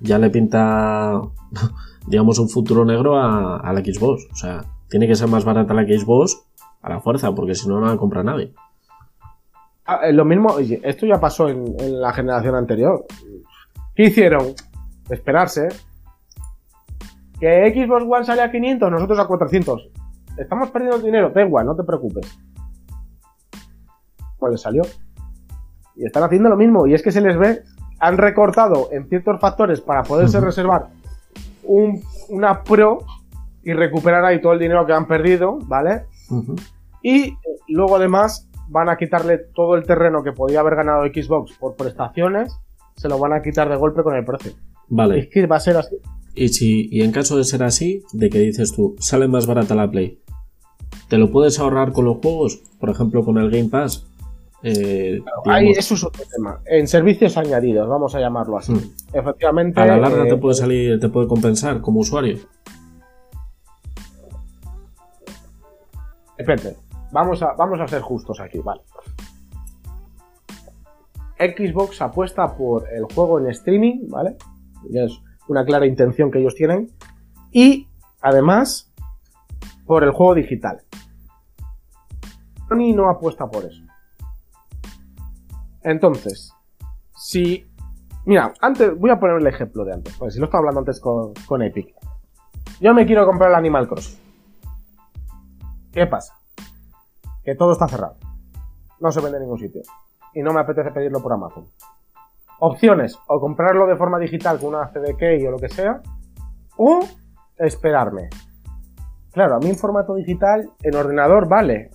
ya 0.00 0.18
le 0.18 0.30
pinta, 0.30 1.20
digamos, 2.06 2.38
un 2.38 2.48
futuro 2.48 2.84
negro 2.84 3.18
a, 3.20 3.72
la 3.72 3.80
Xbox. 3.80 4.26
O 4.32 4.36
sea, 4.36 4.64
tiene 4.88 5.08
que 5.08 5.16
ser 5.16 5.28
más 5.28 5.44
barata 5.44 5.74
la 5.74 5.82
Xbox 5.82 6.44
a 6.80 6.90
la 6.90 7.00
fuerza, 7.00 7.34
porque 7.34 7.54
si 7.54 7.68
no, 7.68 7.80
no 7.80 7.86
la 7.86 7.96
compra 7.96 8.22
nadie. 8.22 8.52
Ah, 9.86 10.00
eh, 10.04 10.12
lo 10.12 10.24
mismo, 10.24 10.56
esto 10.58 11.06
ya 11.06 11.20
pasó 11.20 11.48
en, 11.48 11.74
en, 11.78 12.00
la 12.00 12.12
generación 12.12 12.54
anterior. 12.54 13.04
¿Qué 13.94 14.04
hicieron? 14.04 14.54
Esperarse. 15.10 15.68
Que 17.40 17.72
Xbox 17.74 18.04
One 18.08 18.24
sale 18.24 18.42
a 18.42 18.50
500, 18.50 18.90
nosotros 18.90 19.18
a 19.18 19.26
400 19.26 19.90
estamos 20.38 20.70
perdiendo 20.70 20.98
dinero, 20.98 21.30
da 21.30 21.42
igual, 21.42 21.66
no 21.66 21.76
te 21.76 21.84
preocupes. 21.84 22.38
Pues 24.38 24.52
les 24.52 24.60
salió. 24.60 24.82
Y 25.96 26.04
están 26.04 26.24
haciendo 26.24 26.48
lo 26.48 26.56
mismo, 26.56 26.86
y 26.86 26.94
es 26.94 27.02
que 27.02 27.12
se 27.12 27.20
les 27.20 27.38
ve, 27.38 27.62
han 28.00 28.18
recortado 28.18 28.88
en 28.92 29.08
ciertos 29.08 29.40
factores 29.40 29.80
para 29.80 30.02
poderse 30.02 30.40
reservar 30.40 30.88
una 31.62 32.62
Pro 32.62 32.98
y 33.62 33.72
recuperar 33.72 34.24
ahí 34.24 34.40
todo 34.40 34.52
el 34.52 34.58
dinero 34.58 34.84
que 34.86 34.92
han 34.92 35.06
perdido, 35.06 35.58
¿vale? 35.66 36.02
Y 37.02 37.28
eh, 37.28 37.36
luego 37.68 37.96
además 37.96 38.48
van 38.68 38.88
a 38.88 38.96
quitarle 38.96 39.38
todo 39.54 39.76
el 39.76 39.84
terreno 39.84 40.22
que 40.22 40.32
podía 40.32 40.60
haber 40.60 40.76
ganado 40.76 41.04
Xbox 41.04 41.52
por 41.58 41.76
prestaciones, 41.76 42.54
se 42.96 43.08
lo 43.08 43.18
van 43.18 43.32
a 43.32 43.42
quitar 43.42 43.68
de 43.68 43.76
golpe 43.76 44.02
con 44.02 44.14
el 44.16 44.24
precio. 44.24 44.52
Vale. 44.88 45.18
Es 45.20 45.28
que 45.28 45.46
va 45.46 45.56
a 45.56 45.60
ser 45.60 45.76
así. 45.76 45.96
Y 46.34 46.48
si, 46.48 46.88
y 46.90 47.02
en 47.02 47.12
caso 47.12 47.36
de 47.36 47.44
ser 47.44 47.62
así, 47.62 48.02
de 48.12 48.28
que 48.28 48.40
dices 48.40 48.72
tú, 48.72 48.96
sale 48.98 49.28
más 49.28 49.46
barata 49.46 49.74
la 49.74 49.90
Play, 49.90 50.20
¿te 51.08 51.18
lo 51.18 51.30
puedes 51.30 51.58
ahorrar 51.58 51.92
con 51.92 52.04
los 52.04 52.18
juegos? 52.18 52.62
Por 52.78 52.90
ejemplo, 52.90 53.24
con 53.24 53.38
el 53.38 53.50
Game 53.50 53.68
Pass. 53.68 54.06
Eh, 54.62 55.20
ahí 55.44 55.70
eso 55.70 55.94
es 55.94 56.04
otro 56.04 56.24
tema. 56.34 56.60
En 56.64 56.88
servicios 56.88 57.36
añadidos, 57.36 57.86
vamos 57.86 58.14
a 58.14 58.20
llamarlo 58.20 58.56
así. 58.56 58.72
Hmm. 58.72 58.94
Efectivamente. 59.12 59.80
A 59.80 59.86
la 59.86 59.98
larga 59.98 60.24
te 60.24 60.30
eh, 60.30 60.36
puede 60.36 60.54
salir, 60.54 60.98
te 60.98 61.08
puede 61.08 61.28
compensar 61.28 61.80
como 61.80 62.00
usuario. 62.00 62.38
Espérate, 66.38 66.76
vamos 67.12 67.42
a, 67.42 67.52
vamos 67.52 67.80
a 67.80 67.86
ser 67.86 68.00
justos 68.00 68.40
aquí, 68.40 68.58
vale. 68.58 68.80
Xbox 71.38 72.00
apuesta 72.00 72.56
por 72.56 72.88
el 72.90 73.04
juego 73.04 73.38
en 73.38 73.48
streaming, 73.50 74.08
¿vale? 74.08 74.36
Es 74.92 75.12
una 75.48 75.64
clara 75.64 75.86
intención 75.86 76.30
que 76.30 76.40
ellos 76.40 76.54
tienen. 76.54 76.90
Y 77.52 77.86
además, 78.20 78.92
por 79.86 80.04
el 80.04 80.12
juego 80.12 80.34
digital. 80.34 80.82
Sony 82.68 82.94
no 82.94 83.10
apuesta 83.10 83.46
por 83.46 83.64
eso. 83.64 83.82
Entonces, 85.82 86.52
si. 87.16 87.66
Mira, 88.26 88.54
antes 88.60 88.98
voy 88.98 89.10
a 89.10 89.20
poner 89.20 89.36
el 89.36 89.46
ejemplo 89.46 89.84
de 89.84 89.92
antes, 89.92 90.16
pues 90.18 90.32
si 90.32 90.40
lo 90.40 90.46
estaba 90.46 90.60
hablando 90.60 90.80
antes 90.80 90.98
con, 90.98 91.34
con 91.46 91.62
Epic. 91.62 91.94
Yo 92.80 92.94
me 92.94 93.06
quiero 93.06 93.26
comprar 93.26 93.50
el 93.50 93.56
Animal 93.56 93.86
Cross. 93.86 94.18
¿Qué 95.92 96.06
pasa? 96.06 96.34
Que 97.44 97.54
todo 97.54 97.72
está 97.72 97.86
cerrado. 97.86 98.16
No 98.98 99.12
se 99.12 99.20
vende 99.20 99.36
en 99.36 99.42
ningún 99.44 99.58
sitio. 99.58 99.82
Y 100.32 100.42
no 100.42 100.52
me 100.52 100.60
apetece 100.60 100.90
pedirlo 100.90 101.22
por 101.22 101.32
Amazon. 101.32 101.66
Opciones, 102.58 103.16
o 103.28 103.38
comprarlo 103.38 103.86
de 103.86 103.96
forma 103.96 104.18
digital 104.18 104.58
con 104.58 104.74
una 104.74 104.88
CDK 104.88 105.46
o 105.46 105.50
lo 105.50 105.58
que 105.58 105.68
sea, 105.68 106.00
o 106.76 107.00
esperarme. 107.56 108.30
Claro, 109.34 109.56
a 109.56 109.58
mí 109.58 109.68
en 109.68 109.76
formato 109.76 110.14
digital, 110.14 110.70
en 110.82 110.94
ordenador 110.94 111.48
vale, 111.48 111.90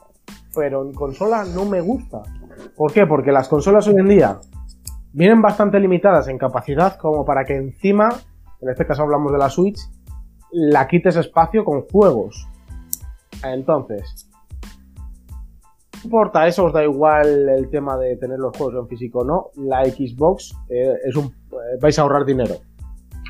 pero 0.53 0.83
en 0.85 0.93
consola 0.93 1.45
no 1.45 1.63
me 1.63 1.79
gusta. 1.79 2.21
¿Por 2.75 2.91
qué? 2.91 3.07
Porque 3.07 3.31
las 3.31 3.47
consolas 3.47 3.87
hoy 3.87 3.95
en 3.97 4.09
día 4.09 4.39
vienen 5.13 5.41
bastante 5.41 5.79
limitadas 5.79 6.27
en 6.27 6.37
capacidad 6.37 6.97
como 6.97 7.23
para 7.23 7.45
que 7.45 7.55
encima, 7.55 8.09
en 8.59 8.69
este 8.69 8.85
caso 8.85 9.03
hablamos 9.03 9.31
de 9.31 9.37
la 9.37 9.49
Switch, 9.49 9.79
la 10.51 10.85
quites 10.89 11.15
espacio 11.15 11.63
con 11.63 11.83
juegos. 11.83 12.45
Entonces, 13.41 14.29
no 15.93 16.01
importa, 16.03 16.45
eso 16.45 16.65
os 16.65 16.73
da 16.73 16.83
igual 16.83 17.47
el 17.47 17.69
tema 17.69 17.97
de 17.97 18.17
tener 18.17 18.39
los 18.39 18.55
juegos 18.57 18.75
en 18.75 18.87
físico 18.89 19.19
o 19.19 19.23
no, 19.23 19.47
la 19.55 19.85
Xbox 19.85 20.53
eh, 20.69 20.93
es 21.05 21.15
un, 21.15 21.27
eh, 21.27 21.77
vais 21.81 21.97
a 21.97 22.01
ahorrar 22.01 22.25
dinero. 22.25 22.55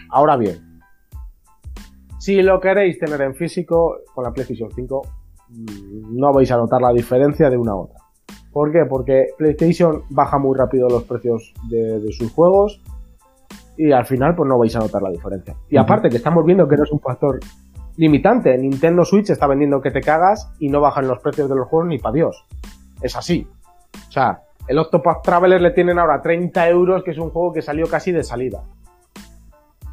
Ahora 0.09 0.35
bien, 0.35 0.68
si 2.19 2.41
lo 2.41 2.59
queréis 2.59 2.99
tener 2.99 3.21
en 3.21 3.33
físico 3.33 3.99
con 4.13 4.25
la 4.25 4.31
PlayStation 4.31 4.69
5, 4.69 5.01
mm, 5.49 6.19
no 6.19 6.33
vais 6.33 6.51
a 6.51 6.57
notar 6.57 6.81
la 6.81 6.91
diferencia 6.91 7.49
de 7.49 7.57
una 7.57 7.71
a 7.71 7.75
otra. 7.75 7.97
¿Por 8.51 8.71
qué? 8.71 8.85
Porque 8.85 9.27
PlayStation 9.37 10.03
baja 10.09 10.37
muy 10.37 10.57
rápido 10.57 10.89
los 10.89 11.03
precios 11.03 11.53
de, 11.69 12.01
sus 12.11 12.31
juegos 12.31 12.81
y 13.77 13.91
al 13.91 14.05
final 14.05 14.35
pues 14.35 14.49
no 14.49 14.57
vais 14.57 14.75
a 14.75 14.79
notar 14.79 15.01
la 15.01 15.11
diferencia. 15.11 15.55
Y 15.69 15.77
aparte 15.77 16.09
que 16.09 16.17
estamos 16.17 16.43
viendo 16.45 16.67
que 16.67 16.75
no 16.75 16.83
es 16.83 16.91
un 16.91 16.99
factor 16.99 17.39
limitante. 17.95 18.57
Nintendo 18.57 19.05
Switch 19.05 19.29
está 19.29 19.47
vendiendo 19.47 19.81
que 19.81 19.91
te 19.91 20.01
cagas 20.01 20.51
y 20.59 20.67
no 20.69 20.81
bajan 20.81 21.07
los 21.07 21.19
precios 21.19 21.49
de 21.49 21.55
los 21.55 21.67
juegos 21.67 21.87
ni 21.87 21.99
para 21.99 22.13
Dios. 22.13 22.45
Es 23.01 23.15
así. 23.15 23.47
O 24.07 24.11
sea, 24.11 24.41
el 24.67 24.77
Octopath 24.77 25.23
Traveler 25.23 25.61
le 25.61 25.71
tienen 25.71 25.99
ahora 25.99 26.21
30 26.21 26.69
euros, 26.69 27.03
que 27.03 27.11
es 27.11 27.17
un 27.17 27.29
juego 27.29 27.53
que 27.53 27.61
salió 27.61 27.87
casi 27.87 28.11
de 28.11 28.23
salida. 28.23 28.63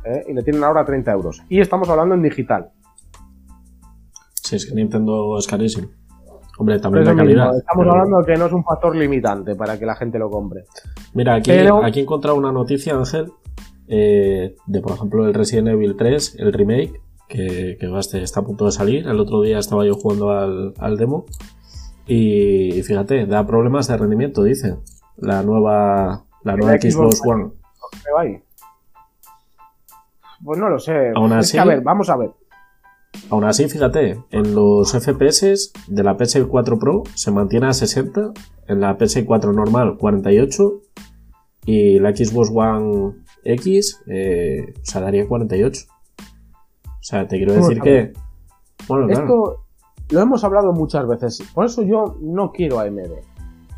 ¿Eh? 0.07 0.25
Y 0.29 0.33
le 0.35 0.43
tienen 0.43 0.63
ahora 0.63 0.85
30 0.85 1.11
euros. 1.13 1.43
Y 1.49 1.61
estamos 1.61 1.89
hablando 1.89 2.15
en 2.15 2.23
digital. 2.23 2.71
Sí, 4.43 4.57
es 4.57 4.67
que 4.67 4.75
Nintendo 4.75 5.37
es 5.39 5.47
carísimo. 5.47 5.89
Hombre, 6.59 6.79
también 6.79 7.05
la 7.05 7.15
calidad. 7.15 7.57
Estamos 7.57 7.87
hablando 7.87 8.19
de 8.19 8.25
que 8.25 8.39
no 8.39 8.47
es 8.47 8.53
un 8.53 8.65
factor 8.65 8.97
limitante 8.97 9.55
para 9.57 9.79
que 9.79 9.85
la 9.85 9.95
gente 9.95 10.19
lo 10.19 10.31
compre. 10.31 10.65
Mira, 11.13 11.35
aquí, 11.35 11.51
aquí 11.51 12.01
he 12.01 12.03
encontrado 12.03 12.37
una 12.37 12.53
noticia, 12.53 12.95
Ángel, 12.95 13.33
eh, 13.89 14.57
de 14.67 14.81
por 14.81 14.93
ejemplo 14.93 15.27
el 15.27 15.35
Resident 15.35 15.69
Evil 15.69 15.97
3, 15.97 16.37
el 16.39 16.53
remake, 16.53 17.01
que, 17.29 17.77
que 17.79 17.99
está 18.23 18.41
a 18.41 18.45
punto 18.45 18.65
de 18.65 18.73
salir. 18.73 19.07
El 19.07 19.21
otro 19.21 19.43
día 19.43 19.59
estaba 19.59 19.85
yo 19.85 19.95
jugando 19.95 20.31
al, 20.31 20.97
demo 20.97 21.27
y 22.07 22.83
fíjate, 22.83 23.27
da 23.27 23.47
problemas 23.47 23.89
de 23.89 23.97
rendimiento, 23.97 24.43
dice. 24.43 24.77
La 25.17 25.43
nueva, 25.43 26.25
la 26.45 26.57
nueva 26.57 26.79
Xbox, 26.79 27.21
One. 27.25 27.51
Pues 30.47 30.61
no 30.61 30.69
lo 30.69 30.79
sé. 30.79 31.11
Aún 31.13 31.33
así, 31.33 31.59
a 31.59 31.65
ver, 31.65 31.81
vamos 31.83 32.09
a 32.09 32.17
ver. 32.17 32.31
Aún 33.31 33.43
así, 33.43 33.69
fíjate, 33.69 34.23
en 34.31 34.55
los 34.55 34.93
FPS 34.93 35.73
de 35.89 36.05
la 36.05 36.17
PS4 36.17 36.79
Pro 36.79 37.03
se 37.15 37.33
mantiene 37.33 37.67
a 37.67 37.73
60, 37.73 38.33
en 38.69 38.81
la 38.81 38.97
PS4 38.97 39.53
normal 39.53 39.97
48 39.99 40.83
y 41.65 41.99
la 41.99 42.15
Xbox 42.15 42.53
One 42.55 43.15
X 43.43 44.05
eh, 44.07 44.73
se 44.83 45.01
daría 45.01 45.27
48. 45.27 45.83
O 46.87 46.91
sea, 47.01 47.27
te 47.27 47.39
quiero 47.39 47.53
decir 47.53 47.81
que. 47.81 48.13
Bueno, 48.87 49.09
Esto 49.11 49.65
lo 50.11 50.21
hemos 50.21 50.45
hablado 50.45 50.73
muchas 50.73 51.09
veces. 51.09 51.43
Por 51.53 51.67
eso 51.67 51.83
yo 51.83 52.19
no 52.21 52.53
quiero 52.53 52.79
AMD. 52.79 53.01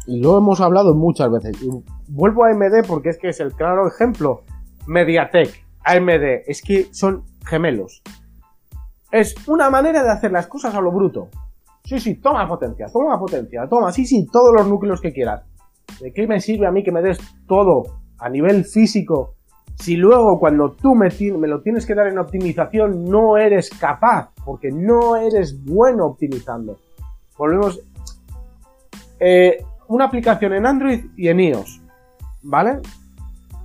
Y 0.06 0.20
lo 0.20 0.36
hemos 0.36 0.60
hablado 0.60 0.94
muchas 0.94 1.30
veces. 1.30 1.62
Y 1.62 1.70
vuelvo 2.08 2.44
a 2.44 2.50
AMD 2.50 2.86
porque 2.86 3.08
es 3.08 3.16
que 3.16 3.30
es 3.30 3.40
el 3.40 3.54
claro 3.54 3.88
ejemplo. 3.88 4.42
Mediatek, 4.86 5.67
AMD, 5.88 6.44
es 6.46 6.62
que 6.62 6.88
son 6.92 7.24
gemelos. 7.46 8.02
Es 9.10 9.34
una 9.46 9.70
manera 9.70 10.02
de 10.02 10.10
hacer 10.10 10.30
las 10.32 10.46
cosas 10.46 10.74
a 10.74 10.80
lo 10.80 10.92
bruto. 10.92 11.28
Sí, 11.84 11.98
sí, 11.98 12.16
toma 12.16 12.46
potencia, 12.46 12.86
toma 12.92 13.18
potencia, 13.18 13.66
toma, 13.68 13.90
sí, 13.92 14.04
sí, 14.04 14.26
todos 14.30 14.54
los 14.56 14.68
núcleos 14.68 15.00
que 15.00 15.12
quieras. 15.12 15.44
¿De 16.00 16.12
qué 16.12 16.26
me 16.26 16.40
sirve 16.40 16.66
a 16.66 16.70
mí 16.70 16.84
que 16.84 16.92
me 16.92 17.00
des 17.00 17.18
todo 17.46 17.82
a 18.18 18.28
nivel 18.28 18.64
físico 18.64 19.36
si 19.80 19.96
luego 19.96 20.38
cuando 20.40 20.72
tú 20.72 20.94
me, 20.94 21.08
lo 21.46 21.62
tienes 21.62 21.86
que 21.86 21.94
dar 21.94 22.08
en 22.08 22.18
optimización 22.18 23.04
no 23.04 23.36
eres 23.36 23.70
capaz, 23.70 24.30
porque 24.44 24.70
no 24.72 25.16
eres 25.16 25.56
bueno 25.64 26.06
optimizando. 26.06 26.78
Volvemos. 27.36 27.80
Eh, 29.20 29.58
una 29.88 30.06
aplicación 30.06 30.52
en 30.52 30.66
Android 30.66 31.06
y 31.16 31.28
en 31.28 31.40
iOS, 31.40 31.80
¿vale? 32.42 32.80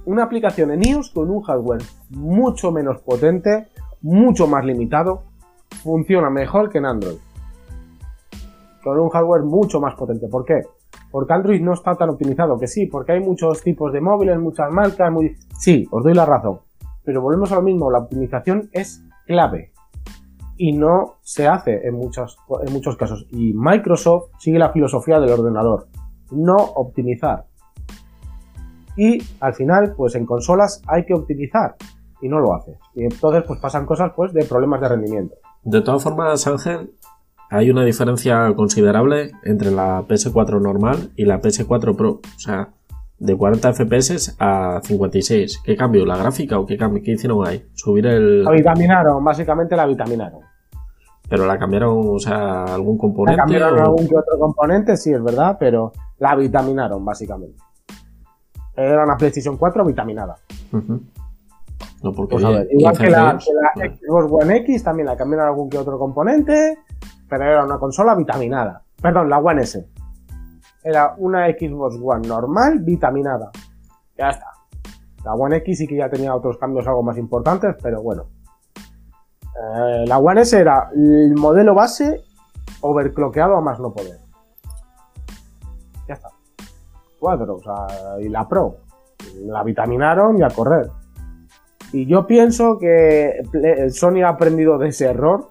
Una 0.06 0.24
aplicación 0.24 0.72
en 0.72 0.84
iOS 0.84 1.12
con 1.12 1.30
un 1.30 1.42
hardware 1.42 1.82
mucho 2.10 2.72
menos 2.72 3.00
potente, 3.02 3.68
mucho 4.02 4.48
más 4.48 4.66
limitado, 4.66 5.24
funciona 5.84 6.30
mejor 6.30 6.70
que 6.70 6.80
en 6.80 6.86
Android. 6.86 7.18
Con 8.84 9.00
un 9.00 9.10
hardware 9.10 9.44
mucho 9.44 9.80
más 9.80 9.96
potente. 9.96 10.28
¿Por 10.28 10.44
qué? 10.46 10.62
porque 11.14 11.32
Android 11.32 11.62
no 11.62 11.74
está 11.74 11.94
tan 11.94 12.10
optimizado, 12.10 12.58
que 12.58 12.66
sí, 12.66 12.88
porque 12.88 13.12
hay 13.12 13.20
muchos 13.20 13.62
tipos 13.62 13.94
de 13.94 14.02
móviles, 14.02 14.40
muchas 14.40 14.72
marcas, 14.72 15.12
muy... 15.12 15.38
Sí, 15.60 15.88
os 15.92 16.04
doy 16.04 16.16
la 16.16 16.26
razón. 16.26 16.62
Pero 17.04 17.22
volvemos 17.22 17.52
a 17.52 17.56
lo 17.58 17.62
mismo, 17.62 17.92
la 17.92 18.00
optimización 18.00 18.72
es 18.74 19.06
clave 19.28 19.74
y 20.58 20.72
no 20.72 21.18
se 21.22 21.48
hace 21.48 21.88
en, 21.88 22.00
en 22.02 22.74
muchos 22.74 22.98
casos. 22.98 23.28
Y 23.30 23.54
Microsoft 23.54 24.32
sigue 24.40 24.58
la 24.58 24.72
filosofía 24.72 25.20
del 25.20 25.34
ordenador, 25.34 25.86
no 26.32 26.56
optimizar. 26.56 27.46
Y 28.96 29.22
al 29.40 29.54
final, 29.54 29.94
pues 29.96 30.16
en 30.16 30.26
consolas 30.26 30.82
hay 30.88 31.06
que 31.06 31.14
optimizar 31.14 31.76
y 32.22 32.30
no 32.30 32.40
lo 32.40 32.54
hace. 32.54 32.78
Y 32.96 33.04
entonces 33.04 33.44
pues 33.48 33.60
pasan 33.60 33.86
cosas 33.86 34.12
pues 34.16 34.34
de 34.34 34.46
problemas 34.46 34.82
de 34.82 34.90
rendimiento. 34.90 35.36
De 35.64 35.82
todas 35.82 36.04
formas, 36.04 36.46
Ángel, 36.48 36.92
hay 37.50 37.70
una 37.70 37.84
diferencia 37.84 38.54
considerable 38.56 39.32
entre 39.44 39.72
la 39.72 40.02
PS4 40.08 40.62
normal 40.62 41.12
y 41.16 41.26
la 41.26 41.42
PS4 41.42 41.96
Pro. 41.96 42.12
O 42.12 42.40
sea, 42.40 42.70
de 43.20 43.38
40 43.38 43.74
FPS 43.74 44.36
a 44.40 44.82
56. 44.84 45.62
¿Qué 45.64 45.78
cambio? 45.78 46.06
¿La 46.06 46.18
gráfica 46.18 46.60
o 46.60 46.66
qué, 46.66 46.78
cambio? 46.78 47.02
qué 47.04 47.12
hicieron 47.12 47.48
ahí? 47.48 47.66
Subir 47.74 48.08
el. 48.08 48.44
La 48.44 48.52
vitaminaron, 48.52 49.24
básicamente 49.24 49.76
la 49.76 49.86
vitaminaron. 49.86 50.42
Pero 51.30 51.46
la 51.46 51.58
cambiaron, 51.58 52.16
o 52.16 52.20
sea, 52.20 52.66
algún 52.66 52.98
componente. 52.98 53.38
La 53.38 53.44
cambiaron 53.44 53.80
algún 53.80 54.08
que 54.08 54.18
otro 54.18 54.38
componente, 54.38 54.98
sí, 54.98 55.14
es 55.14 55.24
verdad, 55.24 55.58
pero 55.60 55.94
la 56.20 56.36
vitaminaron, 56.36 57.04
básicamente. 57.04 57.58
Era 58.76 59.04
una 59.04 59.18
PlayStation 59.18 59.58
4 59.58 59.86
vitaminada. 59.86 60.36
No, 62.02 62.12
porque 62.12 62.36
pues 62.36 62.68
igual 62.72 62.98
que 62.98 63.10
la, 63.10 63.40
Xbox 63.40 64.32
One 64.32 64.58
X, 64.58 64.84
también 64.84 65.08
la 65.08 65.16
cambiaron 65.16 65.48
algún 65.48 65.70
que 65.70 65.78
otro 65.78 65.98
componente 65.98 66.78
pero 67.34 67.46
era 67.46 67.66
una 67.66 67.80
consola 67.80 68.14
vitaminada. 68.14 68.84
Perdón, 69.02 69.28
la 69.28 69.40
One 69.40 69.64
S. 69.64 69.90
Era 70.84 71.16
una 71.18 71.48
Xbox 71.48 71.98
One 72.00 72.28
normal 72.28 72.80
vitaminada. 72.80 73.50
Ya 74.16 74.30
está. 74.30 74.46
La 75.26 75.34
One 75.34 75.58
X 75.58 75.80
sí 75.80 75.88
que 75.88 75.96
ya 75.96 76.12
tenía 76.12 76.36
otros 76.36 76.60
cambios 76.60 76.86
algo 76.86 77.02
más 77.02 77.18
importantes, 77.18 77.76
pero 77.82 78.04
bueno. 78.04 78.28
Eh, 78.76 80.06
la 80.06 80.20
One 80.20 80.42
S 80.42 80.60
era 80.60 80.90
el 80.94 81.34
modelo 81.34 81.74
base 81.74 82.24
overclockeado 82.82 83.56
a 83.56 83.62
más 83.62 83.80
no 83.80 83.94
poder. 83.94 84.20
Y 88.20 88.30
la 88.30 88.48
Pro. 88.48 88.78
La 89.46 89.64
vitaminaron 89.64 90.38
y 90.38 90.44
a 90.44 90.50
correr. 90.50 90.90
Y 91.92 92.06
yo 92.08 92.26
pienso 92.26 92.78
que 92.80 93.42
Sony 93.92 94.24
ha 94.24 94.30
aprendido 94.30 94.78
de 94.78 94.90
ese 94.90 95.06
error. 95.06 95.50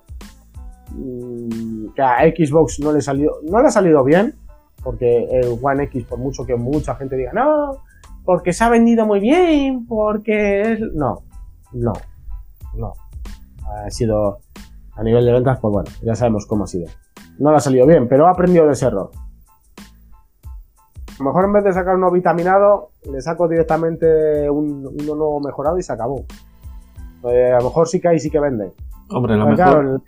Mm, 0.91 1.93
que 1.95 2.03
a 2.03 2.19
Xbox 2.25 2.81
no 2.81 2.93
le 2.93 3.01
salió, 3.01 3.37
no 3.49 3.61
le 3.61 3.69
ha 3.69 3.71
salido 3.71 4.05
bien. 4.05 4.35
Porque 4.83 5.25
el 5.31 5.59
One 5.63 5.85
X, 5.85 6.05
por 6.05 6.19
mucho 6.19 6.45
que 6.45 6.57
mucha 6.57 6.97
gente 6.97 7.17
diga, 7.17 7.33
no, 7.33 7.79
porque 8.25 8.53
se 8.53 8.65
ha 8.65 8.69
vendido 8.69 9.07
muy 9.07 9.21
bien, 9.21 9.87
porque 9.87 10.73
es. 10.73 10.81
No, 10.95 11.23
no, 11.73 11.93
no. 12.75 12.93
Ha 13.65 13.91
sido. 13.91 14.41
A 14.95 15.03
nivel 15.03 15.25
de 15.25 15.33
ventas, 15.33 15.59
pues 15.61 15.73
bueno, 15.73 15.91
ya 16.03 16.15
sabemos 16.15 16.45
cómo 16.47 16.65
ha 16.65 16.67
sido. 16.67 16.91
No 17.39 17.51
le 17.51 17.57
ha 17.57 17.61
salido 17.61 17.87
bien, 17.87 18.09
pero 18.09 18.27
ha 18.27 18.31
aprendido 18.31 18.67
de 18.67 18.73
ese 18.73 18.87
error. 18.87 19.11
A 21.15 21.23
lo 21.23 21.25
mejor 21.27 21.45
en 21.45 21.53
vez 21.53 21.65
de 21.65 21.73
sacar 21.73 21.97
uno 21.97 22.11
vitaminado, 22.11 22.91
le 23.11 23.21
saco 23.21 23.49
directamente 23.49 24.51
uno 24.51 24.91
nuevo 24.91 25.41
mejorado 25.41 25.79
y 25.79 25.83
se 25.83 25.93
acabó. 25.93 26.25
Eh, 27.25 27.53
a 27.53 27.59
lo 27.59 27.65
mejor 27.65 27.89
sí 27.89 28.01
que 28.01 28.09
hay, 28.09 28.19
sí 28.19 28.31
que 28.31 28.41
vende. 28.41 28.73
Hombre, 29.11 29.37
la 29.37 29.47
mejor, 29.47 30.03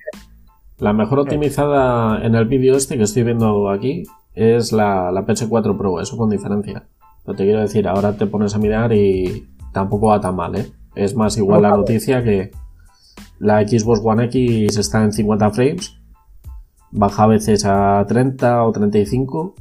la 0.78 0.92
mejor 0.92 1.20
optimizada 1.20 2.24
en 2.24 2.34
el 2.34 2.46
vídeo 2.46 2.76
este 2.76 2.96
que 2.96 3.04
estoy 3.04 3.22
viendo 3.22 3.70
aquí 3.70 4.04
es 4.34 4.72
la, 4.72 5.12
la 5.12 5.24
PS4 5.24 5.76
Pro, 5.76 6.00
eso 6.00 6.16
con 6.16 6.30
diferencia. 6.30 6.84
Pero 7.24 7.36
te 7.36 7.44
quiero 7.44 7.60
decir, 7.60 7.86
ahora 7.86 8.16
te 8.16 8.26
pones 8.26 8.54
a 8.54 8.58
mirar 8.58 8.92
y 8.92 9.48
tampoco 9.72 10.08
va 10.08 10.20
tan 10.20 10.36
mal, 10.36 10.56
¿eh? 10.56 10.66
Es 10.94 11.14
más 11.14 11.36
igual 11.36 11.62
la 11.62 11.70
noticia 11.70 12.22
que 12.22 12.50
la 13.38 13.66
Xbox 13.66 14.00
One 14.02 14.24
X 14.26 14.78
está 14.78 15.02
en 15.02 15.12
50 15.12 15.50
frames, 15.50 15.96
baja 16.90 17.24
a 17.24 17.26
veces 17.26 17.64
a 17.64 18.04
30 18.06 18.64
o 18.64 18.72
35, 18.72 19.54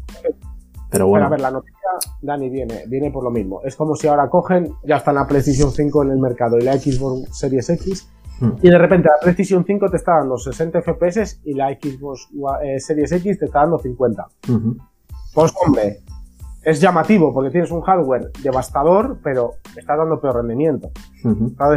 pero 0.94 1.08
bueno. 1.08 1.26
a 1.26 1.30
ver, 1.30 1.42
la 1.42 1.50
noticia, 1.50 1.80
Dani, 2.22 2.50
viene, 2.50 2.84
viene 2.88 3.10
por 3.10 3.24
lo 3.24 3.32
mismo. 3.32 3.62
Es 3.64 3.76
como 3.76 3.96
si 3.96 4.08
ahora 4.08 4.30
cogen, 4.30 4.72
ya 4.84 4.98
está 4.98 5.12
la 5.12 5.26
PlayStation 5.26 5.72
5 5.72 6.04
en 6.04 6.12
el 6.12 6.20
mercado 6.20 6.60
y 6.60 6.62
la 6.62 6.78
Xbox 6.78 7.36
Series 7.36 7.68
X, 7.72 8.08
hmm. 8.40 8.52
y 8.62 8.70
de 8.70 8.78
repente 8.78 9.10
la 9.10 9.20
PlayStation 9.20 9.66
5 9.66 9.90
te 9.90 9.98
está 9.98 10.20
dando 10.20 10.38
60 10.38 10.84
FPS 10.84 11.42
y 11.46 11.56
la 11.56 11.70
Xbox 11.70 12.30
eh, 12.64 12.80
Series 12.80 13.12
X 13.12 13.40
te 13.40 13.46
está 13.46 13.62
dando 13.62 13.80
50. 13.80 14.28
Pues 15.34 15.52
hombre, 15.66 16.02
es 16.64 16.80
llamativo 16.80 17.34
porque 17.34 17.50
tienes 17.50 17.72
un 17.72 17.82
hardware 17.82 18.32
devastador, 18.44 19.18
pero 19.24 19.56
está 19.76 19.96
dando 19.96 20.22
peor 20.22 20.36
rendimiento. 20.36 20.92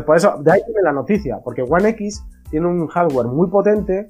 por 0.05 0.17
eso, 0.17 0.37
de 0.43 0.53
ahí 0.53 0.61
viene 0.67 0.83
la 0.83 0.93
noticia, 0.93 1.39
porque 1.43 1.62
One 1.62 1.89
X 1.91 2.23
tiene 2.51 2.67
un 2.67 2.87
hardware 2.87 3.29
muy 3.29 3.49
potente, 3.49 4.09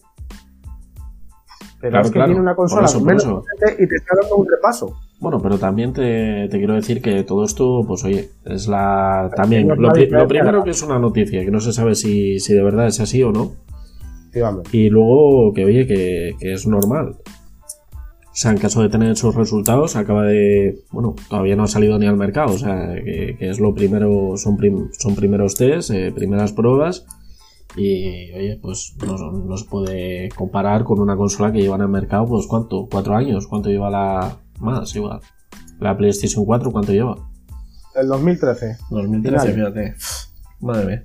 pero 1.91 2.03
es 2.03 2.11
que 2.11 2.23
tiene 2.23 2.41
una 2.41 2.55
consola 2.55 2.89
menos 3.05 3.25
potente 3.25 3.83
y 3.83 3.87
te 3.87 3.97
está 3.97 4.15
dando 4.21 4.37
un 4.37 4.47
repaso. 4.49 4.97
Bueno, 5.19 5.41
pero 5.41 5.59
también 5.59 5.93
te, 5.93 6.49
quiero 6.51 6.75
decir 6.75 7.01
que 7.01 7.25
todo 7.25 7.45
esto, 7.45 7.85
pues 7.87 8.05
oye, 8.05 8.31
es 8.45 8.69
la. 8.69 9.31
También, 9.35 9.69
lo, 9.69 9.93
primero 10.29 10.63
que 10.63 10.71
es 10.71 10.83
una 10.83 10.99
noticia, 10.99 11.45
que 11.45 11.51
no 11.51 11.61
se 11.61 11.73
sabe 11.73 11.95
si, 11.95 12.39
de 12.39 12.63
verdad 12.63 12.87
es 12.87 13.01
así 13.01 13.23
o 13.23 13.33
no. 13.33 13.53
Y 14.71 14.91
luego 14.91 15.55
que, 15.55 15.65
oye, 15.65 15.87
que, 15.87 16.35
que 16.39 16.53
es 16.53 16.67
normal. 16.67 17.17
O 18.37 18.39
sea, 18.39 18.51
en 18.51 18.59
caso 18.59 18.83
de 18.83 18.91
tener 18.91 19.13
esos 19.13 19.35
resultados, 19.35 19.97
acaba 19.97 20.25
de. 20.25 20.81
Bueno, 20.91 21.15
todavía 21.31 21.57
no 21.57 21.63
ha 21.63 21.69
salido 21.69 21.99
ni 21.99 22.07
al 22.07 22.19
mercado. 22.19 22.53
O 22.53 22.59
sea, 22.59 22.95
que, 23.03 23.35
es 23.41 23.59
lo 23.61 23.75
primero. 23.75 24.37
Son, 24.37 24.59
son 24.93 25.15
primeros 25.15 25.55
test, 25.55 25.91
eh, 25.91 26.13
primeras 26.15 26.53
pruebas. 26.53 27.07
Y 27.77 28.33
oye, 28.33 28.59
pues 28.61 28.97
no, 29.07 29.57
se 29.57 29.65
puede 29.67 30.29
comparar 30.31 30.83
con 30.83 30.99
una 30.99 31.17
consola 31.17 31.53
que 31.53 31.61
lleva 31.61 31.77
en 31.77 31.83
el 31.83 31.89
mercado, 31.89 32.27
pues 32.27 32.47
¿cuánto? 32.47 32.89
¿Cuatro 32.91 33.15
años? 33.15 33.47
¿Cuánto 33.47 33.69
lleva 33.69 33.91
la. 33.91 34.39
Más, 34.61 34.97
igual. 34.97 35.21
La 35.79 35.97
PlayStation 35.97 36.47
4, 36.47 36.73
¿cuánto 36.73 36.93
lleva? 36.93 37.17
El 37.95 38.09
2013. 38.09 38.79
2013, 38.91 39.53
fíjate. 39.53 39.95
Madre 40.61 40.87
mía. 40.87 41.05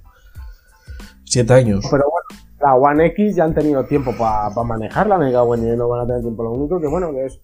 Siete 1.25 1.53
años. 1.53 1.85
Pero 1.91 2.03
bueno, 2.09 2.43
la 2.61 2.75
One 2.75 3.05
X 3.07 3.35
ya 3.35 3.43
han 3.45 3.53
tenido 3.53 3.85
tiempo 3.85 4.13
para 4.17 4.49
manejarla, 4.63 5.17
me 5.17 5.31
cago 5.31 5.55
en 5.55 5.77
no 5.77 5.89
van 5.89 6.01
a 6.01 6.05
tener 6.05 6.21
tiempo. 6.21 6.43
Lo 6.43 6.51
único 6.51 6.79
que, 6.79 6.87
bueno, 6.87 7.11
que 7.11 7.25
es, 7.25 7.41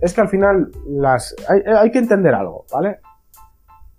es, 0.00 0.14
que 0.14 0.20
al 0.20 0.28
final 0.28 0.70
las 0.88 1.34
hay, 1.48 1.90
que 1.90 1.98
entender 1.98 2.34
algo, 2.34 2.64
¿vale? 2.72 2.98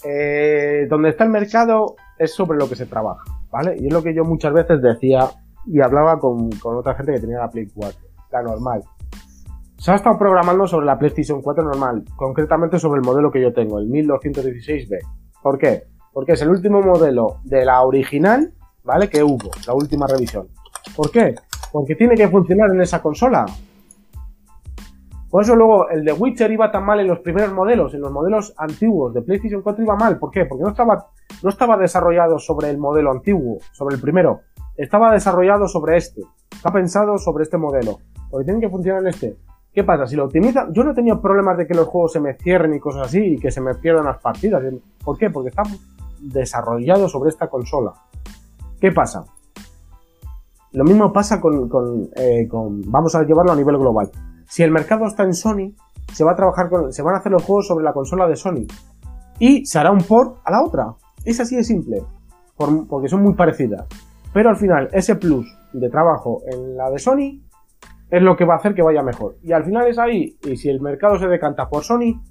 Eh, 0.04 0.88
donde 0.90 1.10
está 1.10 1.24
el 1.24 1.30
mercado 1.30 1.96
es 2.18 2.34
sobre 2.34 2.58
lo 2.58 2.70
que 2.70 2.76
se 2.76 2.86
trabaja, 2.86 3.24
¿vale? 3.52 3.76
Y 3.80 3.88
es 3.88 3.94
lo 3.94 4.04
que 4.04 4.14
yo 4.14 4.24
muchas 4.24 4.54
veces 4.54 4.82
decía 4.82 5.30
y 5.66 5.82
hablaba 5.82 6.20
con, 6.20 6.50
otra 6.64 6.96
gente 6.96 7.14
que 7.14 7.20
tenía 7.20 7.40
la 7.40 7.50
Play 7.50 7.68
4, 7.74 8.00
la 8.32 8.44
normal. 8.44 8.84
Se 9.78 9.92
ha 9.92 9.96
estado 9.96 10.18
programando 10.18 10.66
sobre 10.68 10.86
la 10.86 10.98
PlayStation 10.98 11.42
4 11.42 11.64
normal, 11.64 12.04
concretamente 12.16 12.80
sobre 12.80 13.00
el 13.00 13.06
modelo 13.06 13.32
que 13.32 13.42
yo 13.42 13.54
tengo, 13.54 13.80
el 13.80 13.88
1216B. 13.90 14.98
¿Por 15.42 15.58
qué? 15.58 15.84
Porque 16.14 16.34
es 16.34 16.42
el 16.42 16.50
último 16.50 16.82
modelo 16.82 17.38
de 17.44 17.64
la 17.64 17.82
original 17.84 18.54
¿vale? 18.88 19.10
Que 19.10 19.22
hubo, 19.22 19.52
la 19.68 19.74
última 19.74 20.08
revisión. 20.08 20.48
¿Por 20.96 21.12
qué? 21.12 21.36
Porque 21.72 21.96
tiene 21.96 22.16
que 22.16 22.30
funcionar 22.30 22.72
en 22.72 22.82
esa 22.82 23.02
consola. 23.02 23.46
Por 25.30 25.44
eso 25.44 25.56
luego 25.56 25.90
el 25.90 26.06
de 26.06 26.14
Witcher 26.14 26.52
iba 26.52 26.72
tan 26.72 26.86
mal 26.86 27.00
en 27.00 27.08
los 27.08 27.20
primeros 27.20 27.52
modelos, 27.54 27.94
en 27.94 28.02
los 28.02 28.12
modelos 28.12 28.54
antiguos 28.58 29.14
de 29.14 29.22
PlayStation 29.22 29.62
4 29.62 29.84
iba 29.84 29.96
mal. 29.96 30.18
¿Por 30.20 30.32
qué? 30.32 30.46
Porque 30.46 30.64
no 30.64 30.70
estaba, 30.70 31.08
no 31.44 31.50
estaba 31.50 31.78
desarrollado 31.78 32.40
sobre 32.40 32.70
el 32.70 32.78
modelo 32.78 33.12
antiguo, 33.12 33.58
sobre 33.74 33.96
el 33.96 34.02
primero. 34.02 34.42
Estaba 34.78 35.12
desarrollado 35.12 35.68
sobre 35.68 35.98
este. 35.98 36.22
Está 36.52 36.72
pensado 36.72 37.18
sobre 37.18 37.44
este 37.44 37.58
modelo. 37.58 38.00
Porque 38.30 38.46
tiene 38.46 38.62
que 38.62 38.70
funcionar 38.70 39.02
en 39.02 39.08
este. 39.08 39.38
¿Qué 39.74 39.84
pasa? 39.84 40.08
Si 40.08 40.16
lo 40.16 40.26
optimizan, 40.26 40.74
yo 40.74 40.84
no 40.84 40.92
he 40.92 40.96
tenido 40.96 41.22
problemas 41.22 41.58
de 41.58 41.68
que 41.68 41.76
los 41.76 41.88
juegos 41.88 42.14
se 42.14 42.20
me 42.20 42.34
cierren 42.36 42.74
y 42.74 42.80
cosas 42.80 43.08
así 43.08 43.34
y 43.34 43.38
que 43.38 43.52
se 43.52 43.62
me 43.62 43.76
pierdan 43.76 44.06
las 44.06 44.20
partidas. 44.20 44.64
¿Por 45.04 45.18
qué? 45.18 45.30
Porque 45.30 45.50
está 45.50 45.64
desarrollado 46.20 47.08
sobre 47.10 47.30
esta 47.30 47.48
consola. 47.48 47.94
¿Qué 48.80 48.92
pasa? 48.92 49.26
Lo 50.72 50.84
mismo 50.84 51.12
pasa 51.12 51.40
eh, 52.16 52.48
con, 52.48 52.82
Vamos 52.92 53.16
a 53.16 53.24
llevarlo 53.24 53.52
a 53.52 53.56
nivel 53.56 53.78
global. 53.78 54.10
Si 54.48 54.64
el 54.64 54.72
mercado 54.72 55.06
está 55.06 55.24
en 55.24 55.34
Sony, 55.34 55.76
se 56.14 56.24
va 56.24 56.32
a 56.32 56.36
trabajar 56.36 56.70
con. 56.70 56.92
Se 56.92 57.04
van 57.04 57.16
a 57.16 57.18
hacer 57.20 57.32
los 57.32 57.44
juegos 57.44 57.68
sobre 57.68 57.84
la 57.84 57.94
consola 57.94 58.28
de 58.28 58.36
Sony. 58.36 58.66
Y 59.40 59.66
se 59.66 59.78
hará 59.78 59.92
un 59.92 60.00
port 60.00 60.38
a 60.46 60.52
la 60.52 60.64
otra. 60.64 60.96
Es 61.26 61.40
así 61.40 61.56
de 61.56 61.64
simple. 61.64 62.02
porque 62.56 63.08
son 63.08 63.22
muy 63.22 63.36
parecidas. 63.36 63.86
Pero 64.34 64.50
al 64.50 64.58
final, 64.58 64.90
ese 64.92 65.16
plus 65.16 65.48
de 65.74 65.90
trabajo 65.90 66.42
en 66.52 66.76
la 66.76 66.90
de 66.90 67.00
Sony 67.00 67.42
es 68.10 68.22
lo 68.22 68.36
que 68.36 68.46
va 68.46 68.56
a 68.56 68.58
hacer 68.58 68.74
que 68.74 68.82
vaya 68.82 69.04
mejor. 69.04 69.36
Y 69.44 69.52
al 69.52 69.64
final 69.64 69.88
es 69.88 70.00
ahí. 70.00 70.38
Y 70.44 70.56
si 70.56 70.70
el 70.70 70.82
mercado 70.82 71.18
se 71.18 71.28
decanta 71.28 71.68
por 71.68 71.84
Sony, 71.84 72.22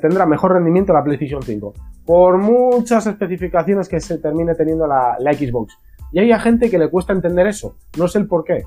tendrá 0.00 0.26
mejor 0.26 0.52
rendimiento 0.52 0.92
la 0.92 1.02
PlayStation 1.02 1.42
5. 1.42 1.72
Por 2.04 2.38
muchas 2.38 3.06
especificaciones 3.06 3.88
que 3.88 4.00
se 4.00 4.18
termine 4.18 4.54
teniendo 4.54 4.86
la, 4.86 5.16
Xbox. 5.32 5.78
Y 6.12 6.18
hay 6.18 6.38
gente 6.38 6.70
que 6.70 6.78
le 6.78 6.90
cuesta 6.90 7.12
entender 7.12 7.46
eso. 7.46 7.76
No 7.98 8.08
sé 8.08 8.18
el 8.18 8.26
por 8.26 8.44
qué. 8.44 8.64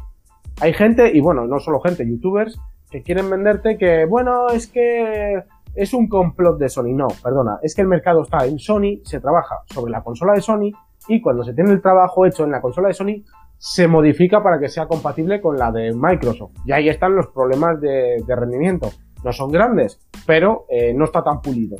Hay 0.60 0.74
gente, 0.74 1.12
y 1.14 1.22
bueno, 1.22 1.46
no 1.46 1.60
solo 1.60 1.80
gente, 1.80 2.08
youtubers, 2.08 2.60
que 2.90 3.02
quieren 3.04 3.30
venderte 3.30 3.78
que, 3.78 4.06
bueno, 4.06 4.48
es 4.50 4.68
que 4.68 5.44
es 5.76 5.94
un 5.94 6.08
complot 6.08 6.58
de 6.58 6.70
Sony. 6.70 6.94
No, 6.94 7.08
perdona, 7.24 7.60
es 7.62 7.76
que 7.76 7.82
el 7.82 7.88
mercado 7.88 8.24
está 8.24 8.46
en 8.46 8.60
Sony, 8.60 9.02
se 9.04 9.20
trabaja 9.20 9.58
sobre 9.74 9.92
la 9.92 10.04
consola 10.04 10.34
de 10.34 10.42
Sony 10.42 10.72
y 11.08 11.22
cuando 11.22 11.44
se 11.44 11.54
tiene 11.54 11.72
el 11.72 11.82
trabajo 11.82 12.26
hecho 12.26 12.44
en 12.44 12.52
la 12.52 12.62
consola 12.62 12.90
de 12.90 12.94
Sony, 12.94 13.24
se 13.58 13.88
modifica 13.88 14.44
para 14.44 14.60
que 14.60 14.70
sea 14.70 14.88
compatible 14.88 15.42
con 15.42 15.58
la 15.58 15.72
de 15.72 15.94
Microsoft. 15.94 16.52
Y 16.66 16.72
ahí 16.72 16.90
están 16.90 17.16
los 17.16 17.28
problemas 17.28 17.80
de 17.82 18.24
rendimiento 18.28 18.90
no 19.24 19.34
son 19.34 19.52
grandes, 19.52 20.00
pero 20.26 20.66
eh, 20.70 20.94
no 20.94 21.06
está 21.06 21.24
tan 21.24 21.42
pulido. 21.42 21.78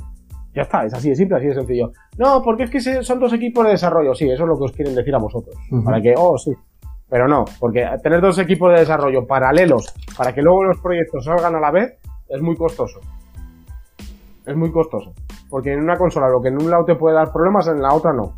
Ya 0.54 0.64
está, 0.64 0.86
es 0.86 0.94
así 0.94 1.10
de 1.10 1.16
simple, 1.16 1.38
así 1.38 1.48
de 1.48 1.54
sencillo. 1.54 1.92
No, 2.18 2.42
porque 2.42 2.64
es 2.64 2.72
que 2.72 3.04
son 3.04 3.20
dos 3.20 3.32
equipos 3.34 3.64
de 3.66 3.72
desarrollo, 3.72 4.16
sí, 4.16 4.30
eso 4.30 4.44
es 4.44 4.50
lo 4.50 4.58
que 4.58 4.64
os 4.64 4.72
quieren 4.72 4.96
decir 4.96 5.14
a 5.14 5.20
vosotros. 5.20 5.56
Para 5.86 6.02
que, 6.02 6.16
oh, 6.18 6.38
sí. 6.38 6.52
Pero 7.10 7.28
no, 7.28 7.46
porque 7.60 7.88
tener 8.04 8.22
dos 8.22 8.38
equipos 8.38 8.74
de 8.74 8.80
desarrollo 8.80 9.26
paralelos 9.26 9.94
para 10.18 10.34
que 10.34 10.42
luego 10.42 10.66
los 10.66 10.80
proyectos 10.82 11.26
salgan 11.26 11.56
a 11.56 11.60
la 11.60 11.72
vez 11.72 11.98
es 12.28 12.42
muy 12.42 12.56
costoso. 12.56 13.00
Es 14.46 14.56
muy 14.56 14.72
costoso. 14.72 15.14
Porque 15.50 15.74
en 15.74 15.80
una 15.80 15.98
consola 15.98 16.30
lo 16.30 16.42
que 16.42 16.50
en 16.50 16.62
un 16.62 16.70
lado 16.70 16.86
te 16.86 16.96
puede 16.96 17.16
dar 17.16 17.32
problemas, 17.32 17.68
en 17.68 17.82
la 17.82 17.94
otra 17.94 18.14
no. 18.14 18.34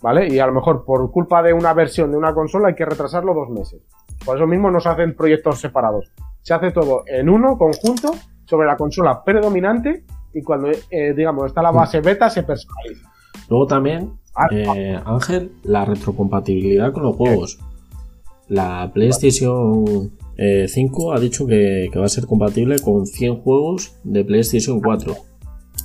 ¿Vale? 0.00 0.28
Y 0.28 0.38
a 0.38 0.46
lo 0.46 0.52
mejor 0.52 0.84
por 0.84 1.10
culpa 1.10 1.42
de 1.42 1.52
una 1.52 1.72
versión 1.72 2.10
de 2.10 2.16
una 2.16 2.32
consola 2.32 2.68
hay 2.68 2.74
que 2.74 2.84
retrasarlo 2.84 3.34
dos 3.34 3.48
meses. 3.50 3.82
Por 4.24 4.36
eso 4.36 4.46
mismo 4.46 4.70
no 4.70 4.80
se 4.80 4.88
hacen 4.88 5.14
proyectos 5.14 5.60
separados. 5.60 6.10
Se 6.42 6.54
hace 6.54 6.70
todo 6.70 7.02
en 7.06 7.28
uno, 7.28 7.58
conjunto, 7.58 8.12
sobre 8.44 8.66
la 8.66 8.76
consola 8.76 9.22
predominante 9.24 10.04
y 10.32 10.42
cuando, 10.42 10.68
eh, 10.90 11.12
digamos, 11.14 11.46
está 11.46 11.62
la 11.62 11.70
base 11.70 12.00
beta 12.00 12.30
se 12.30 12.42
personaliza. 12.42 13.10
Luego 13.48 13.66
también, 13.66 14.12
ah, 14.34 14.46
eh, 14.50 15.00
Ángel, 15.04 15.52
la 15.64 15.84
retrocompatibilidad 15.84 16.92
con 16.92 17.02
los 17.02 17.16
juegos. 17.16 17.58
La 18.48 18.90
PlayStation 18.92 20.12
5 20.36 20.36
eh, 20.36 21.16
ha 21.16 21.20
dicho 21.20 21.46
que, 21.46 21.90
va 21.96 22.04
a 22.04 22.08
ser 22.08 22.26
compatible 22.26 22.78
con 22.78 23.06
100 23.06 23.40
juegos 23.42 23.96
de 24.04 24.24
PlayStation 24.24 24.80
4. 24.80 25.14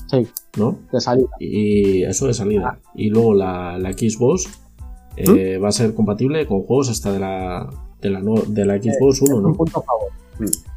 Sí. 0.07 0.28
¿No? 0.57 0.78
De 0.91 0.99
salida. 0.99 1.30
Y 1.39 2.03
eso 2.03 2.28
de 2.28 2.34
salida. 2.34 2.80
Y 2.95 3.09
luego 3.09 3.34
la, 3.34 3.78
la 3.80 3.93
Xbox 3.93 4.47
eh, 5.16 5.57
va 5.57 5.70
a 5.70 5.72
ser 5.72 5.93
compatible 5.93 6.45
con 6.45 6.64
juegos 6.64 6.89
hasta 6.89 7.12
de 7.12 7.20
la, 7.20 7.70
de 8.01 8.09
la, 8.09 8.22
de 8.22 8.66
la 8.66 8.76
Xbox 8.76 9.22
1, 9.22 9.36
es 9.36 9.41
¿no? 9.41 9.47
un 9.49 9.55
punto 9.55 9.80
a 9.80 9.84
favor. 9.84 10.09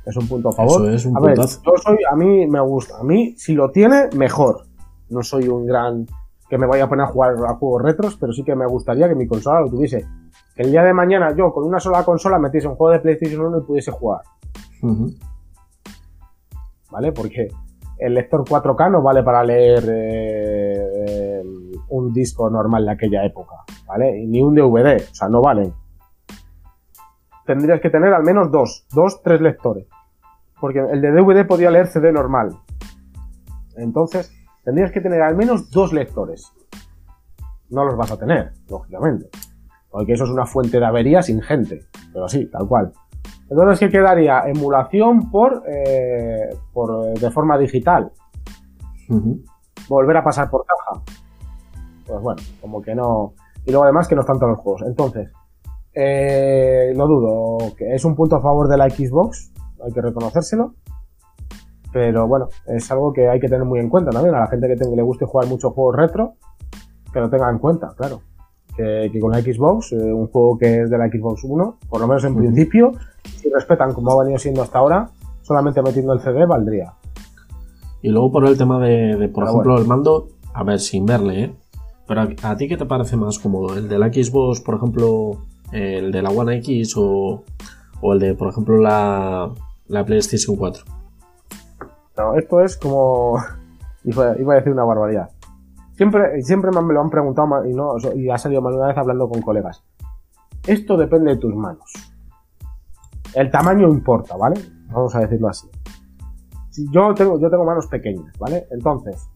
Es 0.07 0.17
un 0.17 0.29
punto 0.29 0.49
a 0.51 0.53
favor. 0.53 0.83
Eso 0.83 0.95
es 0.95 1.07
un 1.07 1.17
a 1.17 1.21
ver, 1.21 1.35
puntazo. 1.35 1.63
yo 1.65 1.73
soy, 1.83 1.97
a 2.11 2.17
mí 2.17 2.47
me 2.47 2.61
gusta. 2.61 2.99
A 2.99 3.03
mí, 3.03 3.35
si 3.37 3.55
lo 3.55 3.71
tiene, 3.71 4.09
mejor. 4.17 4.67
No 5.11 5.23
soy 5.23 5.49
un 5.49 5.67
gran 5.67 6.07
que 6.49 6.59
me 6.59 6.67
vaya 6.67 6.85
a 6.85 6.89
poner 6.89 7.07
a 7.07 7.09
jugar 7.09 7.35
a 7.47 7.55
juegos 7.55 7.83
retros, 7.83 8.17
pero 8.21 8.33
sí 8.33 8.43
que 8.43 8.55
me 8.55 8.67
gustaría 8.67 9.09
que 9.09 9.15
mi 9.15 9.27
consola 9.27 9.61
lo 9.61 9.71
tuviese. 9.71 10.07
Que 10.55 10.63
el 10.63 10.71
día 10.71 10.83
de 10.83 10.93
mañana 10.93 11.35
yo 11.37 11.53
con 11.53 11.65
una 11.65 11.81
sola 11.81 12.05
consola 12.05 12.39
metiese 12.39 12.69
un 12.69 12.77
juego 12.77 12.93
de 12.93 13.01
PlayStation 13.01 13.47
1 13.47 13.59
y 13.59 13.63
pudiese 13.63 13.91
jugar. 13.91 14.23
¿Vale? 16.91 17.13
Porque 17.13 17.49
el 17.99 18.15
lector 18.15 18.45
4K 18.45 18.91
no 18.91 19.03
vale 19.03 19.23
para 19.23 19.43
leer 19.43 19.85
eh, 19.89 21.43
un 21.89 22.13
disco 22.13 22.49
normal 22.51 22.85
de 22.85 22.93
aquella 22.93 23.25
época, 23.25 23.57
¿vale? 23.87 24.19
Y 24.19 24.27
ni 24.27 24.43
un 24.43 24.55
DVD, 24.55 24.97
o 25.11 25.15
sea, 25.15 25.29
no 25.29 25.41
valen. 25.41 25.73
Tendrías 27.47 27.81
que 27.81 27.91
tener 27.91 28.13
al 28.15 28.23
menos 28.23 28.51
dos, 28.51 28.87
dos, 28.93 29.23
tres 29.23 29.41
lectores. 29.41 29.87
Porque 30.61 30.79
el 30.79 31.01
de 31.01 31.11
DVD 31.11 31.47
podía 31.47 31.71
leer 31.71 31.89
CD 31.89 32.13
normal. 32.13 32.57
Entonces, 33.77 34.33
tendrías 34.65 34.93
que 34.93 35.01
tener 35.01 35.21
al 35.21 35.37
menos 35.37 35.71
dos 35.71 35.93
lectores. 35.93 36.53
No 37.71 37.85
los 37.85 37.97
vas 37.97 38.13
a 38.13 38.19
tener, 38.19 38.53
lógicamente. 38.69 39.29
Porque 39.95 40.15
eso 40.15 40.25
es 40.25 40.31
una 40.31 40.45
fuente 40.45 40.81
de 40.81 40.85
averías 40.87 41.29
ingente. 41.29 41.85
Pero 42.13 42.27
sí, 42.29 42.47
tal 42.47 42.67
cual. 42.67 42.93
Entonces, 43.49 43.79
¿qué 43.79 43.89
quedaría? 43.91 44.41
Emulación 44.49 45.31
por, 45.31 45.63
eh, 45.69 46.51
por 46.73 47.07
eh, 47.07 47.15
de 47.21 47.31
forma 47.31 47.57
digital. 47.57 48.11
Volver 49.89 50.17
a 50.17 50.25
pasar 50.25 50.51
por 50.51 50.65
caja. 50.67 51.01
Pues 52.09 52.21
bueno, 52.21 52.43
como 52.61 52.83
que 52.83 52.93
no. 52.93 53.35
Y 53.65 53.71
luego 53.71 53.85
además 53.85 54.09
que 54.09 54.17
no 54.17 54.23
están 54.23 54.41
todos 54.41 54.51
los 54.51 54.59
juegos. 54.61 54.83
Entonces, 54.83 55.31
eh, 55.95 56.93
no 56.97 57.07
dudo 57.07 57.59
que 57.77 57.95
es 57.95 58.05
un 58.05 58.17
punto 58.17 58.35
a 58.35 58.41
favor 58.43 58.67
de 58.67 58.77
la 58.77 58.91
Xbox, 58.91 59.53
hay 59.85 59.93
que 59.93 60.03
reconocérselo. 60.03 60.75
Pero 61.93 62.27
bueno, 62.27 62.49
es 62.67 62.91
algo 62.91 63.13
que 63.13 63.29
hay 63.29 63.39
que 63.39 63.49
tener 63.49 63.65
muy 63.65 63.79
en 63.79 63.89
cuenta 63.89 64.11
también. 64.11 64.35
A 64.35 64.41
la 64.41 64.47
gente 64.49 64.67
que 64.67 64.75
tenga- 64.75 64.97
le 64.97 65.03
guste 65.03 65.25
jugar 65.25 65.47
muchos 65.47 65.73
juegos 65.73 65.95
retro, 65.95 66.33
que 67.13 67.21
lo 67.21 67.31
tenga 67.31 67.49
en 67.49 67.59
cuenta, 67.61 67.95
claro. 67.97 68.21
Que, 68.77 69.09
que 69.13 69.21
con 69.21 69.31
la 69.31 69.41
Xbox, 69.41 69.93
eh, 69.93 69.97
un 69.97 70.27
juego 70.27 70.59
que 70.59 70.83
es 70.83 70.91
de 70.91 70.99
la 70.99 71.09
Xbox 71.09 71.45
1, 71.45 71.79
por 71.89 72.01
lo 72.01 72.09
menos 72.09 72.25
en 72.25 72.35
principio, 72.35 72.93
si 73.37 73.49
respetan 73.49 73.93
como 73.95 74.11
ha 74.13 74.23
venido 74.23 74.39
siendo 74.39 74.63
hasta 74.63 74.79
ahora, 74.79 75.11
solamente 75.43 75.81
metiendo 75.83 76.13
el 76.13 76.21
CD 76.21 76.45
valdría. 76.45 76.93
Y 78.03 78.09
luego 78.09 78.33
por 78.33 78.47
el 78.47 78.59
tema 78.59 78.79
de, 78.81 79.17
de, 79.17 79.29
por 79.29 79.45
Pero 79.45 79.47
ejemplo, 79.47 79.73
bueno. 79.73 79.79
el 79.83 79.87
mando, 79.87 80.29
a 80.53 80.65
ver, 80.65 80.81
sin 80.81 81.07
verle, 81.07 81.45
¿eh? 81.45 81.55
Pero 82.07 82.21
a, 82.21 82.29
a 82.43 82.57
ti 82.57 82.69
qué 82.69 82.77
te 82.77 82.85
parece 82.85 83.17
más 83.17 83.39
cómodo? 83.39 83.77
¿El 83.77 83.89
de 83.89 83.99
la 83.99 84.13
Xbox, 84.13 84.61
por 84.61 84.75
ejemplo, 84.77 85.39
el 85.73 86.13
de 86.13 86.23
la 86.23 86.31
One 86.31 86.57
X 86.59 86.95
o, 86.97 87.43
o 88.01 88.13
el 88.13 88.19
de, 88.19 88.35
por 88.35 88.49
ejemplo, 88.49 88.77
la, 88.79 89.51
la 89.89 90.05
PlayStation 90.05 90.57
4? 90.57 90.85
No, 92.19 92.35
esto 92.37 92.61
es 92.61 92.77
como. 92.77 93.39
Iba 94.05 94.33
a 94.33 94.55
decir 94.57 94.73
una 94.73 94.85
barbaridad. 94.85 95.31
Siempre, 95.97 96.43
siempre 96.43 96.71
me 96.71 96.93
lo 96.93 97.01
han 97.01 97.11
preguntado 97.11 97.65
y 98.15 98.31
ha 98.31 98.39
salido 98.39 98.61
mal 98.63 98.75
una 98.75 98.89
vez 98.89 98.99
hablando 98.99 99.29
con 99.29 99.43
colegas. 99.43 99.85
Esto 100.67 100.97
depende 100.97 101.35
de 101.35 101.37
tus 101.41 101.55
manos. 101.55 101.93
El 103.35 103.51
tamaño 103.51 103.89
importa, 103.89 104.37
¿vale? 104.37 104.61
Vamos 104.89 105.15
a 105.15 105.21
decirlo 105.21 105.49
así. 105.49 105.69
Si 106.71 106.91
yo, 106.91 107.15
tengo, 107.15 107.39
yo 107.39 107.51
tengo 107.51 107.65
manos 107.65 107.87
pequeñas, 107.87 108.37
¿vale? 108.39 108.67
Entonces, 108.71 109.29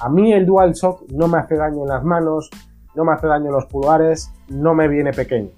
a 0.00 0.08
mí 0.08 0.32
el 0.32 0.46
DualShock 0.46 1.10
no 1.12 1.28
me 1.28 1.38
hace 1.38 1.56
daño 1.56 1.82
en 1.82 1.88
las 1.88 2.04
manos, 2.04 2.50
no 2.94 3.04
me 3.04 3.12
hace 3.12 3.26
daño 3.26 3.46
en 3.46 3.52
los 3.52 3.66
pulgares, 3.66 4.32
no 4.48 4.74
me 4.74 4.88
viene 4.88 5.12
pequeño. 5.12 5.50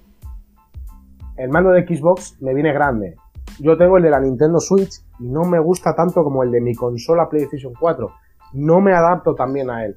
El 1.37 1.49
mando 1.49 1.69
de 1.71 1.85
Xbox 1.85 2.41
me 2.41 2.53
viene 2.53 2.73
grande, 2.73 3.15
yo 3.59 3.77
tengo 3.77 3.97
el 3.97 4.03
de 4.03 4.09
la 4.09 4.19
Nintendo 4.19 4.59
Switch 4.59 5.01
y 5.19 5.27
no 5.27 5.43
me 5.43 5.59
gusta 5.59 5.93
tanto 5.93 6.23
como 6.23 6.43
el 6.43 6.51
de 6.51 6.61
mi 6.61 6.73
consola 6.73 7.29
PlayStation 7.29 7.73
4. 7.79 8.11
No 8.53 8.81
me 8.81 8.93
adapto 8.93 9.35
también 9.35 9.69
a 9.69 9.85
él. 9.85 9.95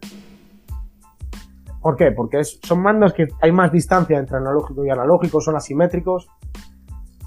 ¿Por 1.84 1.96
qué? 1.96 2.12
Porque 2.12 2.42
son 2.42 2.80
mandos 2.80 3.12
que 3.12 3.28
hay 3.42 3.52
más 3.52 3.70
distancia 3.70 4.18
entre 4.18 4.38
analógico 4.38 4.86
y 4.86 4.88
analógico, 4.88 5.38
son 5.42 5.54
asimétricos. 5.54 6.26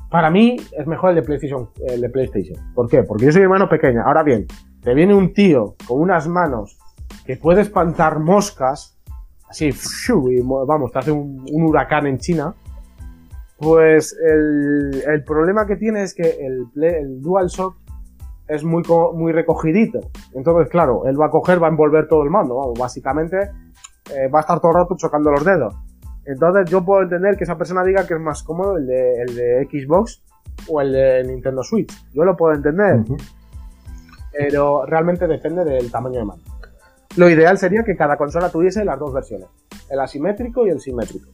Para 0.09 0.31
mí 0.31 0.57
es 0.75 0.87
mejor 0.87 1.11
el 1.11 1.17
de 1.17 1.21
PlayStation. 1.21 1.69
El 1.85 2.01
de 2.01 2.09
PlayStation. 2.09 2.73
¿Por 2.73 2.89
qué? 2.89 3.03
Porque 3.03 3.25
yo 3.25 3.31
soy 3.31 3.43
hermano 3.43 3.69
pequeña. 3.69 4.01
Ahora 4.01 4.23
bien, 4.23 4.47
te 4.81 4.95
viene 4.95 5.13
un 5.13 5.31
tío 5.31 5.75
con 5.87 6.01
unas 6.01 6.27
manos 6.27 6.79
que 7.23 7.37
puede 7.37 7.61
espantar 7.61 8.17
moscas, 8.19 8.97
así, 9.47 9.69
y 9.69 10.41
mo- 10.41 10.65
vamos, 10.65 10.91
te 10.91 10.97
hace 10.97 11.11
un, 11.11 11.45
huracán 11.51 12.07
en 12.07 12.17
China. 12.17 12.55
Pues 13.59 14.17
el, 14.25 15.23
problema 15.23 15.67
que 15.67 15.75
tiene 15.75 16.01
es 16.01 16.15
que 16.15 16.35
el, 16.43 16.65
el 16.83 17.21
DualShock 17.21 17.75
es 18.47 18.63
muy, 18.63 18.81
co- 18.81 19.13
muy 19.13 19.33
recogidito. 19.33 19.99
Entonces, 20.33 20.67
claro, 20.71 21.05
él 21.05 21.21
va 21.21 21.27
a 21.27 21.29
coger, 21.29 21.61
va 21.61 21.67
a 21.67 21.69
envolver 21.69 22.07
todo 22.07 22.23
el 22.23 22.31
mando. 22.31 22.73
Básicamente 22.75 23.51
eh, 24.15 24.27
va 24.27 24.39
a 24.39 24.41
estar 24.41 24.59
todo 24.59 24.71
el 24.71 24.77
rato 24.77 24.95
chocando 24.97 25.31
los 25.31 25.43
dedos. 25.43 25.75
Entonces, 26.25 26.69
yo 26.69 26.83
puedo 26.83 27.03
entender 27.03 27.37
que 27.37 27.45
esa 27.45 27.57
persona 27.57 27.83
diga 27.83 28.05
que 28.05 28.13
es 28.13 28.19
más 28.19 28.43
cómodo 28.43 28.77
el 28.77 28.85
de, 28.85 29.21
el 29.21 29.35
de 29.35 29.67
Xbox 29.71 30.23
o 30.67 30.81
el 30.81 30.91
de 30.91 31.23
Nintendo 31.23 31.63
Switch. 31.63 31.93
Yo 32.13 32.25
lo 32.25 32.35
puedo 32.35 32.53
entender, 32.53 33.03
pero 34.33 34.85
realmente 34.85 35.25
depende 35.27 35.63
del 35.63 35.89
tamaño 35.89 36.19
de 36.19 36.25
mando. 36.25 36.43
Lo 37.15 37.29
ideal 37.29 37.57
sería 37.57 37.83
que 37.83 37.95
cada 37.95 38.17
consola 38.17 38.49
tuviese 38.49 38.83
las 38.83 38.99
dos 38.99 39.13
versiones, 39.13 39.47
el 39.89 39.99
asimétrico 39.99 40.67
y 40.67 40.69
el 40.69 40.79
simétrico. 40.79 41.29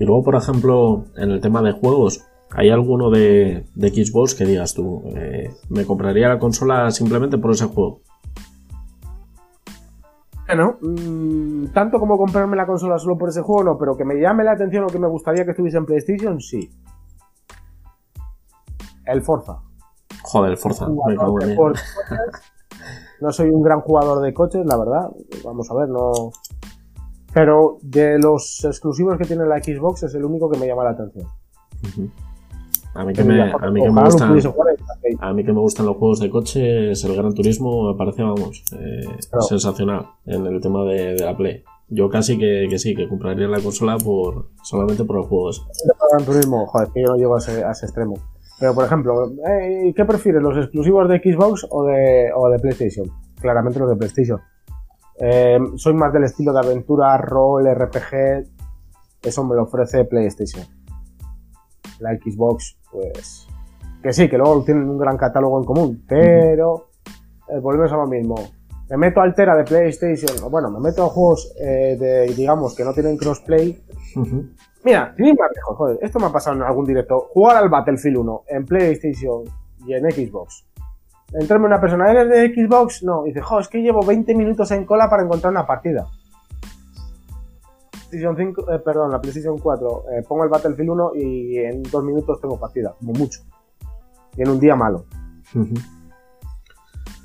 Y 0.00 0.04
luego, 0.04 0.22
por 0.22 0.36
ejemplo, 0.36 1.04
en 1.16 1.30
el 1.32 1.40
tema 1.40 1.60
de 1.60 1.72
juegos, 1.72 2.24
¿hay 2.50 2.70
alguno 2.70 3.10
de, 3.10 3.66
de 3.74 3.88
Xbox 3.88 4.34
que 4.34 4.44
digas 4.44 4.74
tú, 4.74 5.02
eh, 5.16 5.50
me 5.68 5.84
compraría 5.84 6.28
la 6.28 6.38
consola 6.38 6.90
simplemente 6.92 7.36
por 7.36 7.50
ese 7.50 7.66
juego? 7.66 8.00
Bueno, 10.48 10.78
mm, 10.80 11.66
tanto 11.74 12.00
como 12.00 12.16
comprarme 12.16 12.56
la 12.56 12.66
consola 12.66 12.98
solo 12.98 13.18
por 13.18 13.28
ese 13.28 13.42
juego, 13.42 13.64
no, 13.64 13.78
pero 13.78 13.96
que 13.96 14.04
me 14.04 14.18
llame 14.18 14.44
la 14.44 14.52
atención 14.52 14.84
o 14.84 14.86
que 14.86 14.98
me 14.98 15.06
gustaría 15.06 15.44
que 15.44 15.50
estuviese 15.50 15.76
en 15.76 15.84
PlayStation, 15.84 16.40
sí. 16.40 16.70
El 19.04 19.20
Forza. 19.22 19.58
Joder, 20.22 20.56
Forza. 20.56 20.88
me 20.88 20.94
Jugador 20.94 21.18
cago 21.18 21.40
en 21.42 21.46
de 21.46 21.52
él. 21.52 21.58
coches. 21.58 21.84
No 23.20 23.32
soy 23.32 23.50
un 23.50 23.62
gran 23.62 23.80
jugador 23.80 24.22
de 24.22 24.32
coches, 24.32 24.64
la 24.64 24.76
verdad. 24.76 25.10
Vamos 25.44 25.70
a 25.70 25.74
ver, 25.74 25.88
no. 25.88 26.30
Pero 27.34 27.78
de 27.82 28.18
los 28.18 28.64
exclusivos 28.64 29.18
que 29.18 29.24
tiene 29.24 29.44
la 29.44 29.62
Xbox 29.62 30.04
es 30.04 30.14
el 30.14 30.24
único 30.24 30.48
que 30.48 30.58
me 30.58 30.66
llama 30.66 30.84
la 30.84 30.90
atención. 30.90 31.26
A 32.94 33.04
mí 33.04 33.12
que 33.12 33.22
me, 33.24 33.42
a 33.42 33.70
mí 33.70 33.82
que 33.82 33.90
me 33.90 34.10
jugar 34.10 34.32
Play. 34.40 34.67
A 35.20 35.32
mí 35.32 35.44
que 35.44 35.52
me 35.52 35.60
gustan 35.60 35.86
los 35.86 35.96
juegos 35.96 36.20
de 36.20 36.30
coches, 36.30 37.04
el 37.04 37.16
Gran 37.16 37.34
Turismo 37.34 37.90
me 37.92 37.96
parece, 37.98 38.22
vamos, 38.22 38.62
eh, 38.72 39.00
Claro. 39.30 39.42
sensacional 39.46 40.06
en 40.26 40.46
el 40.46 40.60
tema 40.60 40.84
de, 40.84 41.14
de 41.14 41.24
la 41.24 41.36
Play. 41.36 41.62
Yo 41.90 42.08
casi 42.10 42.36
que, 42.38 42.66
que 42.68 42.78
sí, 42.78 42.94
que 42.94 43.08
compraría 43.08 43.48
la 43.48 43.60
consola 43.60 43.96
por 43.96 44.50
solamente 44.62 45.04
por 45.04 45.16
los 45.16 45.26
juegos. 45.26 45.66
Gran 46.12 46.24
Turismo, 46.26 46.66
joder, 46.66 46.88
que 46.92 47.02
yo 47.02 47.08
no 47.08 47.16
llego 47.16 47.34
a 47.36 47.38
ese, 47.38 47.64
a 47.64 47.70
ese 47.70 47.86
extremo. 47.86 48.14
Pero, 48.60 48.74
por 48.74 48.84
ejemplo, 48.84 49.30
eh, 49.48 49.92
¿qué 49.96 50.04
prefieres, 50.04 50.42
los 50.42 50.56
exclusivos 50.56 51.08
de 51.08 51.18
Xbox 51.20 51.66
o 51.70 51.84
de, 51.84 52.30
o 52.34 52.48
de 52.50 52.58
PlayStation? 52.58 53.06
Claramente 53.40 53.78
los 53.78 53.88
de 53.88 53.96
PlayStation. 53.96 54.40
Eh, 55.20 55.58
soy 55.76 55.94
más 55.94 56.12
del 56.12 56.24
estilo 56.24 56.52
de 56.52 56.60
aventura, 56.60 57.16
rol, 57.18 57.66
RPG. 57.66 58.46
Eso 59.22 59.44
me 59.44 59.54
lo 59.56 59.62
ofrece 59.64 60.04
PlayStation. 60.04 60.64
La 62.00 62.10
Xbox, 62.16 62.76
pues. 62.92 63.47
Que 64.02 64.12
sí, 64.12 64.28
que 64.28 64.38
luego 64.38 64.62
tienen 64.64 64.88
un 64.88 64.98
gran 64.98 65.16
catálogo 65.16 65.58
en 65.58 65.64
común, 65.64 66.04
pero. 66.08 66.88
eh, 67.48 67.58
volvemos 67.60 67.92
a 67.92 67.96
lo 67.96 68.06
mismo. 68.06 68.36
Me 68.90 68.96
meto 68.96 69.20
a 69.20 69.24
Altera 69.24 69.54
de 69.56 69.64
PlayStation, 69.64 70.44
o 70.44 70.48
bueno, 70.50 70.70
me 70.70 70.80
meto 70.80 71.04
a 71.04 71.08
juegos 71.08 71.52
eh, 71.60 71.96
de, 71.98 72.32
digamos, 72.34 72.74
que 72.74 72.84
no 72.84 72.94
tienen 72.94 73.16
crossplay. 73.18 73.82
Mira, 74.84 75.12
sin 75.16 75.26
más 75.26 75.50
lejos, 75.54 75.76
joder, 75.76 75.98
esto 76.00 76.18
me 76.18 76.26
ha 76.26 76.32
pasado 76.32 76.56
en 76.56 76.62
algún 76.62 76.86
directo. 76.86 77.28
Jugar 77.34 77.56
al 77.58 77.68
Battlefield 77.68 78.16
1 78.18 78.42
en 78.48 78.64
PlayStation 78.64 79.42
y 79.86 79.92
en 79.92 80.10
Xbox. 80.10 80.64
Entrarme 81.34 81.66
una 81.66 81.78
persona, 81.80 82.10
¿eres 82.10 82.28
de 82.30 82.54
Xbox? 82.54 83.02
No, 83.02 83.26
y 83.26 83.30
dice, 83.30 83.42
jo, 83.42 83.58
es 83.58 83.68
que 83.68 83.82
llevo 83.82 84.00
20 84.02 84.34
minutos 84.34 84.70
en 84.70 84.86
cola 84.86 85.10
para 85.10 85.22
encontrar 85.24 85.50
una 85.50 85.66
partida. 85.66 86.06
PlayStation 88.08 88.36
5, 88.36 88.72
eh, 88.72 88.78
perdón, 88.78 89.10
la 89.10 89.20
PlayStation 89.20 89.58
4, 89.58 90.04
eh, 90.12 90.22
pongo 90.26 90.44
el 90.44 90.48
Battlefield 90.48 90.88
1 90.90 91.10
y 91.16 91.58
en 91.58 91.82
dos 91.82 92.02
minutos 92.02 92.40
tengo 92.40 92.58
partida, 92.58 92.94
como 92.98 93.12
mucho. 93.12 93.40
En 94.38 94.48
un 94.48 94.60
día 94.60 94.76
malo. 94.76 95.04
Ujú. 95.54 95.74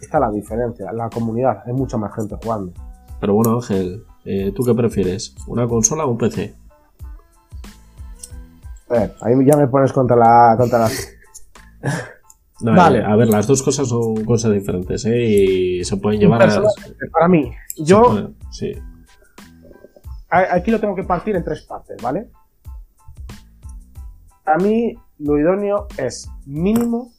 Esta 0.02 0.18
es 0.18 0.22
la 0.22 0.32
diferencia, 0.32 0.92
la 0.92 1.10
comunidad, 1.10 1.64
hay 1.66 1.74
mucha 1.74 1.96
más 1.98 2.14
gente 2.16 2.36
jugando. 2.44 2.74
Pero 3.20 3.36
bueno, 3.36 3.54
Ángel, 3.54 4.04
eh, 4.26 4.52
¿tú 4.56 4.64
qué 4.64 4.74
prefieres? 4.74 5.36
¿Una 5.48 5.68
consola 5.68 6.06
o 6.06 6.12
un 6.12 6.18
PC? 6.18 6.56
A 8.90 8.94
ver, 8.94 9.16
ahí 9.22 9.34
ya 9.46 9.56
me 9.58 9.68
pones 9.68 9.94
contra 9.94 10.16
la... 10.16 10.56
Contra 10.58 10.80
la... 10.80 10.90
No, 12.62 12.74
Vale. 12.76 13.00
eh, 13.00 13.04
a 13.06 13.16
ver, 13.16 13.28
las 13.28 13.46
dos 13.46 13.62
cosas 13.62 13.90
son 13.90 14.24
cosas 14.24 14.54
diferentes, 14.54 15.06
¿eh? 15.06 15.22
Y 15.22 15.84
se 15.84 15.98
pueden 15.98 16.20
llevar 16.20 16.44
a... 16.44 16.62
Para 17.12 17.28
mí, 17.28 17.52
yo 17.78 18.32
sí. 18.52 18.74
aquí 20.30 20.72
lo 20.72 20.80
tengo 20.80 20.96
que 20.96 21.04
partir 21.04 21.36
en 21.36 21.44
tres 21.44 21.64
partes, 21.64 22.02
¿vale? 22.02 22.30
A 24.46 24.58
mí 24.58 24.96
lo 25.20 25.38
idóneo 25.40 25.88
es 25.98 26.30
mínimo 26.46 27.12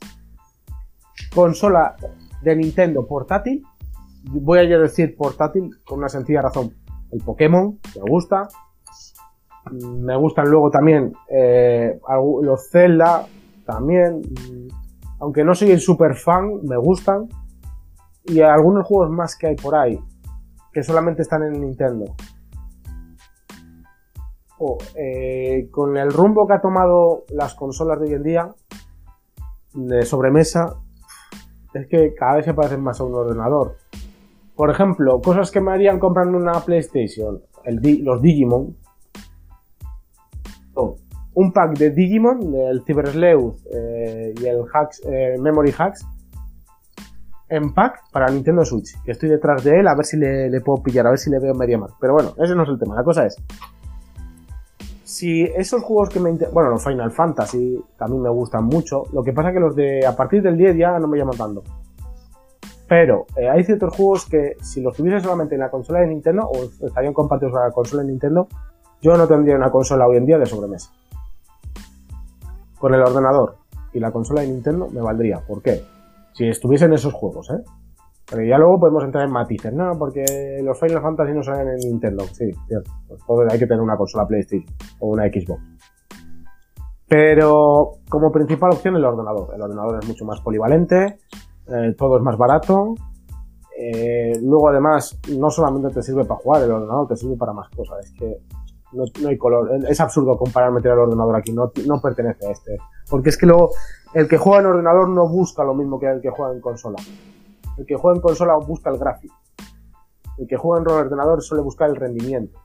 consola 1.34 1.96
de 2.42 2.56
Nintendo 2.56 3.06
portátil. 3.06 3.64
Voy 4.24 4.58
a 4.58 4.78
decir 4.78 5.16
portátil 5.16 5.70
con 5.84 5.98
una 5.98 6.08
sencilla 6.08 6.42
razón. 6.42 6.74
El 7.10 7.22
Pokémon, 7.22 7.78
me 7.96 8.10
gusta. 8.10 8.48
Me 9.70 10.16
gustan 10.16 10.50
luego 10.50 10.70
también 10.70 11.12
eh, 11.30 11.98
los 12.42 12.70
Zelda, 12.70 13.26
también. 13.64 14.22
Aunque 15.20 15.44
no 15.44 15.54
soy 15.54 15.70
el 15.70 15.80
super 15.80 16.14
fan, 16.14 16.60
me 16.64 16.76
gustan. 16.76 17.28
Y 18.24 18.40
algunos 18.40 18.86
juegos 18.86 19.10
más 19.10 19.36
que 19.36 19.48
hay 19.48 19.56
por 19.56 19.74
ahí, 19.74 19.98
que 20.72 20.82
solamente 20.82 21.22
están 21.22 21.42
en 21.42 21.60
Nintendo. 21.60 22.14
Eh, 24.94 25.68
con 25.70 25.96
el 25.96 26.12
rumbo 26.12 26.46
que 26.46 26.54
ha 26.54 26.60
tomado 26.60 27.24
las 27.28 27.54
consolas 27.54 28.00
de 28.00 28.06
hoy 28.06 28.14
en 28.14 28.22
día, 28.22 28.54
de 29.74 30.04
sobremesa, 30.04 30.76
es 31.74 31.86
que 31.88 32.14
cada 32.14 32.36
vez 32.36 32.44
se 32.44 32.54
parecen 32.54 32.80
más 32.80 33.00
a 33.00 33.04
un 33.04 33.14
ordenador. 33.14 33.76
Por 34.54 34.70
ejemplo, 34.70 35.20
cosas 35.20 35.50
que 35.50 35.60
me 35.60 35.72
harían 35.72 35.98
comprando 35.98 36.38
una 36.38 36.60
PlayStation, 36.60 37.42
los 37.64 38.22
Digimon. 38.22 38.76
un 41.36 41.52
pack 41.52 41.76
de 41.76 41.90
Digimon, 41.90 42.52
del 42.52 42.84
Cyber 42.84 43.08
Sleuth 43.08 43.56
eh, 43.72 44.32
y 44.40 44.46
el 44.46 44.64
eh, 45.10 45.36
Memory 45.40 45.74
Hacks, 45.76 46.06
en 47.48 47.74
pack 47.74 48.10
para 48.12 48.30
Nintendo 48.30 48.64
Switch. 48.64 49.02
Que 49.02 49.10
estoy 49.10 49.28
detrás 49.28 49.64
de 49.64 49.80
él 49.80 49.88
a 49.88 49.96
ver 49.96 50.04
si 50.04 50.16
le, 50.16 50.48
le 50.48 50.60
puedo 50.60 50.80
pillar, 50.80 51.08
a 51.08 51.10
ver 51.10 51.18
si 51.18 51.30
le 51.30 51.40
veo 51.40 51.54
media 51.54 51.76
más. 51.76 51.90
Pero 52.00 52.12
bueno, 52.12 52.34
ese 52.38 52.54
no 52.54 52.62
es 52.62 52.68
el 52.68 52.78
tema. 52.78 52.94
La 52.94 53.02
cosa 53.02 53.26
es, 53.26 53.36
si 55.04 55.42
esos 55.42 55.82
juegos 55.82 56.08
que 56.08 56.18
me 56.18 56.32
bueno 56.32 56.70
los 56.70 56.82
Final 56.82 57.12
Fantasy 57.12 57.78
también 57.98 58.22
me 58.22 58.30
gustan 58.30 58.64
mucho 58.64 59.04
lo 59.12 59.22
que 59.22 59.32
pasa 59.32 59.52
que 59.52 59.60
los 59.60 59.76
de 59.76 60.04
a 60.04 60.16
partir 60.16 60.42
del 60.42 60.56
10 60.56 60.76
ya 60.76 60.98
no 60.98 61.06
me 61.06 61.18
llaman 61.18 61.36
tanto 61.36 61.62
pero 62.88 63.26
eh, 63.36 63.48
hay 63.48 63.64
ciertos 63.64 63.94
juegos 63.94 64.26
que 64.26 64.56
si 64.62 64.80
los 64.80 64.96
tuviese 64.96 65.20
solamente 65.20 65.54
en 65.54 65.60
la 65.60 65.70
consola 65.70 66.00
de 66.00 66.06
Nintendo 66.06 66.48
o 66.48 66.86
estarían 66.86 67.12
compartidos 67.12 67.54
a 67.54 67.66
la 67.66 67.70
consola 67.70 68.02
de 68.02 68.08
Nintendo 68.08 68.48
yo 69.02 69.16
no 69.18 69.28
tendría 69.28 69.56
una 69.56 69.70
consola 69.70 70.06
hoy 70.06 70.16
en 70.16 70.26
día 70.26 70.38
de 70.38 70.46
sobremesa 70.46 70.90
con 72.78 72.94
el 72.94 73.02
ordenador 73.02 73.56
y 73.92 74.00
la 74.00 74.10
consola 74.10 74.40
de 74.40 74.48
Nintendo 74.48 74.88
me 74.88 75.02
valdría 75.02 75.40
¿por 75.40 75.60
qué? 75.60 75.84
si 76.32 76.48
estuviesen 76.48 76.94
esos 76.94 77.12
juegos 77.12 77.50
¿eh? 77.50 77.62
Pero 78.30 78.42
ya 78.42 78.56
luego 78.58 78.80
podemos 78.80 79.04
entrar 79.04 79.24
en 79.24 79.32
matices, 79.32 79.72
¿no? 79.72 79.92
Porque 79.98 80.24
los 80.62 80.78
Final 80.78 81.02
Fantasy 81.02 81.32
no 81.32 81.42
salen 81.42 81.68
en 81.68 81.90
Nintendo. 81.90 82.24
Sí, 82.32 82.50
cierto. 82.66 82.90
Pues 83.26 83.52
hay 83.52 83.58
que 83.58 83.66
tener 83.66 83.82
una 83.82 83.96
consola 83.96 84.26
PlayStation 84.26 84.74
o 85.00 85.08
una 85.08 85.24
Xbox. 85.26 85.60
Pero 87.06 87.92
como 88.08 88.32
principal 88.32 88.72
opción 88.72 88.96
el 88.96 89.04
ordenador. 89.04 89.54
El 89.54 89.60
ordenador 89.60 89.98
es 90.02 90.08
mucho 90.08 90.24
más 90.24 90.40
polivalente, 90.40 91.18
eh, 91.68 91.94
todo 91.96 92.16
es 92.16 92.22
más 92.22 92.38
barato. 92.38 92.94
Eh, 93.78 94.38
luego 94.40 94.68
además 94.68 95.18
no 95.36 95.50
solamente 95.50 95.90
te 95.90 96.02
sirve 96.02 96.24
para 96.24 96.40
jugar, 96.40 96.62
el 96.62 96.70
ordenador 96.70 97.08
te 97.08 97.16
sirve 97.16 97.36
para 97.36 97.52
más 97.52 97.68
cosas. 97.70 98.06
Es 98.06 98.12
que 98.18 98.38
no, 98.92 99.28
hay 99.28 99.36
color. 99.36 99.70
Es 99.88 100.00
absurdo 100.00 100.38
comparar 100.38 100.72
meter 100.72 100.92
el 100.92 101.00
ordenador 101.00 101.36
aquí, 101.36 101.52
no, 101.52 101.70
no 101.86 102.00
pertenece 102.00 102.46
a 102.46 102.52
este. 102.52 102.78
Porque 103.10 103.28
es 103.28 103.36
que 103.36 103.46
luego 103.46 103.72
el 104.14 104.26
que 104.28 104.38
juega 104.38 104.60
en 104.60 104.66
ordenador 104.66 105.08
no 105.08 105.28
busca 105.28 105.62
lo 105.62 105.74
mismo 105.74 105.98
que 105.98 106.06
el 106.06 106.22
que 106.22 106.30
juega 106.30 106.54
en 106.54 106.60
consola. 106.60 106.96
El 107.76 107.86
que 107.86 107.96
juega 107.96 108.16
en 108.16 108.22
consola 108.22 108.56
busca 108.56 108.90
el 108.90 108.98
gráfico. 108.98 109.34
El 110.38 110.46
que 110.46 110.56
juega 110.56 110.82
en 110.82 110.88
ordenador 110.88 111.42
suele 111.42 111.62
buscar 111.62 111.90
el 111.90 111.96
rendimiento. 111.96 112.60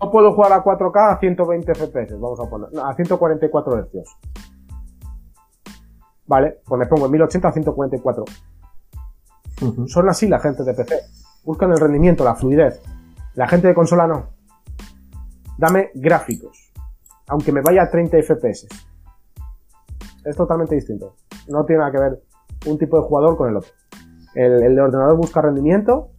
No 0.00 0.10
puedo 0.10 0.32
jugar 0.32 0.52
a 0.52 0.62
4K 0.62 1.16
a 1.16 1.18
120 1.18 1.74
FPS, 1.74 2.20
vamos 2.20 2.38
a 2.38 2.48
poner, 2.48 2.68
a 2.80 2.94
144 2.94 3.82
Hz. 3.82 4.16
Vale, 6.26 6.60
pues 6.64 6.78
me 6.78 6.86
pongo 6.86 7.06
en 7.06 7.12
1080 7.12 7.48
a 7.48 7.52
144. 7.52 8.24
Son 9.86 10.08
así 10.08 10.28
la 10.28 10.38
gente 10.38 10.62
de 10.62 10.74
PC. 10.74 11.00
Buscan 11.42 11.72
el 11.72 11.80
rendimiento, 11.80 12.22
la 12.22 12.34
fluidez. 12.34 12.80
La 13.34 13.48
gente 13.48 13.66
de 13.68 13.74
consola 13.74 14.06
no. 14.06 14.26
Dame 15.56 15.90
gráficos. 15.94 16.72
Aunque 17.28 17.50
me 17.50 17.60
vaya 17.60 17.82
a 17.82 17.90
30 17.90 18.18
FPS. 18.22 18.68
Es 20.24 20.36
totalmente 20.36 20.76
distinto. 20.76 21.16
No 21.48 21.64
tiene 21.64 21.80
nada 21.80 21.90
que 21.90 21.98
ver 21.98 22.22
un 22.68 22.78
tipo 22.78 23.00
de 23.00 23.06
jugador 23.06 23.36
con 23.36 23.48
el 23.50 23.56
otro. 23.56 23.70
El, 24.34 24.74
de 24.74 24.80
ordenador 24.80 25.16
busca 25.16 25.40
rendimiento. 25.40 26.10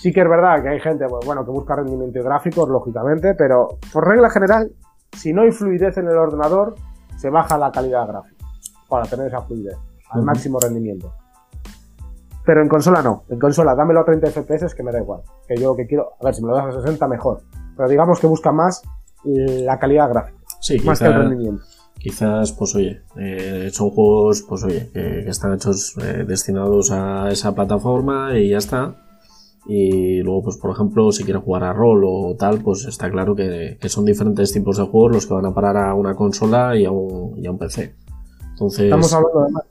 Sí 0.00 0.12
que 0.12 0.20
es 0.20 0.28
verdad 0.28 0.62
que 0.62 0.68
hay 0.68 0.80
gente, 0.80 1.06
pues, 1.08 1.24
bueno, 1.26 1.44
que 1.44 1.50
busca 1.50 1.76
rendimiento 1.76 2.18
y 2.18 2.22
gráficos, 2.22 2.68
lógicamente, 2.68 3.34
pero 3.34 3.78
por 3.92 4.06
regla 4.06 4.30
general, 4.30 4.70
si 5.12 5.32
no 5.32 5.42
hay 5.42 5.52
fluidez 5.52 5.96
en 5.98 6.08
el 6.08 6.16
ordenador, 6.16 6.74
se 7.16 7.30
baja 7.30 7.56
la 7.56 7.70
calidad 7.70 8.06
gráfica 8.06 8.44
para 8.88 9.06
tener 9.06 9.28
esa 9.28 9.42
fluidez 9.42 9.76
al 10.10 10.22
máximo 10.22 10.58
rendimiento. 10.60 11.12
Pero 12.44 12.62
en 12.62 12.68
consola 12.68 13.02
no. 13.02 13.24
En 13.28 13.38
consola, 13.38 13.74
dámelo 13.74 14.00
a 14.00 14.04
30 14.04 14.28
FPS 14.28 14.74
que 14.74 14.82
me 14.82 14.92
da 14.92 15.00
igual. 15.00 15.22
Que 15.48 15.56
yo 15.56 15.74
que 15.74 15.86
quiero, 15.86 16.12
a 16.20 16.24
ver, 16.24 16.34
si 16.34 16.42
me 16.42 16.50
lo 16.50 16.56
das 16.56 16.76
a 16.76 16.80
60 16.80 17.08
mejor. 17.08 17.40
Pero 17.76 17.88
digamos 17.88 18.20
que 18.20 18.26
busca 18.26 18.52
más 18.52 18.82
la 19.24 19.78
calidad 19.78 20.08
gráfica. 20.08 20.38
Sí, 20.60 20.78
más 20.80 21.00
que 21.00 21.06
el 21.06 21.14
rendimiento 21.14 21.62
quizás, 21.98 22.52
pues 22.52 22.74
oye, 22.74 23.02
eh, 23.16 23.70
son 23.72 23.90
juegos, 23.90 24.42
pues 24.42 24.62
oye, 24.64 24.90
que, 24.92 25.28
están 25.28 25.54
hechos 25.54 25.94
eh, 26.02 26.24
destinados 26.26 26.90
a 26.90 27.30
esa 27.30 27.54
plataforma 27.54 28.38
y 28.38 28.50
ya 28.50 28.58
está. 28.58 28.96
Y 29.68 30.22
luego, 30.22 30.44
pues 30.44 30.56
por 30.58 30.70
ejemplo, 30.70 31.10
si 31.10 31.24
quieres 31.24 31.42
jugar 31.42 31.64
a 31.64 31.72
rol 31.72 32.04
o 32.06 32.36
tal, 32.38 32.60
pues 32.60 32.84
está 32.84 33.10
claro 33.10 33.34
que, 33.34 33.78
son 33.88 34.04
diferentes 34.04 34.52
tipos 34.52 34.76
de 34.76 34.84
juegos 34.84 35.12
los 35.12 35.26
que 35.26 35.34
van 35.34 35.46
a 35.46 35.54
parar 35.54 35.76
a 35.76 35.94
una 35.94 36.14
consola 36.14 36.76
y 36.76 36.84
a 36.84 36.90
un, 36.90 37.36
y 37.36 37.46
a 37.46 37.50
un 37.50 37.58
PC. 37.58 37.94
Entonces. 38.50 38.84
Estamos 38.84 39.12
hablando 39.12 39.44
de 39.44 39.52
más. 39.52 39.64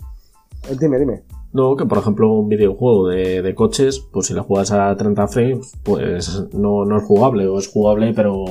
Eh, 0.69 0.77
dime, 0.79 0.99
dime. 0.99 1.23
No, 1.53 1.77
que 1.77 1.85
por 1.85 1.99
ejemplo 1.99 2.33
un 2.33 2.49
videojuego 2.49 3.07
de, 3.07 3.41
de, 3.41 3.55
coches, 3.55 3.99
pues 4.11 4.27
si 4.27 4.33
lo 4.33 4.43
juegas 4.43 4.71
a 4.73 4.93
30 4.93 5.27
frames, 5.29 5.71
pues 5.83 6.43
no, 6.53 6.83
no 6.83 6.97
es 6.97 7.03
jugable, 7.03 7.47
o 7.47 7.57
es 7.57 7.69
jugable 7.69 8.13
pero, 8.13 8.43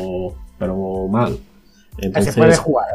pero 0.58 1.06
mal. 1.08 1.36
Entonces, 1.98 2.34
se 2.34 2.40
puede 2.40 2.56
jugar. 2.56 2.86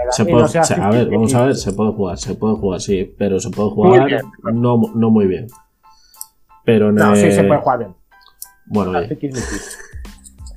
a 0.81 0.89
ver, 0.91 1.09
vamos 1.09 1.33
a 1.33 1.45
ver, 1.45 1.55
se 1.55 1.73
puede 1.73 1.91
jugar, 1.93 2.17
se 2.17 2.35
puede 2.35 2.55
jugar, 2.55 2.81
sí, 2.81 3.15
pero 3.17 3.39
se 3.39 3.49
puede 3.49 3.69
jugar 3.69 4.23
no, 4.53 4.81
no 4.93 5.09
muy 5.09 5.27
bien. 5.27 5.47
Pero 6.65 6.91
no, 6.91 7.15
sí 7.15 7.31
se 7.31 7.43
puede 7.43 7.61
jugar 7.61 7.79
bien. 7.79 7.95
Bueno, 8.65 8.99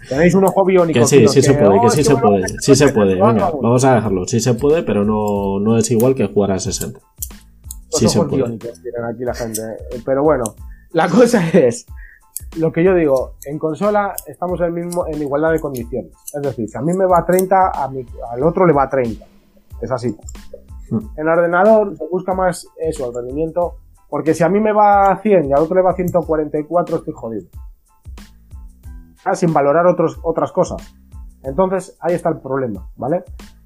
Tenéis 0.08 0.34
un 0.34 0.44
ojo 0.44 0.64
biónico. 0.64 1.00
Que 1.00 1.06
sí, 1.06 1.26
sí 1.28 1.40
se 1.40 1.54
puede, 1.54 1.80
que 1.80 1.90
sí 1.90 2.04
se 2.04 2.16
puede, 2.16 2.48
sí 2.60 2.74
se 2.74 2.88
puede. 2.88 3.14
Venga, 3.14 3.50
vamos 3.50 3.84
a 3.84 3.94
dejarlo. 3.94 4.26
Sí 4.26 4.40
se 4.40 4.54
puede, 4.54 4.82
pero 4.82 5.04
no, 5.04 5.58
no 5.60 5.78
es 5.78 5.90
igual 5.90 6.14
que 6.14 6.26
jugar 6.26 6.52
a 6.52 6.58
60. 6.58 7.00
sí 7.90 8.08
se 8.08 8.18
puede. 8.18 8.36
biónicos 8.42 8.82
tienen 8.82 9.04
aquí 9.04 9.24
la 9.24 9.34
gente. 9.34 9.62
Pero 10.04 10.22
bueno, 10.22 10.44
la 10.90 11.08
cosa 11.08 11.48
es 11.52 11.86
lo 12.58 12.72
que 12.72 12.84
yo 12.84 12.94
digo, 12.94 13.34
en 13.44 13.58
consola 13.58 14.14
estamos 14.26 14.60
en, 14.60 14.74
mismo, 14.74 15.06
en 15.06 15.20
igualdad 15.20 15.52
de 15.52 15.60
condiciones. 15.60 16.12
Es 16.34 16.42
decir, 16.42 16.68
si 16.68 16.76
a 16.76 16.82
mí 16.82 16.92
me 16.92 17.06
va 17.06 17.20
a 17.20 17.24
30, 17.24 17.56
a 17.56 17.90
al 18.30 18.42
otro 18.42 18.66
le 18.66 18.72
va 18.72 18.84
a 18.84 18.88
30. 18.88 19.24
Es 19.80 19.90
así. 19.90 20.14
Hmm. 20.90 21.00
En 21.16 21.28
ordenador 21.28 21.96
se 21.96 22.06
busca 22.08 22.34
más 22.34 22.66
eso, 22.78 23.08
el 23.08 23.14
rendimiento, 23.14 23.76
porque 24.08 24.34
si 24.34 24.44
a 24.44 24.48
mí 24.48 24.60
me 24.60 24.72
va 24.72 25.10
a 25.10 25.16
100 25.16 25.46
y 25.46 25.52
al 25.52 25.60
otro 25.60 25.76
le 25.76 25.82
va 25.82 25.92
a 25.92 25.94
144, 25.94 26.96
estoy 26.96 27.14
jodido. 27.14 27.46
Ah, 29.24 29.34
sin 29.34 29.52
valorar 29.52 29.86
otros, 29.86 30.18
otras 30.22 30.52
cosas. 30.52 30.94
Entonces, 31.42 31.96
ahí 32.00 32.14
está 32.14 32.28
el 32.28 32.40
problema, 32.40 32.88
¿vale? 32.96 33.24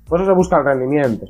Por 0.08 0.20
eso 0.20 0.30
se 0.30 0.36
busca 0.36 0.58
el 0.58 0.64
rendimiento. 0.64 1.26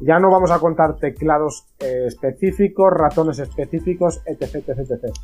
Ya 0.00 0.18
no 0.18 0.30
vamos 0.30 0.50
a 0.50 0.58
contar 0.58 0.96
teclados 0.96 1.66
eh, 1.78 2.04
específicos, 2.06 2.92
ratones 2.92 3.38
específicos, 3.38 4.22
etc, 4.26 4.68
etc, 4.68 4.78
etc. 4.78 5.14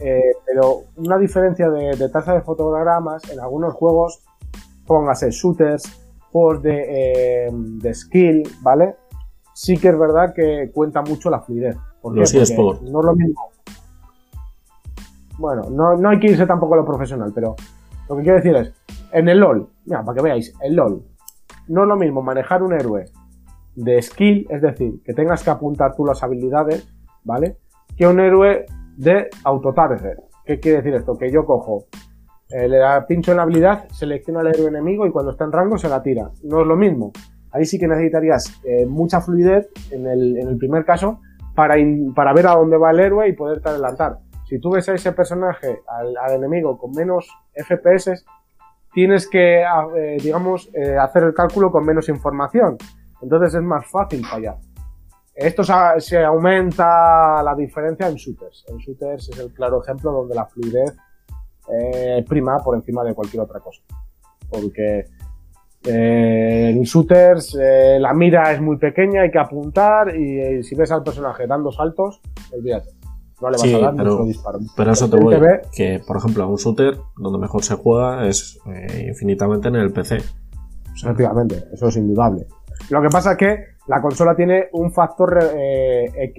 Eh, 0.00 0.32
pero 0.46 0.84
una 0.96 1.18
diferencia 1.18 1.68
de, 1.70 2.08
tasa 2.08 2.34
de 2.34 2.40
fotogramas 2.42 3.22
en 3.30 3.40
algunos 3.40 3.74
juegos, 3.74 4.24
póngase 4.86 5.30
shooters, 5.30 5.84
juegos 6.30 6.62
de, 6.62 7.46
eh, 7.46 7.94
skill, 7.94 8.42
¿vale? 8.62 8.96
Sí 9.54 9.76
que 9.76 9.88
es 9.88 9.98
verdad 9.98 10.34
que 10.34 10.70
cuenta 10.72 11.02
mucho 11.02 11.30
la 11.30 11.40
fluidez. 11.40 11.76
¿Por 12.00 12.14
Porque 12.14 12.80
no 12.90 13.00
es 13.00 13.06
lo 13.06 13.14
mismo. 13.14 13.52
Bueno, 15.38 15.70
no, 15.70 15.96
no 15.96 16.08
hay 16.08 16.18
que 16.18 16.28
irse 16.28 16.46
tampoco 16.46 16.74
a 16.74 16.78
lo 16.78 16.84
profesional, 16.84 17.32
pero 17.34 17.54
lo 18.08 18.16
que 18.16 18.22
quiero 18.22 18.36
decir 18.36 18.56
es, 18.56 18.72
en 19.12 19.28
el 19.28 19.38
LOL, 19.38 19.68
mira, 19.84 20.04
para 20.04 20.16
que 20.16 20.22
veáis, 20.22 20.54
el 20.60 20.74
LOL, 20.74 21.02
no 21.68 21.82
es 21.82 21.88
lo 21.88 21.96
mismo 21.96 22.22
manejar 22.22 22.62
un 22.62 22.72
héroe 22.72 23.06
de 23.74 24.02
skill, 24.02 24.46
es 24.50 24.62
decir, 24.62 25.02
que 25.04 25.14
tengas 25.14 25.42
que 25.42 25.50
apuntar 25.50 25.94
tú 25.96 26.04
las 26.04 26.22
habilidades, 26.22 26.86
¿vale? 27.24 27.56
Que 27.96 28.06
un 28.06 28.20
héroe 28.20 28.66
de 28.96 29.28
autotarget. 29.44 30.18
¿Qué 30.44 30.58
quiere 30.58 30.78
decir 30.78 30.94
esto? 30.94 31.16
Que 31.16 31.30
yo 31.30 31.44
cojo, 31.44 31.86
eh, 32.52 32.68
le 32.68 32.80
pincho 33.08 33.30
en 33.30 33.38
la 33.38 33.44
habilidad, 33.44 33.88
selecciono 33.90 34.40
al 34.40 34.48
héroe 34.48 34.68
enemigo 34.68 35.06
y 35.06 35.10
cuando 35.10 35.32
está 35.32 35.44
en 35.44 35.52
rango 35.52 35.78
se 35.78 35.88
la 35.88 36.02
tira. 36.02 36.30
No 36.42 36.60
es 36.60 36.66
lo 36.66 36.76
mismo. 36.76 37.12
Ahí 37.50 37.64
sí 37.64 37.78
que 37.78 37.86
necesitarías 37.86 38.60
eh, 38.64 38.86
mucha 38.86 39.20
fluidez 39.20 39.70
en 39.90 40.06
el, 40.06 40.36
en 40.38 40.48
el, 40.48 40.56
primer 40.58 40.84
caso 40.84 41.20
para, 41.54 41.76
para 42.14 42.32
ver 42.32 42.46
a 42.46 42.54
dónde 42.54 42.76
va 42.76 42.90
el 42.90 43.00
héroe 43.00 43.28
y 43.28 43.32
poderte 43.32 43.68
adelantar. 43.68 44.18
Si 44.46 44.58
tú 44.58 44.70
ves 44.70 44.88
a 44.88 44.94
ese 44.94 45.12
personaje, 45.12 45.80
al, 45.86 46.32
enemigo, 46.34 46.76
con 46.76 46.90
menos 46.90 47.30
FPS, 47.54 48.24
tienes 48.92 49.28
que, 49.28 49.62
eh, 49.62 50.16
digamos, 50.22 50.70
hacer 51.00 51.22
el 51.24 51.32
cálculo 51.32 51.70
con 51.70 51.86
menos 51.86 52.08
información. 52.10 52.76
Entonces 53.22 53.54
es 53.54 53.62
más 53.62 53.86
fácil 53.90 54.24
fallar. 54.26 54.56
Esto 55.34 55.62
se 55.98 56.22
aumenta 56.22 57.42
la 57.42 57.54
diferencia 57.54 58.06
en 58.06 58.16
shooters. 58.16 58.64
En 58.68 58.76
shooters 58.76 59.30
es 59.30 59.38
el 59.38 59.52
claro 59.52 59.82
ejemplo 59.82 60.12
donde 60.12 60.34
la 60.34 60.46
fluidez 60.46 60.94
eh, 61.68 62.24
prima 62.28 62.58
por 62.58 62.74
encima 62.74 63.02
de 63.02 63.14
cualquier 63.14 63.42
otra 63.42 63.60
cosa. 63.60 63.80
Porque 64.50 65.06
eh, 65.84 66.70
en 66.74 66.82
shooters 66.82 67.56
eh, 67.58 67.98
la 67.98 68.12
mira 68.12 68.52
es 68.52 68.60
muy 68.60 68.76
pequeña, 68.76 69.22
hay 69.22 69.30
que 69.30 69.38
apuntar 69.38 70.14
y, 70.14 70.62
si 70.62 70.74
ves 70.74 70.92
al 70.92 71.02
personaje 71.02 71.46
dando 71.46 71.72
saltos, 71.72 72.20
olvídate. 72.52 72.90
No 73.40 73.50
le 73.50 73.56
vas 73.56 73.74
a 73.74 73.78
dar 73.78 73.96
pero, 73.96 74.24
disparo. 74.24 74.58
Pero 74.76 74.92
eso 74.92 75.10
te 75.10 75.16
voy 75.16 75.36
que, 75.72 76.00
por 76.06 76.18
ejemplo, 76.18 76.46
un 76.46 76.56
shooter 76.56 76.98
donde 77.16 77.38
mejor 77.38 77.64
se 77.64 77.74
juega 77.74 78.28
es 78.28 78.60
infinitamente 79.08 79.66
en 79.68 79.76
el 79.76 79.92
PC. 79.92 80.18
Efectivamente, 80.94 81.64
eso 81.72 81.88
es 81.88 81.96
indudable. 81.96 82.46
Lo 82.90 83.02
que 83.02 83.08
pasa 83.08 83.32
es 83.32 83.38
que 83.38 83.64
la 83.86 84.00
consola 84.00 84.34
tiene 84.34 84.68
un 84.72 84.92
factor, 84.92 85.38
eh, 85.54 86.32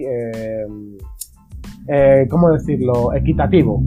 eh, 1.88 2.26
¿cómo 2.30 2.50
decirlo?, 2.50 3.12
equitativo. 3.12 3.82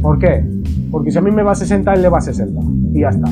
¿Por 0.00 0.18
qué? 0.18 0.44
Porque 0.90 1.10
si 1.10 1.18
a 1.18 1.20
mí 1.20 1.30
me 1.30 1.42
va 1.42 1.52
a 1.52 1.56
60, 1.56 1.92
él 1.94 2.02
le 2.02 2.08
va 2.08 2.18
a 2.18 2.20
60. 2.20 2.60
Y 2.92 3.00
ya 3.00 3.08
está. 3.08 3.28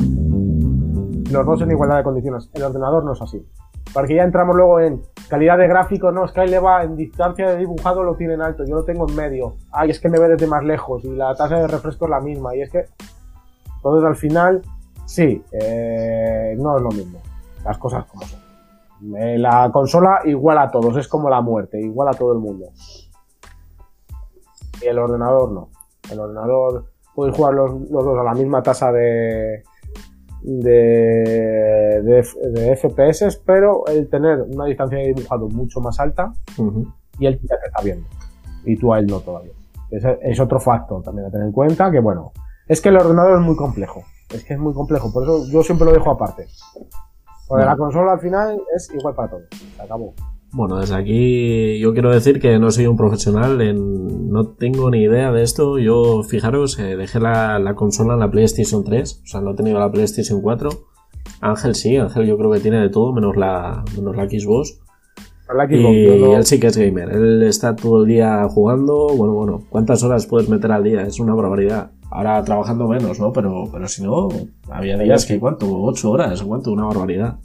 Los 1.31 1.45
dos 1.45 1.61
en 1.61 1.71
igualdad 1.71 1.97
de 1.97 2.03
condiciones. 2.03 2.49
El 2.53 2.63
ordenador 2.63 3.05
no 3.05 3.13
es 3.13 3.21
así. 3.21 3.45
Porque 3.93 4.15
ya 4.15 4.23
entramos 4.23 4.55
luego 4.55 4.79
en 4.79 5.01
calidad 5.29 5.57
de 5.57 5.67
gráfico, 5.67 6.11
no, 6.11 6.25
es 6.25 6.31
que 6.31 6.45
le 6.45 6.59
va 6.59 6.83
en 6.83 6.95
distancia 6.95 7.49
de 7.49 7.57
dibujado 7.57 8.03
lo 8.03 8.15
tiene 8.15 8.33
en 8.33 8.41
alto, 8.41 8.63
yo 8.65 8.75
lo 8.75 8.83
tengo 8.83 9.07
en 9.07 9.15
medio. 9.15 9.55
Ay, 9.71 9.91
es 9.91 9.99
que 9.99 10.09
me 10.09 10.19
ve 10.19 10.29
desde 10.29 10.47
más 10.47 10.63
lejos 10.63 11.03
y 11.05 11.15
la 11.15 11.35
tasa 11.35 11.57
de 11.57 11.67
refresco 11.67 12.05
es 12.05 12.11
la 12.11 12.19
misma. 12.19 12.55
Y 12.55 12.61
es 12.61 12.69
que, 12.69 12.85
entonces 13.77 14.07
al 14.07 14.15
final, 14.15 14.61
sí, 15.05 15.43
eh, 15.51 16.55
no 16.57 16.77
es 16.77 16.83
lo 16.83 16.89
mismo. 16.89 17.19
Las 17.63 17.77
cosas 17.77 18.05
como 18.05 18.23
son. 18.23 18.39
Eh, 19.17 19.37
la 19.37 19.69
consola 19.71 20.21
igual 20.25 20.57
a 20.57 20.71
todos, 20.71 20.95
es 20.97 21.07
como 21.07 21.29
la 21.29 21.41
muerte, 21.41 21.79
igual 21.79 22.07
a 22.07 22.13
todo 22.13 22.33
el 22.33 22.39
mundo. 22.39 22.67
Y 24.81 24.87
el 24.87 24.97
ordenador 24.97 25.51
no. 25.51 25.69
El 26.09 26.19
ordenador 26.19 26.85
puedes 27.13 27.35
jugar 27.35 27.53
los, 27.53 27.89
dos 27.89 28.19
a 28.19 28.23
la 28.23 28.33
misma 28.33 28.63
tasa 28.63 28.91
de, 28.91 29.63
de, 30.41 32.01
de, 32.01 32.75
FPS, 32.75 33.41
pero 33.45 33.85
el 33.87 34.09
tener 34.09 34.41
una 34.41 34.65
distancia 34.65 34.97
de 34.97 35.13
dibujado 35.13 35.47
mucho 35.49 35.79
más 35.79 35.99
alta 35.99 36.33
y 37.19 37.25
él 37.25 37.39
ya 37.41 37.59
te 37.59 37.67
está 37.67 37.81
viendo. 37.83 38.07
Y 38.65 38.77
tú 38.77 38.93
a 38.93 38.99
él 38.99 39.07
no 39.07 39.19
todavía. 39.19 39.53
Es, 39.91 40.03
es, 40.21 40.39
otro 40.39 40.59
factor 40.59 41.03
también 41.03 41.27
a 41.27 41.31
tener 41.31 41.47
en 41.47 41.53
cuenta 41.53 41.91
que, 41.91 41.99
bueno, 41.99 42.31
es 42.67 42.81
que 42.81 42.89
el 42.89 42.97
ordenador 42.97 43.39
es 43.39 43.45
muy 43.45 43.55
complejo. 43.55 44.03
Es 44.33 44.43
que 44.43 44.53
es 44.53 44.59
muy 44.59 44.73
complejo, 44.73 45.13
por 45.13 45.23
eso 45.23 45.45
yo 45.47 45.61
siempre 45.61 45.85
lo 45.85 45.93
dejo 45.93 46.09
aparte. 46.09 46.47
Porque 47.53 47.65
la 47.67 47.77
consola 47.77 48.13
al 48.13 48.19
final 48.19 48.59
es 48.75 48.91
igual 48.95 49.13
para 49.13 49.29
todos. 49.29 49.43
Se 49.75 49.81
acabó. 49.83 50.15
Bueno, 50.53 50.79
desde 50.79 50.95
aquí 50.95 51.77
yo 51.77 51.93
quiero 51.93 52.09
decir 52.09 52.39
que 52.39 52.57
no 52.57 52.71
soy 52.71 52.87
un 52.87 52.97
profesional, 52.97 53.61
en, 53.61 54.31
no 54.31 54.47
tengo 54.47 54.89
ni 54.89 55.03
idea 55.03 55.31
de 55.31 55.43
esto. 55.43 55.77
Yo, 55.77 56.23
fijaros, 56.23 56.79
eh, 56.79 56.97
dejé 56.97 57.19
la, 57.19 57.73
consola 57.75 58.15
en 58.15 58.21
la 58.21 58.31
PlayStation 58.31 58.83
3, 58.83 59.21
o 59.23 59.27
sea, 59.27 59.41
no 59.41 59.51
he 59.51 59.55
tenido 59.55 59.77
la 59.77 59.91
PlayStation 59.91 60.41
4. 60.41 60.71
Ángel 61.41 61.75
sí, 61.75 61.95
Ángel 61.97 62.25
yo 62.25 62.39
creo 62.39 62.51
que 62.51 62.59
tiene 62.59 62.79
de 62.79 62.89
todo, 62.89 63.13
menos 63.13 63.37
la, 63.37 63.85
menos 63.95 64.15
la 64.15 64.27
Xbox. 64.27 64.79
La 65.55 65.67
Xbox 65.67 65.93
y 65.93 66.07
él 66.07 66.45
sí 66.47 66.59
que 66.59 66.67
es 66.67 66.77
gamer, 66.77 67.11
él 67.11 67.43
está 67.43 67.75
todo 67.75 68.01
el 68.01 68.07
día 68.07 68.47
jugando. 68.49 69.09
Bueno, 69.15 69.35
bueno, 69.35 69.61
¿cuántas 69.69 70.01
horas 70.01 70.25
puedes 70.25 70.49
meter 70.49 70.71
al 70.71 70.83
día? 70.83 71.03
Es 71.03 71.19
una 71.19 71.35
barbaridad. 71.35 71.91
Ahora 72.15 72.43
trabajando 72.43 72.87
menos, 72.87 73.19
¿no? 73.19 73.33
Pero, 73.33 73.67
pero 73.71 73.87
si 73.87 74.03
no, 74.03 74.29
había 74.69 74.99
días 74.99 75.25
que, 75.25 75.39
¿cuánto? 75.39 75.65
¿Ocho 75.81 76.11
horas? 76.11 76.43
¿Cuánto? 76.43 76.71
Una 76.71 76.85
barbaridad. 76.85 77.37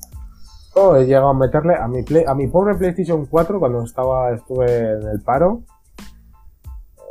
Oh, 0.75 0.95
he 0.95 1.07
llegado 1.07 1.29
a 1.29 1.35
meterle 1.35 1.75
a 1.75 1.89
mi, 1.89 2.05
a 2.27 2.35
mi 2.35 2.49
pobre 2.49 2.75
PlayStation 2.75 3.25
4 3.25 3.59
cuando 3.59 3.83
estaba 3.83 4.31
estuve 4.35 4.67
en 4.67 5.09
el 5.09 5.23
paro. 5.23 5.63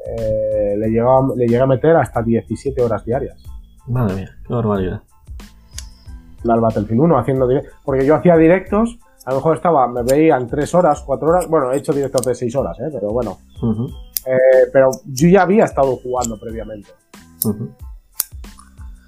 Eh, 0.05 0.75
le, 0.77 0.89
llegaba, 0.89 1.27
le 1.35 1.47
llegué 1.47 1.59
a 1.59 1.65
meter 1.65 1.95
hasta 1.95 2.21
17 2.21 2.79
horas 2.79 3.03
diarias. 3.03 3.43
Madre 3.87 4.15
mía, 4.15 4.29
qué 4.47 4.53
barbaridad. 4.53 5.01
Al 6.47 6.61
Battlefield 6.61 7.01
1 7.01 7.17
haciendo 7.17 7.47
directos. 7.47 7.73
Porque 7.83 8.05
yo 8.05 8.15
hacía 8.15 8.37
directos, 8.37 8.99
a 9.25 9.31
lo 9.31 9.37
mejor 9.37 9.55
estaba, 9.55 9.87
me 9.87 10.03
veían 10.03 10.47
3 10.47 10.75
horas, 10.75 11.01
4 11.01 11.27
horas. 11.27 11.47
Bueno, 11.47 11.71
he 11.71 11.77
hecho 11.77 11.91
directos 11.91 12.21
de 12.21 12.35
6 12.35 12.55
horas, 12.55 12.77
¿eh? 12.81 12.89
pero 12.93 13.09
bueno. 13.11 13.39
eh, 14.27 14.69
pero 14.71 14.91
yo 15.07 15.27
ya 15.27 15.41
había 15.41 15.65
estado 15.65 15.95
jugando 15.95 16.39
previamente. 16.39 16.89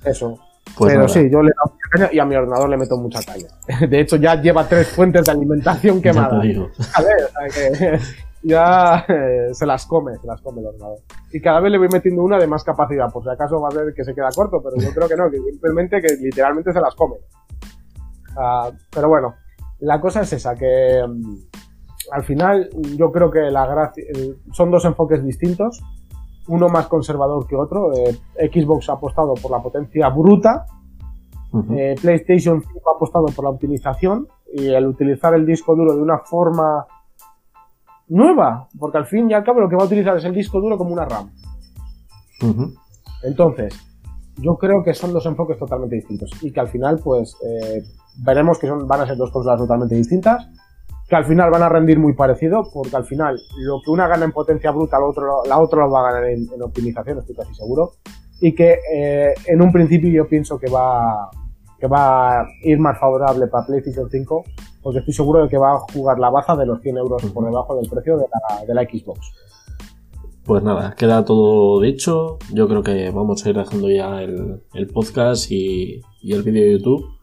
Eso. 0.03 0.39
Pues 0.77 0.93
Pero 0.93 1.07
sí, 1.07 1.29
yo 1.29 1.41
le 1.41 1.51
doy 1.51 1.71
mucha 1.71 1.89
caña 1.91 2.09
y 2.11 2.19
a 2.19 2.25
mi 2.25 2.35
ordenador 2.35 2.69
le 2.69 2.77
meto 2.77 2.97
mucha 2.97 3.21
caña. 3.23 3.47
De 3.89 3.99
hecho, 3.99 4.15
ya 4.17 4.41
lleva 4.41 4.67
tres 4.67 4.87
fuentes 4.87 5.25
de 5.25 5.31
alimentación 5.31 6.01
quemadas. 6.01 6.33
A 6.95 7.01
ver, 7.01 7.99
ya 8.43 9.05
eh, 9.07 9.49
se 9.51 9.65
las 9.65 9.85
come, 9.85 10.15
se 10.17 10.27
las 10.27 10.41
come 10.41 10.61
el 10.61 10.67
ordenador. 10.67 10.99
Y 11.31 11.41
cada 11.41 11.59
vez 11.59 11.71
le 11.71 11.77
voy 11.77 11.89
metiendo 11.91 12.23
una 12.23 12.37
de 12.37 12.47
más 12.47 12.63
capacidad, 12.63 13.11
por 13.11 13.23
si 13.23 13.29
acaso 13.29 13.59
va 13.59 13.69
a 13.69 13.75
ver 13.75 13.93
que 13.93 14.03
se 14.03 14.15
queda 14.15 14.29
corto, 14.33 14.61
pero 14.63 14.77
yo 14.77 14.93
creo 14.93 15.07
que 15.07 15.15
no, 15.15 15.29
que 15.29 15.37
simplemente 15.39 16.01
que 16.01 16.15
literalmente 16.15 16.71
se 16.71 16.79
las 16.79 16.95
come. 16.95 17.15
Ah, 18.37 18.71
pero 18.89 19.09
bueno, 19.09 19.35
la 19.79 19.99
cosa 19.99 20.21
es 20.21 20.33
esa, 20.33 20.55
que 20.55 21.03
mm, 21.05 21.35
al 22.11 22.23
final 22.23 22.69
yo 22.95 23.11
creo 23.11 23.29
que 23.29 23.41
la 23.51 23.65
gracia, 23.65 24.03
son 24.53 24.71
dos 24.71 24.85
enfoques 24.85 25.23
distintos 25.23 25.81
uno 26.49 26.67
más 26.67 26.87
conservador 26.87 27.47
que 27.47 27.55
otro. 27.55 27.91
Eh, 27.93 28.51
Xbox 28.51 28.89
ha 28.89 28.93
apostado 28.93 29.33
por 29.35 29.51
la 29.51 29.61
potencia 29.61 30.09
bruta, 30.09 30.65
eh, 31.71 31.95
PlayStation 31.99 32.61
5 32.61 32.91
ha 32.91 32.95
apostado 32.95 33.25
por 33.27 33.43
la 33.43 33.51
optimización 33.51 34.27
y 34.53 34.67
el 34.67 34.85
utilizar 34.85 35.33
el 35.33 35.45
disco 35.45 35.75
duro 35.75 35.95
de 35.95 36.01
una 36.01 36.19
forma 36.19 36.85
nueva, 38.07 38.67
porque 38.77 38.99
al 38.99 39.05
fin 39.05 39.29
y 39.29 39.33
al 39.33 39.43
cabo 39.43 39.59
lo 39.59 39.69
que 39.69 39.75
va 39.75 39.83
a 39.83 39.85
utilizar 39.85 40.15
es 40.17 40.25
el 40.25 40.33
disco 40.33 40.59
duro 40.59 40.77
como 40.77 40.93
una 40.93 41.05
RAM. 41.05 41.31
Entonces, 43.23 43.73
yo 44.37 44.57
creo 44.57 44.83
que 44.83 44.93
son 44.93 45.11
dos 45.11 45.25
enfoques 45.25 45.57
totalmente 45.57 45.95
distintos 45.95 46.31
y 46.41 46.51
que 46.51 46.59
al 46.59 46.67
final, 46.67 46.99
pues, 47.03 47.35
eh, 47.43 47.83
veremos 48.23 48.59
que 48.59 48.67
son, 48.67 48.87
van 48.87 49.01
a 49.01 49.07
ser 49.07 49.17
dos 49.17 49.31
cosas 49.31 49.57
totalmente 49.57 49.95
distintas 49.95 50.47
que 51.09 51.15
al 51.15 51.25
final 51.25 51.49
van 51.49 51.63
a 51.63 51.69
rendir 51.69 51.97
muy 51.97 52.13
parecido, 52.13 52.69
porque 52.71 52.95
al 52.95 53.03
final 53.03 53.41
lo 53.57 53.81
que 53.83 53.89
una 53.89 54.07
gana 54.07 54.25
en 54.25 54.31
potencia 54.31 54.69
bruta, 54.69 54.99
la 54.99 55.05
otra, 55.05 55.23
la 55.47 55.59
otra 55.59 55.79
lo 55.79 55.91
va 55.91 56.01
a 56.01 56.11
ganar 56.11 56.29
en, 56.29 56.47
optimización, 56.61 57.17
estoy 57.17 57.35
casi 57.35 57.55
seguro, 57.55 57.93
y 58.39 58.53
que 58.53 58.77
eh, 58.93 59.33
en 59.47 59.61
un 59.61 59.71
principio 59.71 60.11
yo 60.11 60.27
pienso 60.27 60.59
que 60.59 60.69
va, 60.69 61.31
que 61.79 61.87
va 61.87 62.41
a 62.41 62.47
ir 62.63 62.77
más 62.77 62.99
favorable 62.99 63.47
para 63.47 63.65
PlayStation 63.65 64.07
5, 64.07 64.43
porque 64.83 64.99
estoy 64.99 65.13
seguro 65.15 65.43
de 65.43 65.49
que 65.49 65.57
va 65.57 65.73
a 65.73 65.79
jugar 65.79 66.19
la 66.19 66.29
baza 66.29 66.55
de 66.55 66.67
los 66.67 66.79
100 66.81 66.97
euros 66.97 67.25
por 67.33 67.43
debajo 67.43 67.75
del 67.75 67.89
precio 67.89 68.17
de 68.17 68.25
la, 68.31 68.65
de 68.65 68.73
la 68.75 68.83
Xbox. 68.83 69.19
Pues 70.45 70.63
nada, 70.63 70.95
queda 70.95 71.25
todo 71.25 71.81
dicho. 71.81 72.37
Yo 72.53 72.67
creo 72.67 72.81
que 72.81 73.11
vamos 73.11 73.45
a 73.45 73.49
ir 73.49 73.57
dejando 73.57 73.89
ya 73.89 74.21
el, 74.21 74.63
el 74.73 74.87
podcast 74.87 75.51
y, 75.51 76.01
y 76.21 76.33
el 76.33 76.43
vídeo 76.43 76.63
de 76.63 76.71
YouTube 76.79 77.18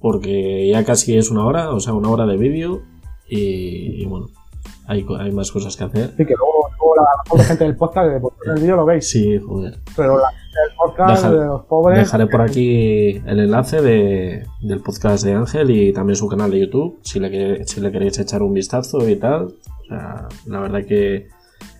porque 0.00 0.68
ya 0.68 0.84
casi 0.84 1.16
es 1.16 1.30
una 1.30 1.44
hora, 1.44 1.70
o 1.70 1.80
sea, 1.80 1.92
una 1.92 2.08
hora 2.08 2.26
de 2.26 2.36
vídeo 2.36 2.82
y, 3.28 4.04
bueno, 4.06 4.28
hay, 4.86 5.06
hay, 5.18 5.30
más 5.30 5.52
cosas 5.52 5.76
que 5.76 5.84
hacer. 5.84 6.14
Sí, 6.16 6.26
que 6.26 6.34
luego, 6.34 6.96
la, 7.36 7.44
gente 7.44 7.64
del 7.64 7.76
podcast, 7.76 8.08
de 8.08 8.52
el 8.52 8.60
vídeo 8.60 8.76
lo 8.76 8.84
veis. 8.84 9.08
Sí, 9.08 9.38
joder. 9.38 9.78
Pero 9.96 10.18
la 10.18 10.30
gente 10.30 10.60
del 10.66 10.76
podcast 10.76 11.26
de 11.26 11.44
los 11.44 11.64
pobres... 11.66 11.98
Dejaré 11.98 12.26
por 12.26 12.40
aquí 12.40 13.22
el 13.24 13.38
enlace 13.38 13.80
de, 13.82 14.46
del 14.60 14.80
podcast 14.80 15.24
de 15.24 15.34
Ángel 15.34 15.70
y 15.70 15.92
también 15.92 16.16
su 16.16 16.26
canal 16.26 16.50
de 16.50 16.60
YouTube, 16.60 16.98
si 17.02 17.20
le, 17.20 17.64
si 17.66 17.80
le 17.80 17.92
queréis 17.92 18.18
echar 18.18 18.42
un 18.42 18.52
vistazo 18.52 19.08
y 19.08 19.14
tal. 19.14 19.44
O 19.44 19.84
sea, 19.86 20.26
la 20.46 20.60
verdad 20.60 20.84
que 20.84 21.28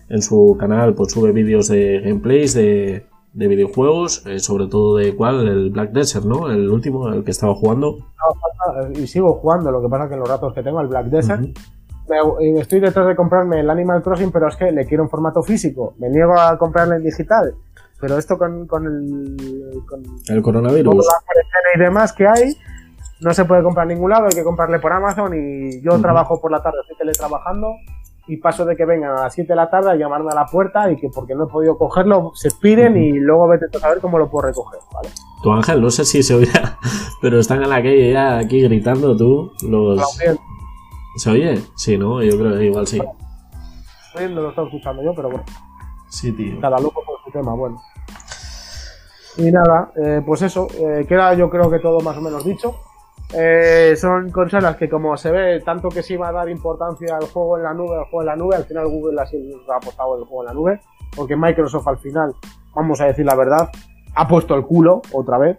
en 0.07 0.21
su 0.21 0.55
canal 0.59 0.93
pues 0.93 1.11
sube 1.11 1.31
vídeos 1.33 1.67
de 1.67 1.99
gameplays, 2.01 2.53
de, 2.53 3.05
de 3.33 3.47
videojuegos, 3.47 4.25
eh, 4.27 4.39
sobre 4.39 4.67
todo 4.67 4.97
de 4.97 5.15
cuál, 5.15 5.47
el 5.47 5.69
Black 5.69 5.91
Desert, 5.91 6.25
¿no? 6.25 6.49
El 6.49 6.69
último, 6.69 7.07
el 7.09 7.23
que 7.23 7.31
estaba 7.31 7.55
jugando. 7.55 7.97
y 8.93 9.07
sigo 9.07 9.33
jugando, 9.35 9.71
lo 9.71 9.81
que 9.81 9.89
pasa 9.89 10.09
que 10.09 10.17
los 10.17 10.27
ratos 10.27 10.53
que 10.53 10.63
tengo, 10.63 10.81
el 10.81 10.87
Black 10.87 11.05
Desert, 11.07 11.45
estoy 12.57 12.79
detrás 12.79 13.07
de 13.07 13.15
comprarme 13.15 13.61
el 13.61 13.69
Animal 13.69 14.01
Crossing, 14.03 14.31
pero 14.31 14.49
es 14.49 14.55
que 14.55 14.71
le 14.71 14.85
quiero 14.85 15.03
en 15.03 15.09
formato 15.09 15.41
físico, 15.43 15.93
me 15.97 16.09
niego 16.09 16.37
a 16.37 16.57
comprarle 16.57 16.97
en 16.97 17.03
digital, 17.03 17.55
pero 17.99 18.17
esto 18.17 18.37
con, 18.37 18.67
con 18.67 18.85
el... 18.85 19.81
Con 19.87 20.03
el 20.27 20.41
coronavirus. 20.41 21.07
y 21.75 21.79
demás 21.79 22.11
que 22.11 22.27
hay, 22.27 22.57
no 23.21 23.33
se 23.33 23.45
puede 23.45 23.63
comprar 23.63 23.89
en 23.89 23.95
ningún 23.95 24.09
lado, 24.09 24.25
hay 24.25 24.35
que 24.35 24.43
comprarle 24.43 24.79
por 24.79 24.91
Amazon 24.91 25.33
y 25.33 25.81
yo 25.81 25.97
trabajo 26.01 26.41
por 26.41 26.51
la 26.51 26.61
tarde, 26.61 26.79
estoy 26.81 26.97
teletrabajando 26.97 27.67
y 28.27 28.37
paso 28.37 28.65
de 28.65 28.75
que 28.75 28.85
vengan 28.85 29.17
a 29.17 29.23
las 29.23 29.33
7 29.33 29.47
de 29.47 29.55
la 29.55 29.69
tarde 29.69 29.91
a 29.91 29.95
llamarme 29.95 30.31
a 30.31 30.35
la 30.35 30.45
puerta 30.45 30.91
y 30.91 30.95
que 30.95 31.09
porque 31.09 31.35
no 31.35 31.45
he 31.45 31.47
podido 31.47 31.77
cogerlo 31.77 32.31
se 32.35 32.49
piren 32.51 32.95
y 32.97 33.13
luego 33.13 33.47
vete 33.47 33.65
a 33.75 33.79
saber 33.79 33.99
cómo 33.99 34.17
lo 34.17 34.29
puedo 34.29 34.47
recoger, 34.47 34.79
¿vale? 34.93 35.09
Tu 35.41 35.51
ángel, 35.51 35.81
no 35.81 35.89
sé 35.89 36.05
si 36.05 36.21
se 36.21 36.35
oía, 36.35 36.77
pero 37.21 37.39
están 37.39 37.63
en 37.63 37.69
la 37.69 37.77
calle 37.77 38.11
ya 38.11 38.37
aquí 38.37 38.61
gritando 38.61 39.15
tú. 39.17 39.51
Los... 39.63 40.01
¿Se 41.17 41.29
oye? 41.29 41.61
Sí, 41.75 41.97
¿no? 41.97 42.21
Yo 42.23 42.37
creo 42.37 42.57
que 42.57 42.65
igual 42.65 42.87
sí. 42.87 43.01
No 44.15 44.41
lo 44.41 44.49
estoy 44.49 44.65
escuchando 44.65 45.03
yo, 45.03 45.13
pero 45.15 45.29
bueno. 45.29 45.45
Sí, 46.09 46.31
tío. 46.33 46.59
Cada 46.59 46.79
loco 46.79 47.01
por 47.05 47.23
su 47.23 47.31
tema, 47.31 47.53
bueno. 47.53 47.81
Y 49.37 49.51
nada, 49.51 49.91
eh, 49.95 50.21
pues 50.25 50.41
eso, 50.41 50.67
eh, 50.77 51.05
queda 51.07 51.33
yo 51.33 51.49
creo 51.49 51.69
que 51.69 51.79
todo 51.79 52.01
más 52.01 52.17
o 52.17 52.21
menos 52.21 52.43
dicho. 52.43 52.75
Eh, 53.33 53.95
son 53.95 54.29
consolas 54.29 54.75
que 54.75 54.89
como 54.89 55.15
se 55.15 55.31
ve, 55.31 55.61
tanto 55.61 55.89
que 55.89 56.03
se 56.03 56.15
iba 56.15 56.27
a 56.27 56.31
dar 56.31 56.49
importancia 56.49 57.15
al 57.15 57.27
juego 57.27 57.57
en 57.57 57.63
la 57.63 57.73
nube, 57.73 57.95
al 57.95 58.03
juego 58.05 58.21
en 58.21 58.25
la 58.25 58.35
nube, 58.35 58.55
al 58.55 58.65
final 58.65 58.87
Google 58.87 59.21
ha 59.21 59.75
apostado 59.75 60.17
el 60.17 60.25
juego 60.25 60.43
en 60.43 60.47
la 60.47 60.53
nube, 60.53 60.81
porque 61.15 61.35
Microsoft 61.35 61.87
al 61.87 61.97
final, 61.97 62.33
vamos 62.75 62.99
a 62.99 63.05
decir 63.05 63.25
la 63.25 63.35
verdad, 63.35 63.69
ha 64.15 64.27
puesto 64.27 64.55
el 64.55 64.65
culo 64.65 65.01
otra 65.13 65.37
vez. 65.37 65.57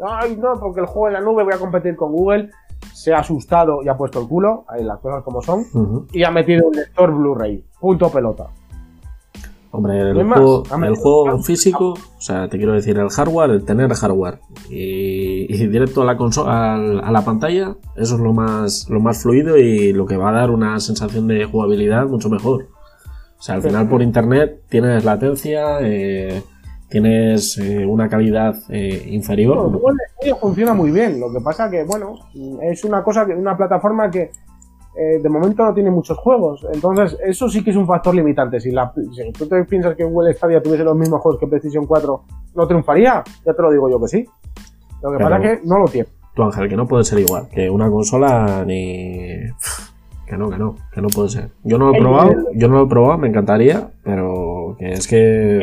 Ay, 0.00 0.36
no, 0.36 0.60
porque 0.60 0.80
el 0.80 0.86
juego 0.86 1.08
en 1.08 1.14
la 1.14 1.20
nube 1.20 1.42
voy 1.42 1.52
a 1.52 1.58
competir 1.58 1.96
con 1.96 2.12
Google. 2.12 2.50
Se 2.94 3.12
ha 3.12 3.18
asustado 3.18 3.82
y 3.82 3.88
ha 3.88 3.96
puesto 3.96 4.20
el 4.20 4.28
culo, 4.28 4.64
ahí 4.68 4.84
las 4.84 5.00
cosas 5.00 5.24
como 5.24 5.42
son, 5.42 5.64
y 6.12 6.22
ha 6.22 6.30
metido 6.30 6.68
un 6.68 6.76
lector 6.76 7.12
Blu-ray. 7.12 7.64
Punto 7.80 8.08
pelota. 8.08 8.50
Hombre, 9.70 10.00
el, 10.00 10.24
juego, 10.24 10.62
el 10.82 10.96
juego, 10.96 11.42
físico, 11.42 11.90
o 11.90 12.20
sea, 12.20 12.48
te 12.48 12.56
quiero 12.56 12.72
decir, 12.72 12.98
el 12.98 13.10
hardware, 13.10 13.50
el 13.50 13.64
tener 13.66 13.92
hardware 13.92 14.40
y, 14.70 15.66
directo 15.66 16.00
a 16.02 16.04
la 16.06 16.16
consola, 16.16 16.74
a, 16.74 17.12
la 17.12 17.22
pantalla, 17.22 17.76
eso 17.94 18.14
es 18.14 18.20
lo 18.20 18.32
más, 18.32 18.88
lo 18.88 18.98
más 19.00 19.22
fluido 19.22 19.58
y 19.58 19.92
lo 19.92 20.06
que 20.06 20.16
va 20.16 20.30
a 20.30 20.32
dar 20.32 20.50
una 20.50 20.80
sensación 20.80 21.28
de 21.28 21.44
jugabilidad 21.44 22.06
mucho 22.06 22.30
mejor. 22.30 22.68
O 23.38 23.42
sea, 23.42 23.56
al 23.56 23.62
final 23.62 23.88
por 23.88 24.00
internet 24.00 24.62
tienes 24.70 25.04
latencia, 25.04 25.80
eh, 25.82 26.42
tienes 26.88 27.58
eh, 27.58 27.84
una 27.84 28.08
calidad 28.08 28.56
eh, 28.70 29.06
inferior. 29.10 29.70
el 30.22 30.34
funciona 30.36 30.72
muy 30.72 30.90
bien, 30.90 31.20
lo 31.20 31.30
que 31.30 31.40
pasa 31.40 31.70
que, 31.70 31.84
bueno, 31.84 32.14
es 32.62 32.84
una 32.84 33.04
cosa, 33.04 33.26
que 33.26 33.34
una 33.34 33.56
plataforma 33.56 34.10
que 34.10 34.30
eh, 35.00 35.20
de 35.22 35.28
momento 35.28 35.64
no 35.64 35.72
tiene 35.72 35.92
muchos 35.92 36.18
juegos. 36.18 36.66
Entonces, 36.72 37.16
eso 37.24 37.48
sí 37.48 37.62
que 37.62 37.70
es 37.70 37.76
un 37.76 37.86
factor 37.86 38.12
limitante. 38.12 38.58
Si, 38.58 38.72
la, 38.72 38.92
tú 38.92 39.46
te 39.46 39.64
piensas 39.64 39.94
que 39.94 40.02
Google 40.02 40.34
Stadia 40.34 40.60
tuviese 40.60 40.82
los 40.82 40.96
mismos 40.96 41.20
juegos 41.20 41.38
que 41.38 41.46
PlayStation 41.46 41.86
4, 41.86 42.22
¿no 42.56 42.66
triunfaría? 42.66 43.22
Ya 43.46 43.54
te 43.54 43.62
lo 43.62 43.70
digo 43.70 43.88
yo 43.88 44.00
que 44.00 44.08
sí. 44.08 44.26
Lo 45.00 45.12
que 45.12 45.18
pasa 45.18 45.36
es 45.36 45.60
que 45.60 45.66
no 45.68 45.78
lo 45.78 45.84
tiene. 45.84 46.08
Tú, 46.34 46.42
Ángel, 46.42 46.68
que 46.68 46.76
no 46.76 46.88
puede 46.88 47.04
ser 47.04 47.20
igual. 47.20 47.48
Que 47.48 47.70
una 47.70 47.88
consola 47.88 48.64
ni. 48.66 49.38
Que 50.26 50.36
no, 50.36 50.50
que 50.50 50.58
no, 50.58 50.74
que 50.92 51.00
no 51.00 51.08
puede 51.08 51.28
ser. 51.28 51.50
Yo 51.62 51.78
no 51.78 51.90
lo 51.90 51.94
he 51.94 52.00
probado, 52.00 52.32
yo 52.54 52.68
no 52.68 52.78
lo 52.78 52.84
he 52.84 52.88
probado, 52.88 53.18
me 53.18 53.28
encantaría, 53.28 53.90
pero 54.02 54.74
que 54.80 54.90
es 54.90 55.06
que. 55.06 55.60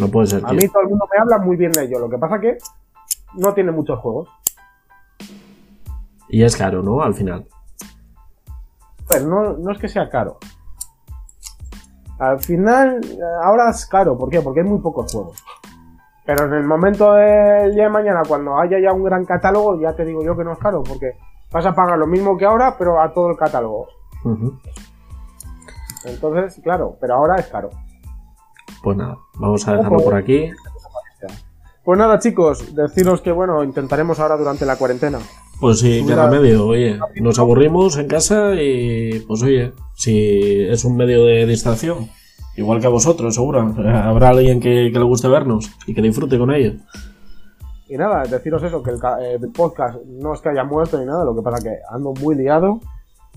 No 0.00 0.08
puede 0.08 0.26
ser. 0.26 0.42
A 0.44 0.52
mí 0.52 0.66
todo 0.66 0.82
el 0.82 0.88
mundo 0.88 1.06
me 1.12 1.20
habla 1.20 1.38
muy 1.38 1.56
bien 1.56 1.70
de 1.70 1.84
ello. 1.84 2.00
Lo 2.00 2.10
que 2.10 2.18
pasa 2.18 2.34
es 2.34 2.40
que 2.40 2.58
no 3.36 3.54
tiene 3.54 3.70
muchos 3.70 4.00
juegos. 4.00 4.28
Y 6.28 6.42
es 6.42 6.56
caro, 6.56 6.82
¿no? 6.82 7.00
Al 7.00 7.14
final 7.14 7.46
pero 9.08 9.56
no, 9.58 9.70
es 9.70 9.78
que 9.78 9.88
sea 9.88 10.08
caro. 10.08 10.38
Al 12.18 12.40
final, 12.40 13.00
ahora 13.42 13.70
es 13.70 13.86
caro, 13.86 14.16
¿por 14.16 14.30
qué? 14.30 14.40
Porque 14.40 14.60
hay 14.60 14.66
muy 14.66 14.80
pocos 14.80 15.12
juegos. 15.12 15.42
Pero 16.24 16.46
en 16.46 16.54
el 16.54 16.64
momento 16.64 17.12
del 17.12 17.74
día 17.74 17.84
de 17.84 17.90
mañana, 17.90 18.22
cuando 18.26 18.58
haya 18.58 18.80
ya 18.80 18.92
un 18.92 19.04
gran 19.04 19.24
catálogo, 19.24 19.80
ya 19.80 19.94
te 19.94 20.04
digo 20.04 20.24
yo 20.24 20.36
que 20.36 20.44
no 20.44 20.52
es 20.52 20.58
caro, 20.58 20.82
porque 20.82 21.12
vas 21.52 21.66
a 21.66 21.74
pagar 21.74 21.98
lo 21.98 22.06
mismo 22.06 22.36
que 22.36 22.46
ahora, 22.46 22.76
pero 22.76 23.00
a 23.00 23.12
todo 23.12 23.30
el 23.30 23.36
catálogo. 23.36 23.86
Entonces, 26.04 26.60
claro, 26.62 26.96
pero 27.00 27.14
ahora 27.14 27.36
es 27.36 27.46
caro. 27.46 27.70
Pues 28.82 28.96
nada, 28.96 29.18
vamos 29.34 29.66
a 29.68 29.76
dejarlo 29.76 29.98
por 29.98 30.14
aquí. 30.14 30.50
Pues 31.84 31.98
nada, 31.98 32.18
chicos, 32.18 32.74
deciros 32.74 33.20
que 33.20 33.30
bueno, 33.30 33.62
intentaremos 33.62 34.18
ahora 34.18 34.36
durante 34.36 34.66
la 34.66 34.76
cuarentena 34.76 35.20
pues 35.60 35.80
sí, 35.80 36.04
qué 36.06 36.14
remedio, 36.14 36.66
oye. 36.66 36.98
Nos 37.20 37.38
aburrimos 37.38 37.96
en 37.96 38.08
casa 38.08 38.54
y 38.54 39.20
pues 39.20 39.42
oye, 39.42 39.72
si 39.94 40.62
es 40.68 40.84
un 40.84 40.96
medio 40.96 41.24
de 41.24 41.46
distracción, 41.46 42.08
igual 42.56 42.80
que 42.80 42.86
a 42.86 42.90
vosotros, 42.90 43.34
seguro, 43.34 43.60
habrá 43.86 44.30
alguien 44.30 44.60
que, 44.60 44.90
le 44.90 45.02
guste 45.02 45.28
vernos 45.28 45.70
y 45.86 45.94
que 45.94 46.02
disfrute 46.02 46.38
con 46.38 46.52
ello. 46.52 46.74
Y 47.88 47.96
nada, 47.96 48.24
deciros 48.24 48.62
eso, 48.64 48.82
que 48.82 48.90
el, 48.90 48.98
eh, 49.20 49.38
podcast 49.54 50.02
no 50.04 50.34
es 50.34 50.40
que 50.40 50.48
haya 50.48 50.64
muerto 50.64 50.98
ni 50.98 51.06
nada, 51.06 51.24
lo 51.24 51.34
que 51.34 51.42
pasa 51.42 51.62
que 51.62 51.78
ando 51.88 52.12
muy 52.14 52.34
liado. 52.34 52.80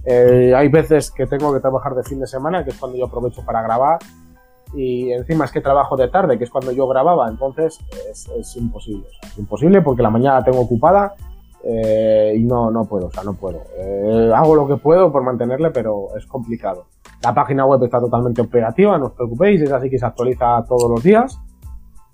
Eh, 0.05 0.53
hay 0.55 0.69
veces 0.69 1.11
que 1.11 1.27
tengo 1.27 1.53
que 1.53 1.59
trabajar 1.59 1.93
de 1.93 2.03
fin 2.03 2.19
de 2.19 2.27
semana, 2.27 2.63
que 2.63 2.71
es 2.71 2.77
cuando 2.77 2.97
yo 2.97 3.05
aprovecho 3.05 3.45
para 3.45 3.61
grabar. 3.61 3.99
Y 4.73 5.11
encima 5.11 5.45
es 5.45 5.51
que 5.51 5.61
trabajo 5.61 5.95
de 5.97 6.09
tarde, 6.09 6.37
que 6.37 6.43
es 6.43 6.49
cuando 6.49 6.71
yo 6.71 6.87
grababa, 6.87 7.27
entonces 7.27 7.79
es, 8.09 8.55
imposible. 8.55 9.07
es 9.23 9.37
imposible 9.37 9.81
porque 9.81 10.03
la 10.03 10.11
mañana 10.11 10.43
tengo 10.43 10.59
ocupada 10.59 11.15
eh, 11.63 12.33
y 12.37 12.43
no, 12.45 12.71
no 12.71 12.85
puedo, 12.85 13.07
o 13.07 13.11
sea, 13.11 13.23
no 13.23 13.33
puedo. 13.33 13.61
Eh, 13.77 14.31
hago 14.33 14.55
lo 14.55 14.67
que 14.67 14.77
puedo 14.77 15.11
por 15.11 15.23
mantenerle, 15.23 15.71
pero 15.71 16.15
es 16.17 16.25
complicado. 16.25 16.85
La 17.23 17.33
página 17.33 17.65
web 17.65 17.83
está 17.83 17.99
totalmente 17.99 18.41
operativa, 18.41 18.97
no 18.97 19.07
os 19.07 19.11
preocupéis, 19.13 19.61
es 19.61 19.71
así 19.71 19.89
que 19.89 19.97
se 19.97 20.05
actualiza 20.05 20.63
todos 20.67 20.89
los 20.89 21.03
días, 21.03 21.37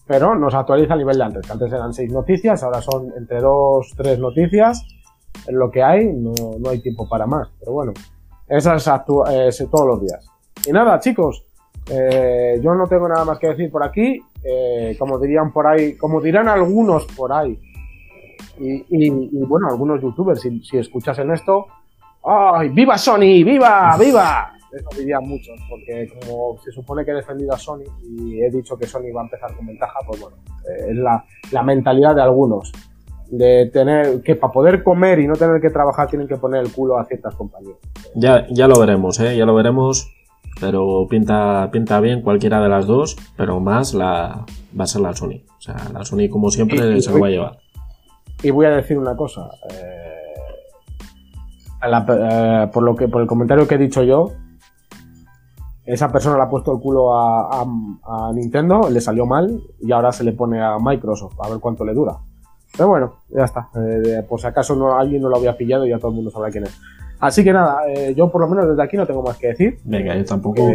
pero 0.07 0.35
no 0.35 0.49
se 0.49 0.57
actualiza 0.57 0.95
a 0.95 0.97
nivel 0.97 1.17
de 1.17 1.23
antes, 1.23 1.45
que 1.45 1.51
antes 1.51 1.71
eran 1.71 1.93
seis 1.93 2.11
noticias, 2.11 2.63
ahora 2.63 2.81
son 2.81 3.13
entre 3.15 3.39
dos, 3.39 3.93
tres 3.95 4.17
noticias, 4.17 4.83
es 5.47 5.53
lo 5.53 5.69
que 5.69 5.83
hay, 5.83 6.11
no, 6.11 6.33
no 6.59 6.69
hay 6.69 6.81
tiempo 6.81 7.07
para 7.07 7.27
más, 7.27 7.49
pero 7.59 7.73
bueno, 7.73 7.93
esas 8.47 8.87
es 8.87 9.69
todos 9.69 9.87
los 9.87 10.01
días. 10.01 10.27
Y 10.65 10.71
nada, 10.71 10.99
chicos, 10.99 11.45
eh, 11.91 12.59
yo 12.63 12.73
no 12.73 12.87
tengo 12.87 13.07
nada 13.07 13.25
más 13.25 13.37
que 13.37 13.49
decir 13.49 13.69
por 13.69 13.83
aquí, 13.83 14.19
como 14.97 15.19
dirían 15.19 15.51
por 15.51 15.67
ahí, 15.67 15.95
como 15.97 16.21
dirán 16.21 16.47
algunos 16.47 17.05
por 17.15 17.31
ahí, 17.31 17.59
y, 18.57 19.45
bueno, 19.45 19.67
algunos 19.69 20.01
youtubers, 20.01 20.41
si, 20.41 20.61
si 20.63 20.77
escuchasen 20.77 21.31
esto, 21.31 21.67
¡ay, 22.23 22.69
viva 22.69 22.97
Sony! 22.97 23.43
¡Viva! 23.43 23.97
¡Viva! 23.99 24.51
Eso 24.71 24.89
dirían 24.97 25.25
muchos, 25.25 25.57
porque 25.69 26.09
como 26.19 26.57
se 26.63 26.71
supone 26.71 27.05
que 27.05 27.11
he 27.11 27.15
defendido 27.15 27.53
a 27.53 27.57
Sony 27.57 27.83
y 28.03 28.41
he 28.41 28.49
dicho 28.51 28.77
que 28.77 28.85
Sony 28.85 29.13
va 29.15 29.21
a 29.21 29.23
empezar 29.23 29.55
con 29.55 29.65
ventaja, 29.65 29.99
pues 30.05 30.19
bueno, 30.19 30.35
eh, 30.69 30.91
es 30.91 30.97
la, 30.97 31.23
la 31.51 31.63
mentalidad 31.63 32.13
de 32.13 32.21
algunos 32.21 32.73
de 33.29 33.69
tener 33.71 34.21
que 34.21 34.35
para 34.35 34.53
poder 34.53 34.83
comer 34.83 35.19
y 35.19 35.27
no 35.27 35.35
tener 35.35 35.61
que 35.61 35.69
trabajar 35.69 36.07
tienen 36.09 36.27
que 36.27 36.37
poner 36.37 36.63
el 36.63 36.71
culo 36.71 36.97
a 36.97 37.05
ciertas 37.05 37.35
compañías. 37.35 37.77
Ya, 38.15 38.45
ya 38.49 38.67
lo 38.67 38.79
veremos, 38.79 39.19
¿eh? 39.19 39.35
ya 39.35 39.45
lo 39.45 39.55
veremos, 39.55 40.11
pero 40.59 41.07
pinta, 41.09 41.69
pinta 41.71 41.99
bien 41.99 42.21
cualquiera 42.21 42.61
de 42.61 42.69
las 42.69 42.85
dos, 42.85 43.17
pero 43.35 43.59
más 43.59 43.93
la 43.93 44.45
va 44.77 44.83
a 44.83 44.87
ser 44.87 45.01
la 45.01 45.13
Sony. 45.13 45.41
O 45.57 45.61
sea, 45.61 45.75
la 45.93 46.03
Sony 46.03 46.29
como 46.29 46.49
siempre 46.49 47.01
se 47.01 47.11
lo 47.11 47.19
va 47.19 47.27
a 47.27 47.31
llevar. 47.31 47.57
Y 48.45 48.51
voy 48.51 48.67
a 48.67 48.69
decir 48.69 48.95
una 48.99 49.15
cosa. 49.15 49.49
Eh, 49.71 50.35
eh, 51.81 52.67
por, 52.71 52.83
lo 52.83 52.95
que, 52.95 53.07
por 53.07 53.23
el 53.23 53.27
comentario 53.27 53.67
que 53.67 53.73
he 53.73 53.79
dicho 53.79 54.03
yo, 54.03 54.33
esa 55.83 56.11
persona 56.11 56.37
le 56.37 56.43
ha 56.43 56.49
puesto 56.49 56.71
el 56.71 56.79
culo 56.79 57.17
a, 57.17 57.65
Nintendo, 58.35 58.87
le 58.87 59.01
salió 59.01 59.25
mal 59.25 59.63
y 59.81 59.91
ahora 59.91 60.11
se 60.11 60.23
le 60.23 60.33
pone 60.33 60.61
a 60.61 60.77
Microsoft 60.79 61.33
a 61.41 61.49
ver 61.49 61.59
cuánto 61.59 61.83
le 61.83 61.95
dura. 61.95 62.17
Pero 62.77 62.89
bueno, 62.89 63.15
ya 63.29 63.45
está. 63.45 63.69
Eh, 63.77 64.23
por 64.29 64.39
si 64.39 64.45
acaso 64.45 64.75
no, 64.75 64.95
alguien 64.95 65.23
no 65.23 65.29
lo 65.29 65.37
había 65.37 65.57
pillado 65.57 65.87
y 65.87 65.89
ya 65.89 65.97
todo 65.97 66.09
el 66.09 66.15
mundo 66.17 66.29
sabe 66.29 66.51
quién 66.51 66.65
es. 66.65 66.79
Así 67.19 67.43
que 67.43 67.51
nada, 67.51 67.79
yo 68.15 68.29
por 68.29 68.41
lo 68.41 68.47
menos 68.47 68.69
desde 68.69 68.83
aquí 68.83 68.95
no 68.95 69.07
tengo 69.07 69.23
más 69.23 69.37
que 69.37 69.47
decir. 69.47 69.79
Venga, 69.85 70.15
yo 70.15 70.23
tampoco. 70.23 70.69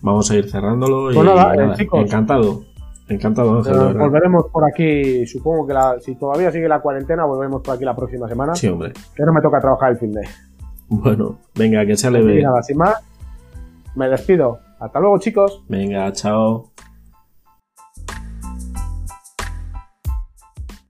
Vamos 0.00 0.30
a 0.30 0.36
ir 0.36 0.50
cerrándolo. 0.50 1.12
Pues 1.12 1.18
y, 1.18 1.22
nada, 1.22 1.76
encantado. 2.00 2.62
Encantado, 3.10 3.58
Ángel. 3.58 3.98
volveremos 3.98 4.46
por 4.52 4.64
aquí, 4.64 5.26
supongo 5.26 5.66
que 5.66 6.00
si 6.00 6.14
todavía 6.14 6.50
sigue 6.52 6.68
la 6.68 6.80
cuarentena, 6.80 7.24
volveremos 7.24 7.60
por 7.60 7.74
aquí 7.74 7.84
la 7.84 7.94
próxima 7.94 8.28
semana. 8.28 8.54
Sí, 8.54 8.68
hombre. 8.68 8.92
Que 9.14 9.24
no 9.24 9.32
me 9.32 9.42
toca 9.42 9.60
trabajar 9.60 9.90
el 9.90 9.98
fin 9.98 10.12
de. 10.12 10.22
Bueno, 10.88 11.36
venga, 11.56 11.84
que 11.84 11.96
se 11.96 12.10
le 12.10 12.22
ve. 12.22 12.42
nada, 12.42 12.62
sin 12.62 12.78
más, 12.78 12.94
me 13.96 14.08
despido. 14.08 14.60
Hasta 14.78 15.00
luego, 15.00 15.18
chicos. 15.18 15.62
Venga, 15.68 16.10
chao. 16.12 16.69